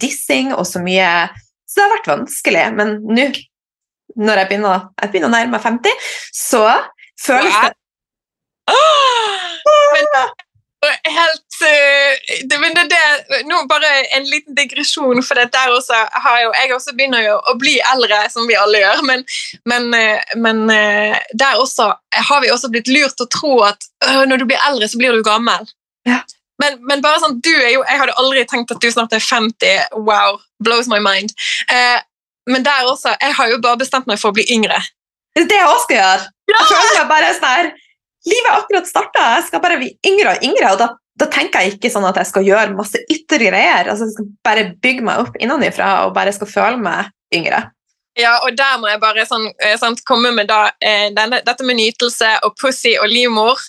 [0.00, 1.10] dissing og så mye
[1.66, 2.66] Så det har vært vanskelig.
[2.78, 3.26] Men nå,
[4.16, 6.62] når jeg begynner, jeg begynner å nærme meg 50, så
[7.20, 7.74] føles det
[9.96, 10.06] men,
[11.04, 12.12] helt uh,
[12.48, 16.52] det, men det, det, Nå bare en liten digresjon, for det der også har jo,
[16.54, 19.24] jeg også begynner jo å bli eldre, som vi alle gjør, men,
[19.68, 21.90] men, uh, men uh, der også
[22.30, 23.88] har vi også blitt lurt til å tro at
[24.28, 25.66] når du blir eldre, så blir du gammel.
[26.06, 26.20] Ja.
[26.62, 29.22] Men, men, bare sånn, du er jo, jeg hadde aldri tenkt at du snart er
[29.22, 29.96] 50.
[30.08, 31.34] Wow, blows my mind.
[31.68, 31.98] Eh,
[32.50, 34.78] men der også, jeg har jo bare bestemt meg for å bli yngre.
[35.36, 36.28] Det er det jeg også skal gjøre.
[36.52, 37.74] Jeg føler meg bare sånn her
[38.26, 40.70] Livet er akkurat starta, jeg skal bare bli yngre og yngre.
[40.72, 40.86] og da,
[41.20, 43.86] da tenker jeg ikke sånn at jeg skal gjøre masse ytre greier.
[43.86, 47.60] altså Jeg skal bare bygge meg opp innenfra og bare skal føle meg yngre.
[48.18, 49.46] Ja, og der må jeg bare sånn,
[49.78, 53.60] sant, komme med da, eh, denne, dette med nytelse og pussy og livmor.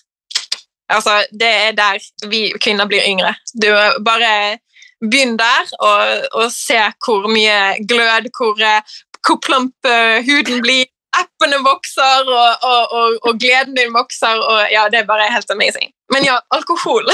[0.90, 2.00] Altså, Det er der
[2.30, 3.36] vi kvinner blir yngre.
[3.54, 3.68] Du
[4.06, 4.60] bare
[4.98, 8.82] Begynn der og, og se hvor mye glød, hvor, eh,
[9.22, 14.42] hvor plump eh, huden blir, appene vokser, og, og, og, og, gleden din vokser.
[14.42, 15.92] og ja, Det er bare helt amazing.
[16.14, 17.06] Men ja, alkohol.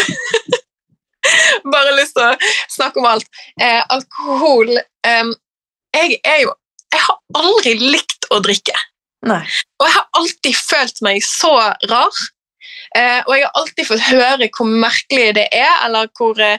[1.76, 3.28] bare lyst til å snakke om alt.
[3.62, 5.34] Eh, alkohol eh,
[5.96, 6.56] jeg, er jo,
[6.94, 8.76] jeg har aldri likt å drikke.
[9.28, 9.44] Nei.
[9.80, 11.54] Og jeg har alltid følt meg så
[11.92, 12.24] rar.
[12.98, 16.58] Eh, og jeg har alltid fått høre hvor merkelig det er, eller hvor eh,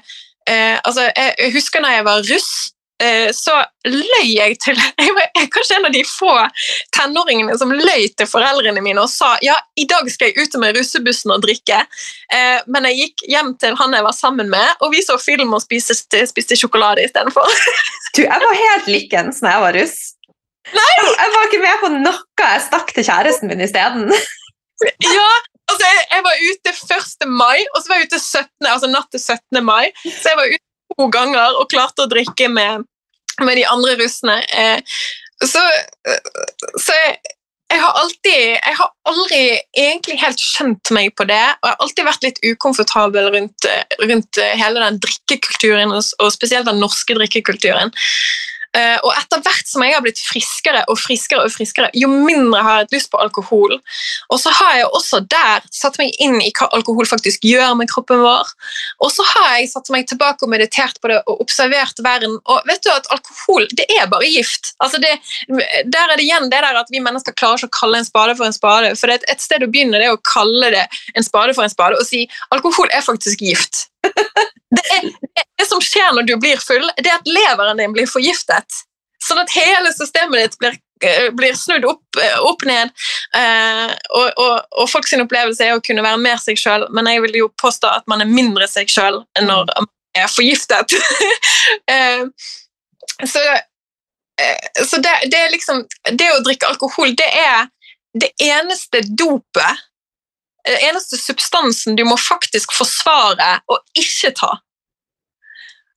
[0.84, 3.56] altså, Jeg husker da jeg var russ, Eh, så
[3.90, 6.30] løy jeg til Jeg var kanskje en av de få
[6.94, 10.78] tenåringene som løy til foreldrene mine og sa ja, i dag skal jeg ut med
[10.78, 11.80] russebussen og drikke.
[12.30, 15.56] Eh, men jeg gikk hjem til han jeg var sammen med, og vi så film
[15.56, 15.96] og spiste,
[16.30, 17.50] spiste sjokolade istedenfor.
[18.14, 19.96] Du, jeg var helt likens når jeg var russ.
[20.70, 20.90] Nei!
[21.02, 22.20] Jeg var ikke med på noe.
[22.38, 24.06] Jeg stakk til kjæresten min isteden.
[24.82, 25.28] Ja,
[25.70, 27.28] altså jeg, jeg, var ute 1.
[27.30, 29.60] mai, og så var jeg ute 17, altså natt til 17.
[29.64, 29.92] mai.
[30.02, 30.64] Så jeg var ute
[30.94, 32.88] to ganger og klarte å drikke med,
[33.42, 34.40] med de andre russene.
[34.54, 34.98] Eh,
[35.44, 35.62] så,
[36.78, 37.14] så jeg,
[37.72, 39.40] jeg, har alltid Jeg har aldri
[39.74, 43.68] egentlig helt skjønt meg på det, og jeg har alltid vært litt ukomfortabel rundt,
[44.02, 47.94] rundt hele den drikkekulturen, og spesielt den norske drikkekulturen.
[48.74, 52.62] Uh, og etter hvert som jeg har blitt friskere og friskere, og friskere, jo mindre
[52.66, 53.76] har jeg lyst på alkohol.
[54.34, 57.90] Og så har jeg også der satt meg inn i hva alkohol faktisk gjør med
[57.92, 58.50] kroppen vår.
[59.04, 62.36] Og så har jeg satt meg tilbake og meditert på det og observert verden.
[62.50, 64.74] Og vet du at alkohol det er bare gift.
[64.82, 65.14] Altså det,
[65.48, 68.36] der er det igjen det der at vi mennesker klarer ikke å kalle en spade
[68.38, 68.94] for en spade.
[68.98, 71.72] For er et sted å begynne det er å kalle det en spade for en
[71.72, 73.86] spade og si alkohol er faktisk gift.
[74.74, 75.04] Det, er,
[75.58, 78.82] det, som skjer når du blir full, det er at leveren din blir forgiftet.
[79.22, 82.90] Sånn at hele systemet ditt blir, eh, blir snudd opp, eh, opp ned.
[83.38, 87.22] Eh, og, og, og folks opplevelse er å kunne være mer seg sjøl, men jeg
[87.24, 89.88] vil jo påstå at man er mindre seg sjøl når man
[90.18, 90.96] er forgiftet.
[91.94, 92.26] eh,
[93.24, 95.84] så eh, så det, det, er liksom
[96.18, 97.68] Det å drikke alkohol, det er
[98.18, 99.84] det eneste dopet
[100.64, 104.54] eneste substansen du må faktisk forsvare og ikke ta.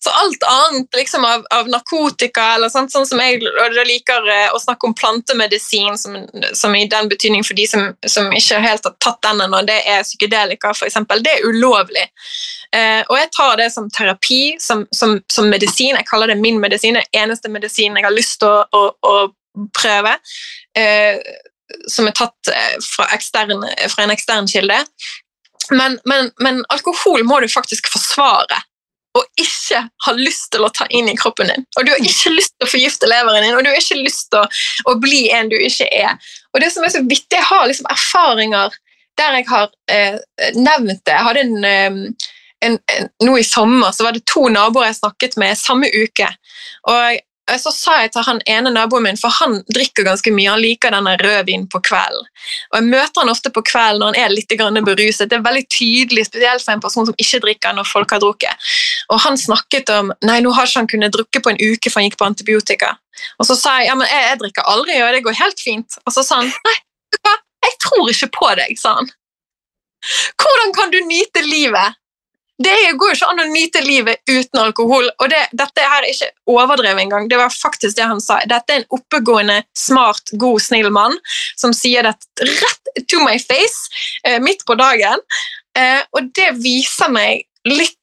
[0.04, 4.60] Så alt annet liksom, av, av, narkotika eller sånt, sånn som jeg liker eh, å
[4.62, 6.20] snakke om plantemedisin, som,
[6.54, 9.80] som, i den betydning for de som, som ikke helt har tatt den ennå, det
[9.90, 12.06] er psykedelika f.eks., det er ulovlig.
[12.78, 15.18] Eh, og jeg tar det som terapi, som, som,
[15.50, 15.98] medisin.
[15.98, 19.68] Jeg kaller det min medisin, Det eneste medisinen jeg har lyst til å, å, å
[19.74, 20.14] prøve.
[20.78, 21.18] Eh,
[21.92, 24.80] som er tatt eh, fra, ekstern, fra en ekstern kilde.
[25.72, 28.62] Men, men, men, alkohol må du faktisk forsvare
[29.18, 31.64] og ikke ha lyst til å ta inn i kroppen din.
[31.80, 34.28] Og du har ikke lyst til å forgifte leveren din, og du har ikke lyst
[34.30, 34.50] til å,
[34.92, 36.20] å bli en du ikke er.
[36.54, 38.76] Og det som er så vittig, Jeg har liksom erfaringer
[39.18, 40.20] der jeg har eh,
[40.54, 41.16] nevnt det.
[41.16, 42.28] Jeg hadde en, eh,
[42.68, 46.30] en, en, Nå i sommer så var det to naboer jeg snakket med samme uke.
[46.94, 47.18] Og
[47.56, 50.92] så sa jeg til han ene naboen min, for han drikker ganske mye, han liker
[50.92, 52.28] denne rødvinen på kvelden.
[52.74, 54.52] Og Jeg møter han ofte på kvelden når han er litt
[54.90, 55.30] beruset.
[55.30, 58.68] Det er veldig tydelig, spesielt for en person som ikke drikker når folk har drukket.
[59.10, 62.02] Og Han snakket om nei, nå har ikke han kunnet drukke på en uke, for
[62.02, 62.98] han gikk på antibiotika.
[63.40, 66.00] Og Så sa jeg ja, men jeg, jeg drikker aldri, og det går helt fint.
[66.06, 66.78] Og så sa han nei,
[67.64, 69.10] jeg tror ikke på deg, sa han.
[70.38, 71.96] Hvordan kan du nyte livet
[72.58, 75.10] det går jo ikke an å nyte livet uten alkohol.
[75.22, 77.28] og det, Dette her er ikke overdrevet engang.
[77.30, 78.40] Det var faktisk det han sa.
[78.50, 81.18] Dette er en oppegående, smart, god, snill mann
[81.60, 83.94] som sier dette rett to my face
[84.26, 85.22] eh, midt på dagen.
[85.78, 87.94] Eh, og det viser meg litt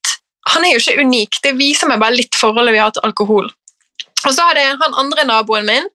[0.52, 3.46] Han er jo ikke unik, det viser meg bare litt forholdet vi har til alkohol.
[3.48, 5.86] Og så hadde han andre naboen min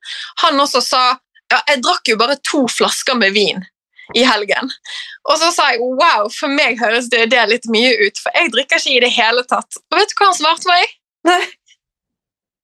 [0.41, 1.01] han også sa
[1.53, 3.61] ja, jeg drakk jo bare to flasker med vin
[4.17, 4.71] i helgen.
[5.29, 8.51] Og så sa jeg wow, for meg høres det, det litt mye ut, for jeg
[8.55, 9.71] drikker ikke i det hele tatt.
[9.91, 10.83] Og vet du hva han svarte meg?
[11.29, 11.43] Nei.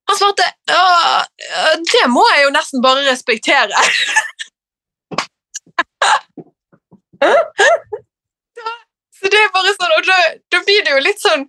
[0.06, 0.46] Han svarte
[1.92, 3.74] det må jeg jo nesten bare respektere.
[9.18, 10.18] så det er bare sånn, og da,
[10.54, 11.44] da blir det jo litt sånn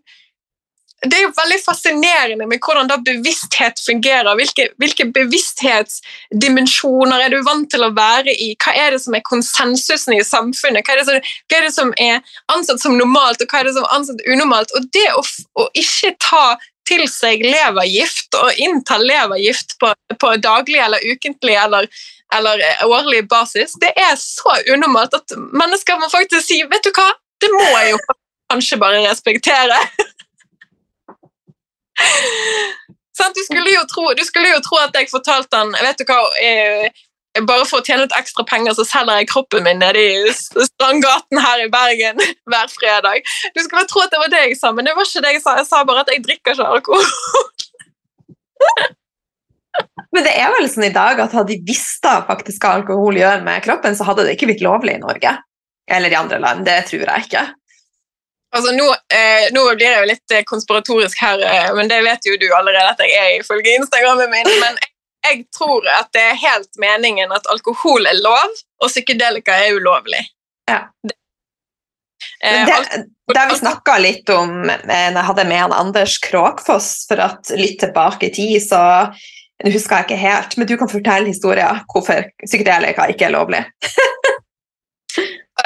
[1.05, 4.33] det er jo veldig fascinerende med hvordan da bevissthet fungerer.
[4.39, 8.57] Hvilke, hvilke, bevissthetsdimensjoner er du vant til å være i?
[8.65, 10.85] Hva er det som er konsensusen i samfunnet?
[10.87, 12.21] Hva er det som, er, det som er,
[12.55, 14.71] ansatt som normalt, og hva er det som er ansatt unormalt?
[14.79, 15.21] Og det å,
[15.61, 16.57] å ikke ta
[16.89, 19.89] til seg levergift og innta levergift på,
[20.23, 21.89] på daglig eller ukentlig eller,
[22.35, 26.91] eller eh, årlig basis, det er så unormalt at mennesker må faktisk si vet du
[26.95, 27.11] hva,
[27.43, 28.01] det må jeg jo
[28.53, 29.79] kanskje bare respektere.
[33.17, 36.91] Du, skulle tro, du skulle jo tro at jeg fortalte han vet du hva, eh,
[37.45, 41.41] bare for å tjene litt ekstra penger, så selger jeg kroppen min nede i Strandgaten
[41.43, 42.21] her i Bergen
[42.51, 43.27] hver fredag.
[43.57, 45.45] Du skulle tro at det var det jeg sa, men det var ikke det jeg
[45.45, 45.57] sa.
[45.61, 47.05] Jeg sa bare at jeg drikker ikke alkohol.
[50.15, 53.43] Men det er vel sånn i dag at hadde de visst faktisk hva alkohol gjør
[53.45, 55.35] med kroppen, så hadde det ikke blitt lovlig i Norge.
[55.93, 56.65] Eller i andre land.
[56.65, 57.43] Det tror jeg ikke.
[58.57, 62.29] Altså, nå, eh, nå blir jeg jo litt eh, konspiratorisk her, eh, men det vet
[62.29, 64.49] jo du allerede at jeg er ifølge Instagrammen min.
[64.63, 64.93] Men jeg,
[65.29, 70.25] jeg tror at det er helt meningen at alkohol er lov, og psykedelika er ulovlig.
[70.71, 70.87] Ja.
[71.05, 75.77] Det, eh, det, det har vi snakka litt om eh, når jeg hadde med han
[75.77, 78.83] Anders Kråkfoss, for at litt tilbake i tid, så
[79.65, 83.63] Nå husker jeg ikke helt, men du kan fortelle historien hvorfor psykedelika ikke er lovlig.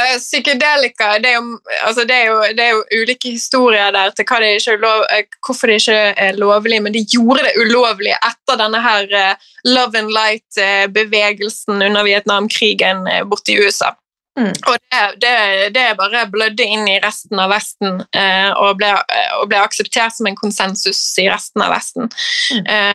[0.01, 4.13] Eh, Psykedelika det er, jo, altså det, er jo, det er jo ulike historier der
[4.17, 8.61] til er lov, eh, hvorfor det ikke er lovlig, men de gjorde det ulovlig etter
[8.61, 13.95] denne her eh, Love and Light-bevegelsen under Vietnamkrigen borte i USA.
[14.39, 14.55] Mm.
[14.67, 15.35] Og det, det,
[15.75, 18.93] det bare blødde inn i resten av Vesten eh, og, ble,
[19.41, 22.09] og ble akseptert som en konsensus i resten av Vesten.
[22.55, 22.65] Mm.
[22.65, 22.93] Eh,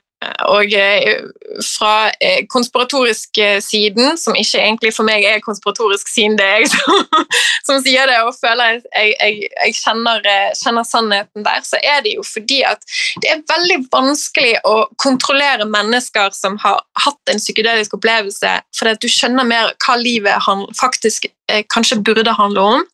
[0.49, 1.23] og eh,
[1.63, 6.63] fra eh, konspiratorisk eh, siden, som ikke egentlig for meg er konspiratorisk siden det er
[6.63, 7.25] jeg som,
[7.67, 11.79] som sier det og føler jeg, jeg, jeg, jeg kjenner, eh, kjenner sannheten der, så
[11.83, 12.83] er det jo fordi at
[13.23, 19.03] det er veldig vanskelig å kontrollere mennesker som har hatt en psykedelisk opplevelse, fordi at
[19.03, 21.34] du skjønner mer hva livet faktisk eh,
[21.71, 22.85] kanskje burde handle om,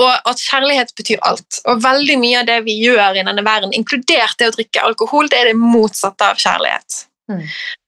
[0.00, 1.60] og at kjærlighet betyr alt.
[1.68, 5.30] Og veldig mye av det vi gjør i denne verden, inkludert det å drikke alkohol,
[5.32, 7.02] det er det motsatte av kjærlighet.
[7.32, 7.42] Mm.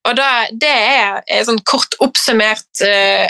[0.09, 3.28] Og da, det er, er sånn kort oppsummert eh,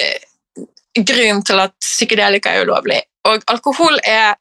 [0.00, 0.64] eh,
[0.98, 3.00] grunnen til at psykedelika er ulovlig.
[3.28, 4.34] Og alkohol er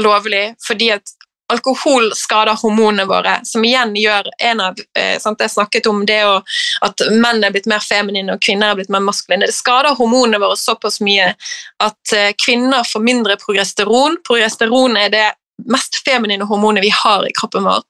[0.00, 1.12] lovlig fordi at
[1.52, 6.38] alkohol skader hormonene våre, som igjen gjør en av eh, Jeg snakket om det å,
[6.86, 9.46] at menn er blitt mer feminine og kvinner er blitt mer maskuline.
[9.46, 11.32] Det skader hormonene våre såpass mye
[11.82, 14.18] at eh, kvinner får mindre progesteron.
[14.26, 15.28] Progesteron er det
[15.70, 17.82] mest feminine hormonet vi har i kroppen vår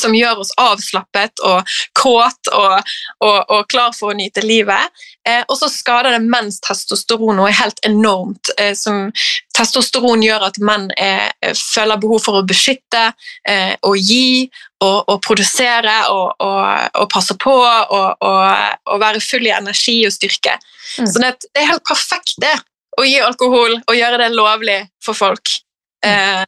[0.00, 2.94] som gjør oss avslappet og kåt og,
[3.24, 4.92] og, og klar for å nyte livet.
[5.28, 8.52] Eh, og så skader det menns testosteron noe helt enormt.
[8.58, 9.08] Eh, som
[9.56, 13.06] testosteron gjør at menn eh, føler behov for å beskytte
[13.48, 14.50] eh, og gi
[14.84, 20.58] og, og produsere og, passe på og, være full i energi og styrke.
[20.98, 21.08] Mm.
[21.08, 22.54] Så det, det er helt perfekt det,
[22.98, 25.56] å gi alkohol og gjøre det lovlig for folk.
[26.04, 26.44] Eh, ja.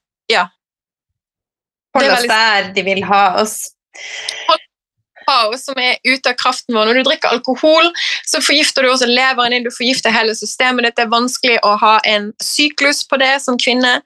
[1.97, 3.59] Hold oss der de vil ha oss.
[5.27, 6.89] kaos som er ute av kraften vår.
[6.89, 7.91] Når du drikker alkohol,
[8.29, 10.97] så forgifter du også leveren din, du forgifter hele systemet ditt.
[10.99, 13.99] Det er vanskelig å ha en syklus på det som kvinne.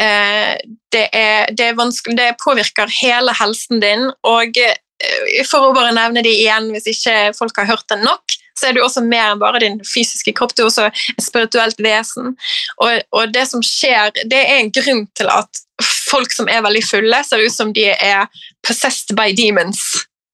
[0.00, 0.54] Eh,
[0.90, 4.08] Det, er, det, er det påvirker hele helsen din.
[4.26, 8.38] Og eh, for å bare nevne det igjen, hvis ikke folk har hørt det nok,
[8.58, 11.78] så er du også mer enn bare din fysiske kropp, du er også et spirituelt
[11.80, 12.34] vesen.
[12.82, 15.62] Og, og det som skjer, det er en grunn til at
[16.10, 18.26] folk som er veldig fulle, ser ut som de er
[18.66, 19.80] possessed by demons.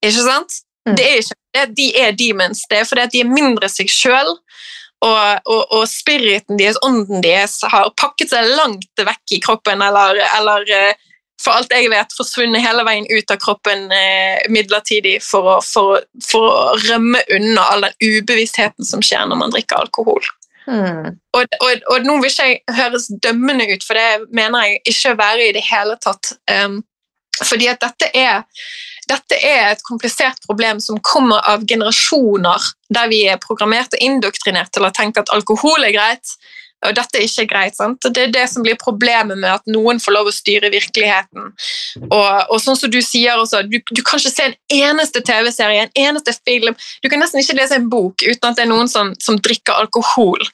[0.04, 0.60] Ikke sant?
[0.86, 0.94] Mm.
[0.96, 3.90] Det er ikke det de er demons, det er fordi at de er mindre seg
[3.92, 4.36] sjøl.
[5.04, 10.16] Og, og, og spiriten deres, ånden deres, har pakket seg langt vekk i kroppen, eller,
[10.38, 11.02] eller eh,
[11.42, 16.00] for alt jeg vet, forsvunnet hele veien ut av kroppen eh, midlertidig for å, for,
[16.24, 20.24] for å rømme unna all den ubevisstheten som skjer når man drikker alkohol.
[20.66, 21.14] Hmm.
[21.36, 25.14] Og, og, og nå vil ikke jeg høres dømmende ut, for det mener jeg ikke
[25.14, 26.34] å være i det hele tatt.
[26.50, 26.80] Um,
[27.44, 28.42] fordi at dette er,
[29.10, 34.72] dette er et komplisert problem som kommer av generasjoner der vi er programmert og indoktrinert
[34.74, 36.36] til å tenke at alkohol er greit,
[36.84, 37.76] og dette er ikke greit.
[37.76, 38.04] sant?
[38.04, 41.48] Det er det som blir problemet med at noen får lov å styre virkeligheten.
[42.04, 45.86] Og, og sånn som du sier også, du, du kan ikke se en eneste TV-serie,
[45.86, 48.92] en eneste film, du kan nesten ikke lese en bok uten at det er noen
[48.92, 50.44] som, som drikker alkohol.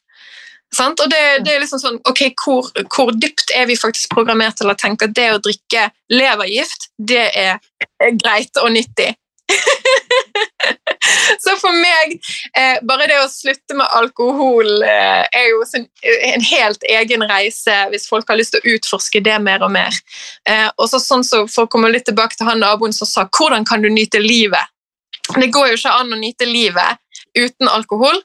[0.72, 1.00] Sant?
[1.04, 4.72] Og det, det er liksom sånn, ok, hvor, hvor dypt er vi faktisk programmert til
[4.72, 7.58] å tenke at det å drikke levergift, det er
[8.20, 9.12] greit og nyttig?
[11.42, 12.14] Så for meg,
[12.58, 17.74] eh, bare det å slutte med alkohol eh, er jo sin, en helt egen reise
[17.92, 19.96] hvis folk har lyst til å utforske det mer og mer.
[20.48, 23.26] Eh, og så sånn så For å komme litt tilbake til han naboen som sa
[23.26, 24.70] 'hvordan kan du nyte livet'?
[25.36, 26.98] Det går jo ikke an å nyte livet
[27.38, 28.18] uten alkohol.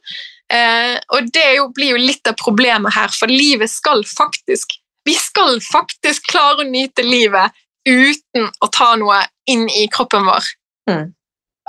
[0.54, 5.16] Eh, og det jo, blir jo litt av problemet her, for livet skal faktisk Vi
[5.16, 7.56] skal faktisk klare å nyte livet
[7.88, 10.50] uten å ta noe inn i kroppen vår.
[10.90, 11.06] Mm.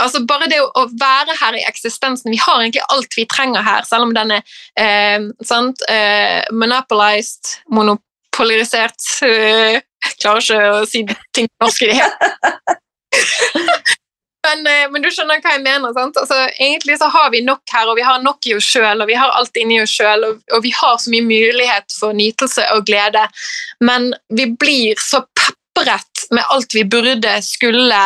[0.03, 3.67] Altså Bare det å, å være her i eksistensen Vi har egentlig alt vi trenger
[3.67, 4.43] her, selv om den er
[4.79, 11.91] eh, sant, eh, monopolized, monopolisert eh, Jeg klarer ikke å si ting på norsk i
[11.91, 12.15] det hele
[14.49, 15.93] men, eh, men, du skjønner hva jeg mener.
[15.93, 19.11] Altså, egentlig så har vi nok her, og vi har nok i oss sjøl, og
[19.11, 22.67] vi har alt inni oss sjøl, og, og, vi har så mye mulighet for nytelse
[22.75, 23.27] og glede,
[23.85, 28.01] men vi blir så pepret med alt vi burde, skulle,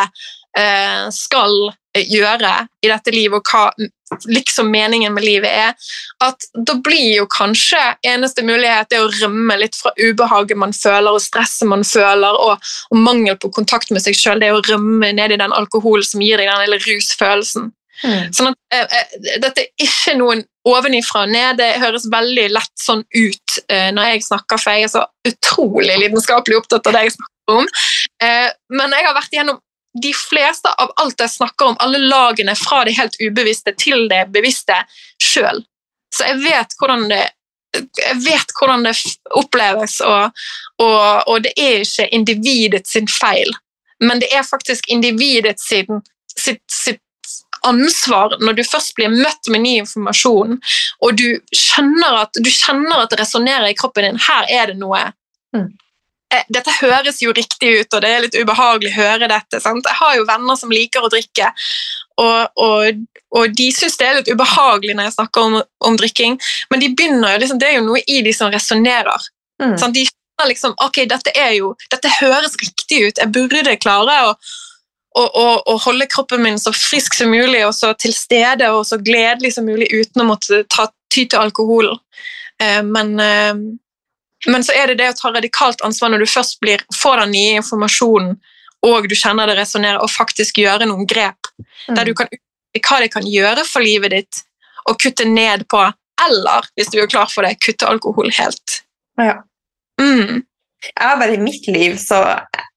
[0.59, 2.53] eh, skal gjøre
[2.83, 3.89] i dette livet, og hva
[4.29, 5.91] liksom meningen med livet er,
[6.23, 11.11] at da blir jo kanskje eneste mulighet det å rømme litt fra ubehaget man føler,
[11.13, 14.41] og stresset man føler, og, og mangel på kontakt med seg sjøl.
[14.43, 17.71] Det å rømme ned i den alkoholen som gir deg den lille rusfølelsen.
[18.03, 18.31] Mm.
[18.35, 21.59] Sånn at, eh, eh, Dette er ikke noen ovenifra og ned.
[21.61, 25.99] Det høres veldig lett sånn ut eh, når jeg snakker, for jeg er så utrolig
[26.01, 27.69] lidenskapelig opptatt av det jeg snakker om.
[28.23, 29.61] Eh, men jeg har vært igjennom
[30.01, 34.25] de fleste av alt jeg snakker om, alle lagene fra det helt ubevisste til det
[34.33, 34.79] bevisste
[35.21, 35.61] sjøl.
[36.13, 37.23] Så jeg vet hvordan det,
[38.25, 38.95] vet hvordan det
[39.37, 40.33] oppleves, og,
[40.81, 43.53] og, og, det er ikke individets sin feil,
[44.03, 46.01] men det er faktisk individets sin,
[46.37, 47.01] sitt, sitt
[47.63, 50.57] ansvar når du først blir møtt med ny informasjon,
[51.05, 54.21] og du kjenner at, du kjenner at det resonnerer i kroppen din.
[54.21, 55.05] Her er det noe.
[55.55, 55.69] Mm.
[56.33, 59.59] Eh, dette høres jo riktig ut, og det er litt ubehagelig å høre dette.
[59.61, 59.85] Sant?
[59.85, 61.51] Jeg har jo venner som liker å drikke,
[62.21, 63.05] og, og,
[63.37, 66.39] og de syns det er litt ubehagelig når jeg snakker om, om drikking,
[66.73, 69.29] men de begynner jo, liksom, det er jo noe i de som resonnerer.
[69.61, 69.77] Mm.
[69.77, 74.35] De skjønner liksom ok, dette, jo, dette høres riktig ut, jeg burde klare å,
[75.19, 78.85] å, å, å holde kroppen min så frisk som mulig og så til stede og
[78.89, 82.01] så gledelig som mulig uten å måtte ta, ty til alkoholen.
[82.61, 83.53] Eh, men eh,
[84.47, 87.35] men så er det det å ta radikalt ansvar når du først blir, får den
[87.35, 88.35] nye informasjonen,
[88.83, 91.51] og du kjenner det resonnerer, og faktisk gjøre noen grep
[91.87, 91.95] mm.
[91.95, 92.31] der du kan
[92.73, 94.39] hva det kan gjøre for livet ditt,
[94.89, 95.81] og kutte ned på,
[96.25, 98.81] eller hvis du er klar for det, kutte alkohol helt.
[99.21, 99.43] Ja.
[100.01, 100.41] Mm.
[100.83, 102.17] Jeg har bare i mitt liv så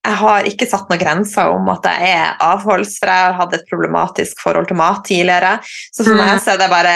[0.07, 3.55] jeg har ikke satt noen grenser om at jeg er avholds, for jeg har hatt
[3.57, 5.57] et problematisk forhold til mat tidligere.
[5.91, 6.21] Så for mm.
[6.21, 6.93] meg så er det bare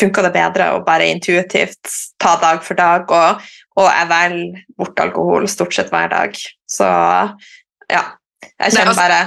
[0.00, 3.50] funka det bedre å bare intuitivt ta dag for dag, og,
[3.80, 6.40] og jeg velger bort alkohol stort sett hver dag.
[6.68, 6.88] Så
[7.90, 8.02] ja.
[8.60, 9.20] Jeg kjenner altså bare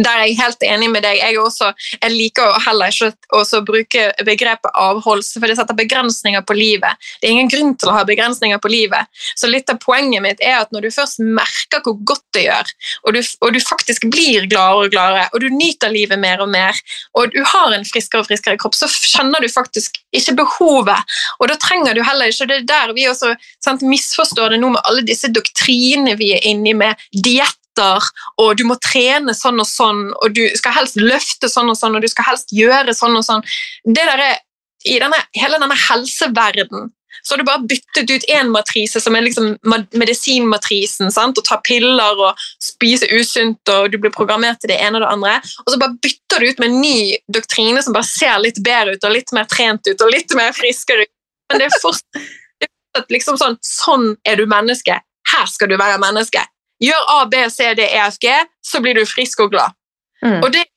[0.00, 1.18] der er jeg helt enig med deg.
[1.20, 6.56] Jeg, også, jeg liker heller ikke å bruke begrepet avholdelse, for det setter begrensninger på
[6.56, 7.10] livet.
[7.20, 9.10] Det er ingen grunn til å ha begrensninger på livet.
[9.36, 12.72] Så litt av poenget mitt er at når du først merker hvor godt det gjør,
[13.04, 16.50] og du, og du faktisk blir gladere og gladere, og du nyter livet mer og
[16.52, 16.78] mer,
[17.18, 21.16] og du har en friskere og friskere kropp, så skjønner du faktisk ikke behovet.
[21.40, 23.32] Og da trenger du heller ikke Det er der vi også
[23.64, 28.64] sant, misforstår det nå med alle disse doktrinene vi er inni med diett og du
[28.68, 32.10] må trene sånn og sånn, og du skal helst løfte sånn og sånn, og du
[32.10, 33.44] skal helst gjøre sånn og sånn.
[33.84, 34.42] Det der er,
[34.84, 36.90] I denne, hele denne helseverden
[37.22, 39.52] så har du bare byttet ut én matrise, som er liksom
[39.94, 41.38] medisinmatrisen, sant?
[41.38, 45.10] og tar piller og spiser usunt, og du blir programmert til det ene og det
[45.12, 45.34] andre.
[45.62, 46.98] Og så bare bytter du ut med en ny
[47.36, 50.56] doktrine som bare ser litt bedre ut og litt mer trent ut og litt mer
[50.56, 51.12] friskere ut.
[51.52, 54.96] Men det er fortsatt liksom sånn Sånn er du menneske.
[55.32, 56.42] Her skal du være menneske.
[56.82, 58.34] Gjør A, B, C, D, E, F, G,
[58.64, 59.74] så blir du frisk og glad.
[60.22, 60.40] Mm.
[60.42, 60.70] Og det er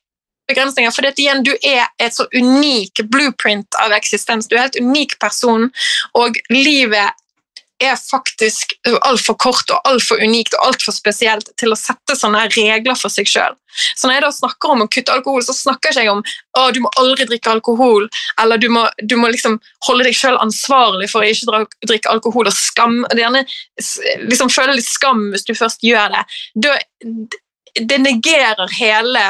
[0.50, 4.46] begrensninger, for igjen, du er et så unik blueprint av eksistens.
[4.46, 5.70] Du er en helt unik person,
[6.14, 7.25] og livet
[7.82, 8.72] er faktisk
[9.04, 13.28] altfor kort og altfor unikt og altfor spesielt til å sette sånne regler for seg
[13.28, 13.56] sjøl.
[13.96, 16.22] Så når jeg da snakker om å kutte alkohol, så snakker jeg ikke om
[16.56, 18.08] å du må aldri drikke alkohol,
[18.40, 19.58] eller du må, du må liksom
[19.88, 23.02] holde deg sjøl ansvarlig for å ikke drikke alkohol og skam.
[23.12, 23.44] Gjerne
[24.30, 26.24] liksom føle litt skam hvis du først gjør det.
[27.76, 29.26] Det negerer hele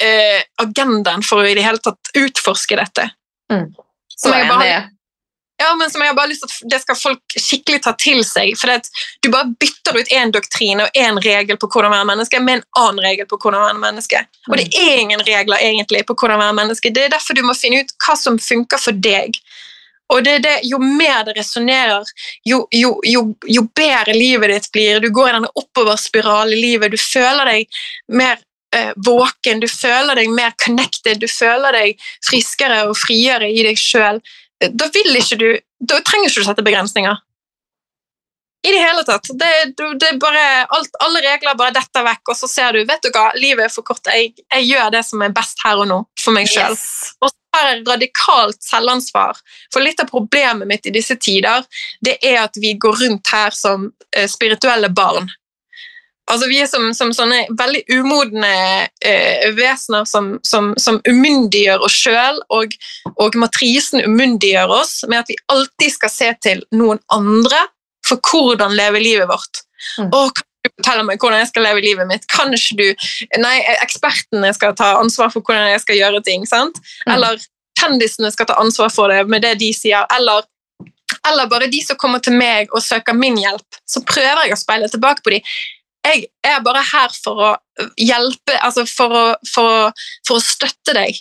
[0.00, 3.10] eh, agendaen for å i det hele tatt utforske dette.
[3.52, 3.68] Mm.
[4.16, 4.95] Så jeg bare
[5.58, 8.20] ja, men som jeg har bare lyst til at det skal folk skikkelig ta til
[8.28, 8.52] seg.
[8.60, 8.68] For
[9.24, 12.66] Du bare bytter ut én doktrine og én regel på hvordan være menneske med en
[12.82, 14.20] annen regel på hvordan være menneske.
[14.50, 16.92] Og det er ingen regler egentlig på hvordan være menneske.
[16.92, 19.40] Det er derfor du må finne ut hva som funker for deg.
[20.12, 22.04] Og det er det, Jo mer det resonnerer,
[22.44, 25.00] jo, jo, jo, jo, bedre livet ditt blir.
[25.00, 26.92] Du går i denne oppoverspiralen i livet.
[26.92, 27.80] Du føler deg
[28.12, 28.36] mer
[28.76, 33.80] eh, våken, du føler deg mer connected, du føler deg friskere og friere i deg
[33.80, 34.20] sjøl
[34.60, 35.48] da vil ikke du
[35.86, 37.18] Da trenger ikke du sette begrensninger.
[38.66, 39.28] I det hele tatt.
[39.38, 43.04] Det, det er bare alt, Alle regler bare detter vekk, og så ser du vet
[43.04, 44.08] du hva, livet er for kort.
[44.10, 46.74] Jeg, jeg gjør det som er best her og nå, for meg sjøl.
[46.74, 47.12] Yes.
[47.20, 49.38] Og så har jeg radikalt selvansvar.
[49.74, 51.68] For litt av problemet mitt i disse tider,
[52.04, 55.30] det er at vi går rundt her som eh, spirituelle barn.
[56.26, 58.50] Altså, vi er som, som sånne veldig umodne
[59.04, 62.74] eh, vesener som, som, som umyndiggjør oss sjøl, og,
[63.14, 67.60] og, matrisen umyndiggjør oss med at vi alltid skal se til noen andre
[68.06, 69.62] for hvordan leve livet vårt.
[70.00, 70.10] Mm.
[70.10, 72.26] Og kan du fortelle meg hvordan jeg skal leve livet mitt?
[72.32, 73.08] Kan ikke du
[73.38, 76.46] Nei, ekspertene skal ta ansvar for hvordan jeg skal gjøre ting.
[76.48, 76.82] sant?
[77.06, 77.14] Mm.
[77.16, 77.46] Eller
[77.78, 80.08] kjendisene skal ta ansvar for det med det de sier.
[80.18, 80.42] Eller
[81.26, 84.58] eller bare de som kommer til meg og søker min hjelp, så prøver jeg å
[84.58, 85.50] speile tilbake på dem
[86.06, 87.52] jeg er bare her for å
[88.00, 89.86] hjelpe, altså for å, for å,
[90.26, 91.18] for å støtte deg.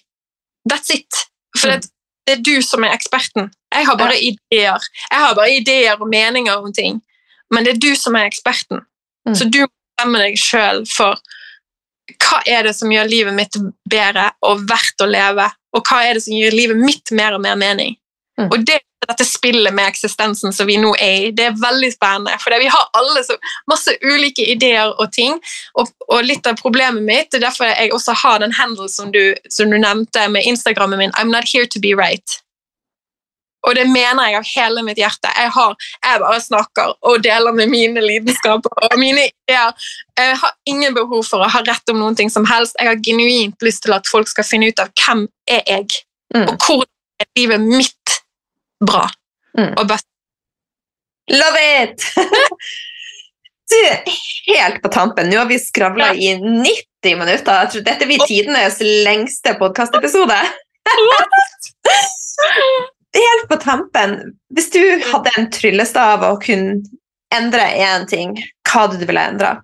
[0.69, 1.25] That's it.
[1.57, 1.81] For mm.
[1.81, 1.91] det,
[2.27, 3.51] det, er du som er eksperten.
[3.75, 4.89] Jeg har bare ideer.
[5.11, 7.01] Jeg har bare ideer og meninger om ting,
[7.53, 8.85] men det er du som er eksperten.
[9.27, 9.35] Mm.
[9.35, 11.19] Så du må bestemme deg sjøl for
[12.21, 13.57] hva er det som gjør livet mitt
[13.89, 17.41] bedre og verdt å leve, og hva er det som gjør livet mitt mer og
[17.43, 17.95] mer mening.
[18.41, 18.49] Mm.
[18.51, 22.37] Og det dette spillet med eksistensen som vi nå er i, det er veldig spennende.
[22.41, 23.37] For vi har alle så
[23.69, 25.37] masse ulike ideer og ting.
[25.79, 29.11] Og, og, litt av problemet mitt det er derfor jeg også har den handle som
[29.13, 32.41] du, som du nevnte med Instagrammen min, I'm not here to be right.
[33.65, 35.29] Og det mener jeg av hele mitt hjerte.
[35.33, 39.87] Jeg, har, jeg bare snakker og deler med mine lidenskaper og mine ideer.
[40.19, 42.77] Jeg har ingen behov for å ha rett om noen ting som helst.
[42.77, 45.87] Jeg har genuint lyst til at folk skal finne ut av hvem er jeg
[46.35, 46.45] mm.
[46.45, 46.91] og hvordan
[47.23, 48.04] er livet mitt
[48.83, 49.05] bra
[49.57, 49.73] mm.
[49.77, 50.07] og best.
[51.31, 52.03] Love it!
[53.71, 54.11] du,
[54.51, 56.35] helt på tampen, nå har vi skravla ja.
[56.35, 57.63] i 90 minutter.
[57.63, 60.37] Jeg tror dette blir tidenes lengste podkastepisode.
[63.15, 64.17] helt på tampen,
[64.53, 66.81] hvis du hadde en tryllestav og kunne
[67.33, 68.35] endre én ting,
[68.67, 69.55] hva hadde du ville endra?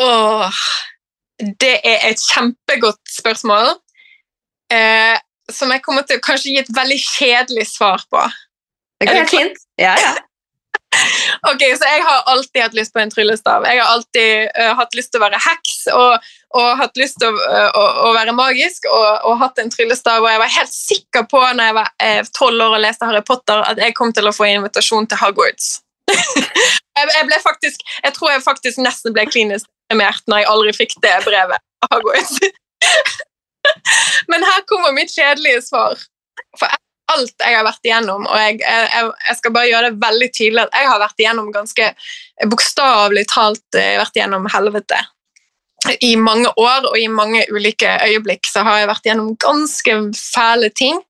[0.00, 0.60] Åh,
[1.60, 3.74] det er et kjempegodt spørsmål.
[4.72, 5.16] Eh,
[5.54, 8.24] som jeg kommer til å kanskje gi et veldig kjedelig svar på.
[9.00, 9.62] Det går helt fint.
[9.80, 10.16] Ja, ja.
[11.50, 13.64] ok, så Jeg har alltid hatt lyst på en tryllestav.
[13.66, 17.30] Jeg har alltid uh, hatt lyst til å være heks og, og hatt lyst til
[17.30, 20.24] å, uh, å, å være magisk og, og, hatt en tryllestav.
[20.24, 23.22] Og jeg var helt sikker på når jeg var eh, tolv år og leste Harry
[23.26, 25.78] Potter, at jeg kom til å få invitasjon til Hogwarts.
[26.10, 30.98] jeg, ble faktisk, jeg tror jeg faktisk nesten ble klinisk deprimert når jeg aldri fikk
[31.06, 31.68] det brevet.
[31.86, 32.38] Hogwarts.
[34.32, 35.98] Men her kommer mitt kjedelige svar.
[36.58, 36.72] For
[37.10, 40.62] alt jeg har vært igjennom, og jeg, jeg, jeg, skal bare gjøre det veldig tydelig
[40.62, 41.88] at jeg har vært igjennom ganske
[42.52, 45.00] bokstavelig talt eh, vært igjennom helvete.
[46.04, 50.70] I mange år og i mange ulike øyeblikk så har jeg vært igjennom ganske fæle
[50.76, 51.00] ting.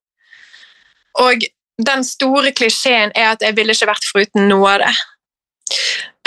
[1.20, 1.46] Og
[1.86, 4.92] den store klisjeen er at jeg ville ikke vært foruten noe av det.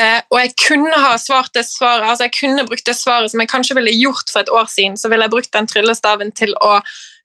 [0.01, 3.43] Uh, og jeg kunne ha svart det svaret, altså jeg kunne brukt det svaret som
[3.43, 4.97] jeg kanskje ville gjort for et år siden.
[4.97, 6.79] Så ville jeg brukt den tryllestaven til å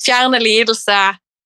[0.05, 0.99] fjerne lidelse.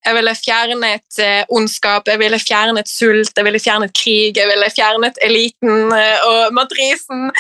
[0.02, 4.72] Jeg ville fjernet uh, ondskap, jeg ville fjernet sult, jeg ville fjernet krig, jeg ville
[4.74, 7.30] fjernet eliten uh, og matrisen.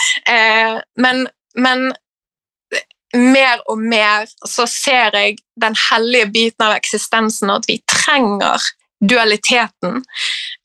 [1.02, 1.26] men,
[1.58, 1.90] men
[3.16, 8.70] mer og mer så ser jeg den hellige biten av eksistensen, og at vi trenger
[9.08, 10.02] dualiteten.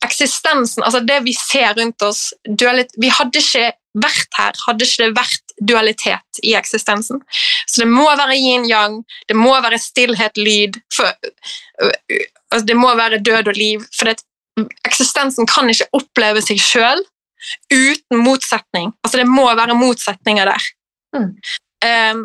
[0.04, 5.04] Eksistensen, altså det vi ser rundt oss dualit, Vi hadde ikke vært her, hadde ikke
[5.04, 7.22] det vært dualitet i eksistensen.
[7.66, 11.10] Så det må være yin-yang, det må være stillhet, lyd for,
[12.52, 13.84] altså Det må være død og liv.
[13.96, 14.22] For det,
[14.86, 17.02] eksistensen kan ikke oppleve seg sjøl
[17.72, 18.92] uten motsetning.
[19.02, 20.72] Altså det må være motsetninger der.
[21.16, 21.30] Mm.
[21.88, 22.24] Um,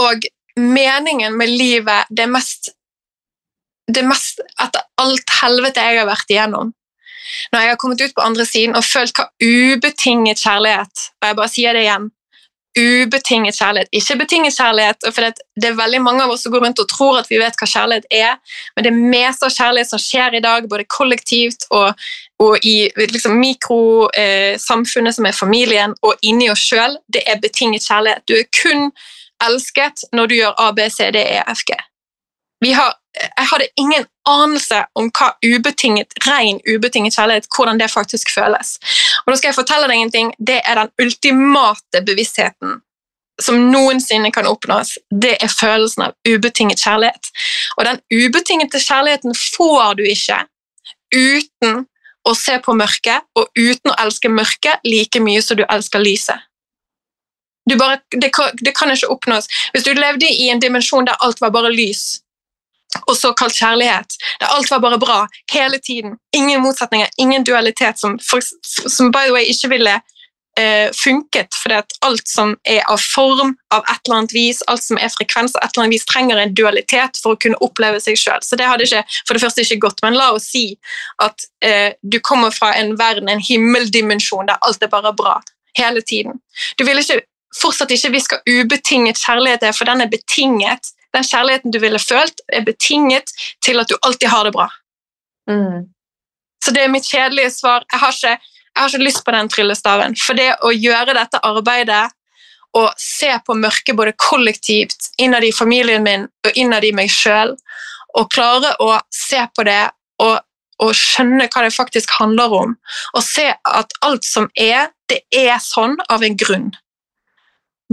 [0.00, 0.24] og
[0.56, 2.72] meningen med livet, det mest
[3.90, 6.72] det mest etter alt helvete jeg har vært igjennom.
[7.52, 11.36] Når jeg har kommet ut på andre siden og følt hva ubetinget kjærlighet Og jeg
[11.38, 12.10] bare sier det igjen
[12.78, 14.96] ubetinget kjærlighet, ikke betinget kjærlighet.
[15.14, 15.22] for
[15.60, 17.66] Det er veldig mange av oss som går rundt og tror at vi vet hva
[17.70, 18.34] kjærlighet er,
[18.76, 21.94] men det meste av kjærlighet som skjer i dag, både kollektivt og,
[22.42, 27.86] og i liksom, mikrosamfunnet eh, som er familien, og inni oss sjøl, det er betinget
[27.86, 28.26] kjærlighet.
[28.28, 28.90] Du er kun
[29.44, 31.78] elsket når du gjør A, B, C, D, E, F, G.
[32.74, 38.78] Har, jeg hadde ingen anelse om hva ubetinget, ren ubetinget kjærlighet hvordan det faktisk føles.
[39.24, 42.80] Og da skal jeg fortelle deg en ting, Det er den ultimate bevisstheten
[43.42, 44.96] som noensinne kan oppnås.
[45.10, 47.30] Det er følelsen av ubetinget kjærlighet.
[47.78, 50.44] Og den ubetingete kjærligheten får du ikke
[51.14, 51.84] uten
[52.24, 56.38] å se på mørket og uten å elske mørket like mye som du elsker lyset.
[57.68, 58.30] Du bare, det,
[58.60, 59.48] det kan ikke oppnås.
[59.72, 62.20] Hvis du levde i en dimensjon der alt var bare lys,
[63.06, 64.18] og såkalt kjærlighet.
[64.40, 65.20] Der alt var bare bra
[65.52, 66.16] hele tiden.
[66.36, 68.40] Ingen motsetninger, ingen dualitet, som, for,
[68.88, 70.00] som by the way ikke ville
[70.58, 71.48] eh, funket.
[71.70, 75.56] at alt som er av form, av et eller annet vis, alt som er frekvens,
[75.56, 78.42] av et eller annet vis, trenger en dualitet for å kunne oppleve seg sjøl.
[78.42, 80.02] Så det hadde ikke for det første ikke gått.
[80.02, 80.66] Men la oss si
[81.22, 85.40] at eh, du kommer fra en verden, en himmeldimensjon, der alt er bare bra.
[85.74, 86.38] hele tiden.
[86.78, 87.24] Du vil ikke,
[87.58, 90.92] fortsatt ikke hviske ubetinget kjærlighet for den er betinget.
[91.14, 93.30] Den kjærligheten du ville følt, er betinget
[93.64, 94.68] til at du alltid har det bra.
[95.50, 95.86] Mm.
[96.64, 97.84] Så det er mitt kjedelige svar.
[97.92, 98.36] Jeg har ikke,
[98.74, 100.16] jeg har ikke lyst på den tryllestaven.
[100.18, 102.06] For det å gjøre dette arbeidet
[102.74, 107.54] og se på mørket både kollektivt, innad i familien min og innad i meg sjøl,
[108.18, 109.82] og klare å se på det
[110.22, 110.40] og,
[110.82, 112.74] og, skjønne hva det faktisk handler om,
[113.14, 116.72] og se at alt som er, det er sånn av en grunn.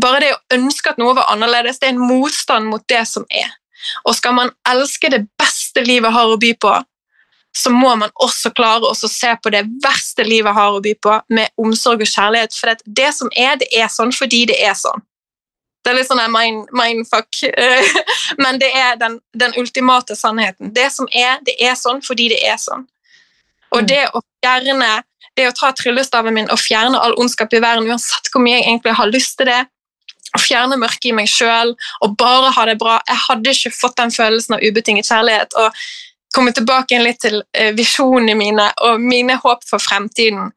[0.02, 3.26] Bare det å ønske at noe var annerledes, det er en motstand mot det som
[3.30, 3.50] er.
[4.06, 6.74] Og skal man elske det beste livet har å by på,
[7.58, 11.18] så må man også klare å se på det verste livet har å by på,
[11.36, 12.56] med omsorg og kjærlighet.
[12.56, 15.04] For det, det som er, det er sånn fordi det er sånn.
[15.82, 17.42] Det er litt sånn mind, mindfuck,
[18.44, 20.72] men det er den, den, ultimate sannheten.
[20.76, 22.86] Det som er, det er sånn fordi det er sånn.
[23.76, 24.92] Og det å fjerne,
[25.36, 28.68] det å ta tryllestaven min og fjerne all ondskap i verden, uansett hvor mye jeg
[28.68, 29.62] egentlig har lyst til det,
[30.36, 31.74] å fjerne mørket i meg sjøl
[32.06, 35.54] og bare ha det bra Jeg hadde ikke fått den følelsen av ubetinget kjærlighet.
[35.60, 35.76] og
[36.36, 40.52] komme tilbake litt til eh, visjonene mine og mine håp for fremtiden.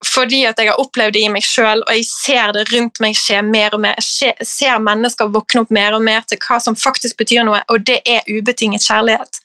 [0.00, 3.18] Fordi at jeg har opplevd det i meg sjøl, og jeg ser det rundt meg
[3.20, 3.98] skje mer og mer.
[4.00, 7.84] Jeg ser mennesker våkne opp mer og mer til hva som faktisk betyr noe, og
[7.84, 9.42] det er ubetinget kjærlighet.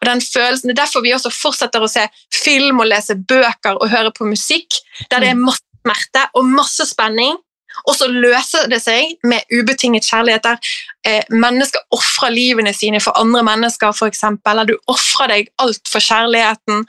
[0.00, 3.78] Og den følelsen, Det er derfor vi også fortsetter å se film og lese bøker
[3.78, 7.38] og høre på musikk der det er masse smerte og masse spenning,
[7.86, 10.72] og så løser det seg med ubetinget kjærlighet, der
[11.08, 14.22] eh, mennesker ofrer livene sine for andre mennesker, f.eks.
[14.50, 16.84] Eller du ofrer deg alt for kjærligheten.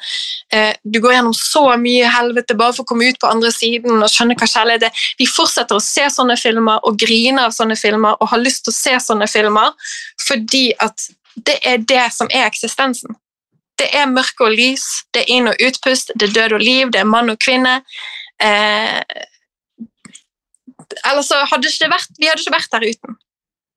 [0.54, 3.98] Eh, du går gjennom så mye helvete bare for å komme ut på andre siden
[3.98, 5.10] og skjønne hva kjærlighet er.
[5.20, 8.76] Vi fortsetter å se sånne filmer og grine av sånne filmer og har lyst til
[8.76, 9.74] å se sånne filmer
[10.24, 11.10] fordi at
[11.48, 13.16] det er det som er eksistensen.
[13.80, 16.92] Det er mørke og lys, det er inn- og utpust, det er død og liv,
[16.94, 17.80] det er mann og kvinne.
[18.42, 19.02] Eh,
[21.10, 23.18] Ellers hadde ikke vært, vi hadde ikke vært der uten.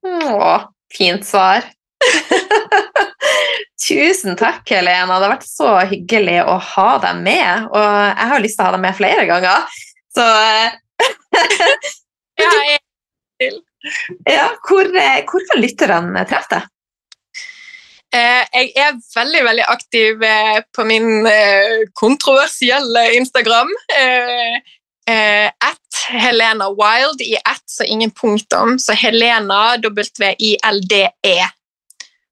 [0.07, 0.53] Å,
[0.95, 1.67] fint svar.
[3.87, 5.19] Tusen takk, Helena.
[5.19, 7.67] Det har vært så hyggelig å ha deg med.
[7.71, 9.77] Og jeg har lyst til å ha deg med flere ganger.
[10.17, 10.79] Så eh,
[12.43, 12.81] ja, jeg
[13.43, 13.61] vil.
[14.27, 16.73] Ja, hvor, eh, hvor kan lytterne treffe deg?
[18.17, 20.23] Eh, jeg er veldig veldig aktiv
[20.73, 21.27] på min
[21.99, 23.73] kontroversielle Instagram
[25.07, 28.79] at Helena Wild i ett, så ingen punktum.
[28.79, 31.49] Så Helena W-I-L-D-E,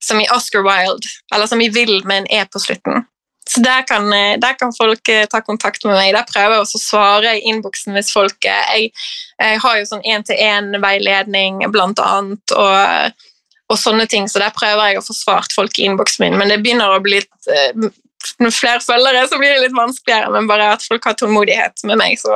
[0.05, 3.05] som i Oscar Wilde, eller som i Vill med en E på slutten.
[3.51, 6.15] Så der kan, eh, der kan, folk eh, ta kontakt med meg.
[6.15, 8.93] Der prøver jeg også å svare i innboksen hvis folk eh, jeg,
[9.37, 13.27] jeg, har jo sånn én-til-én-veiledning, blant annet, og,
[13.69, 16.39] og, sånne ting, så der prøver jeg å få svart folk i innboksen min.
[16.41, 17.93] Men det begynner å bli litt
[18.41, 22.01] med flere følgere så blir det litt vanskeligere, men bare at folk har tålmodighet med
[22.01, 22.33] meg, så,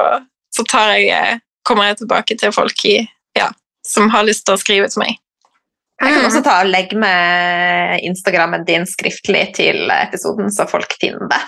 [0.59, 0.66] så
[0.98, 2.98] jeg, eh, kommer jeg tilbake til folk i,
[3.39, 3.48] ja,
[3.86, 5.16] som har lyst til å skrive til meg.
[5.98, 11.26] Jeg kan også ta og legge med Instagrammen din skriftlig til episoden, så folk finner
[11.32, 11.40] det.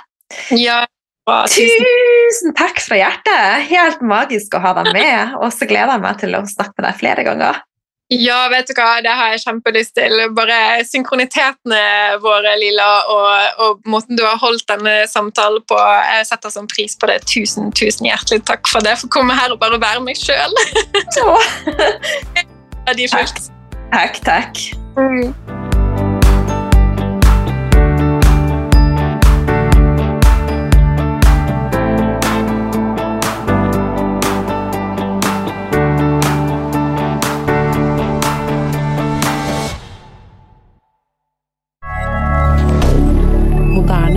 [0.58, 0.80] Ja,
[1.26, 1.86] bra, tusen.
[1.86, 3.68] tusen takk fra hjertet!
[3.70, 5.36] Helt magisk å ha deg med.
[5.38, 7.62] Og så gleder jeg meg til å snakke med deg flere ganger.
[8.10, 10.16] Ja, vet du hva, det har jeg kjempelyst til.
[10.34, 11.82] Bare synkronitetene
[12.24, 15.78] våre, Lilla, og, og, måten du har holdt denne samtalen på.
[15.78, 17.20] Jeg setter sånn pris på det.
[17.30, 18.96] Tusen, tusen hjertelig takk for det.
[18.98, 20.58] For å komme her og bare være meg sjøl.
[23.14, 23.42] takk.
[23.94, 24.54] Takk, takk.
[24.98, 25.59] Mm.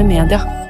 [0.03, 0.62] Media.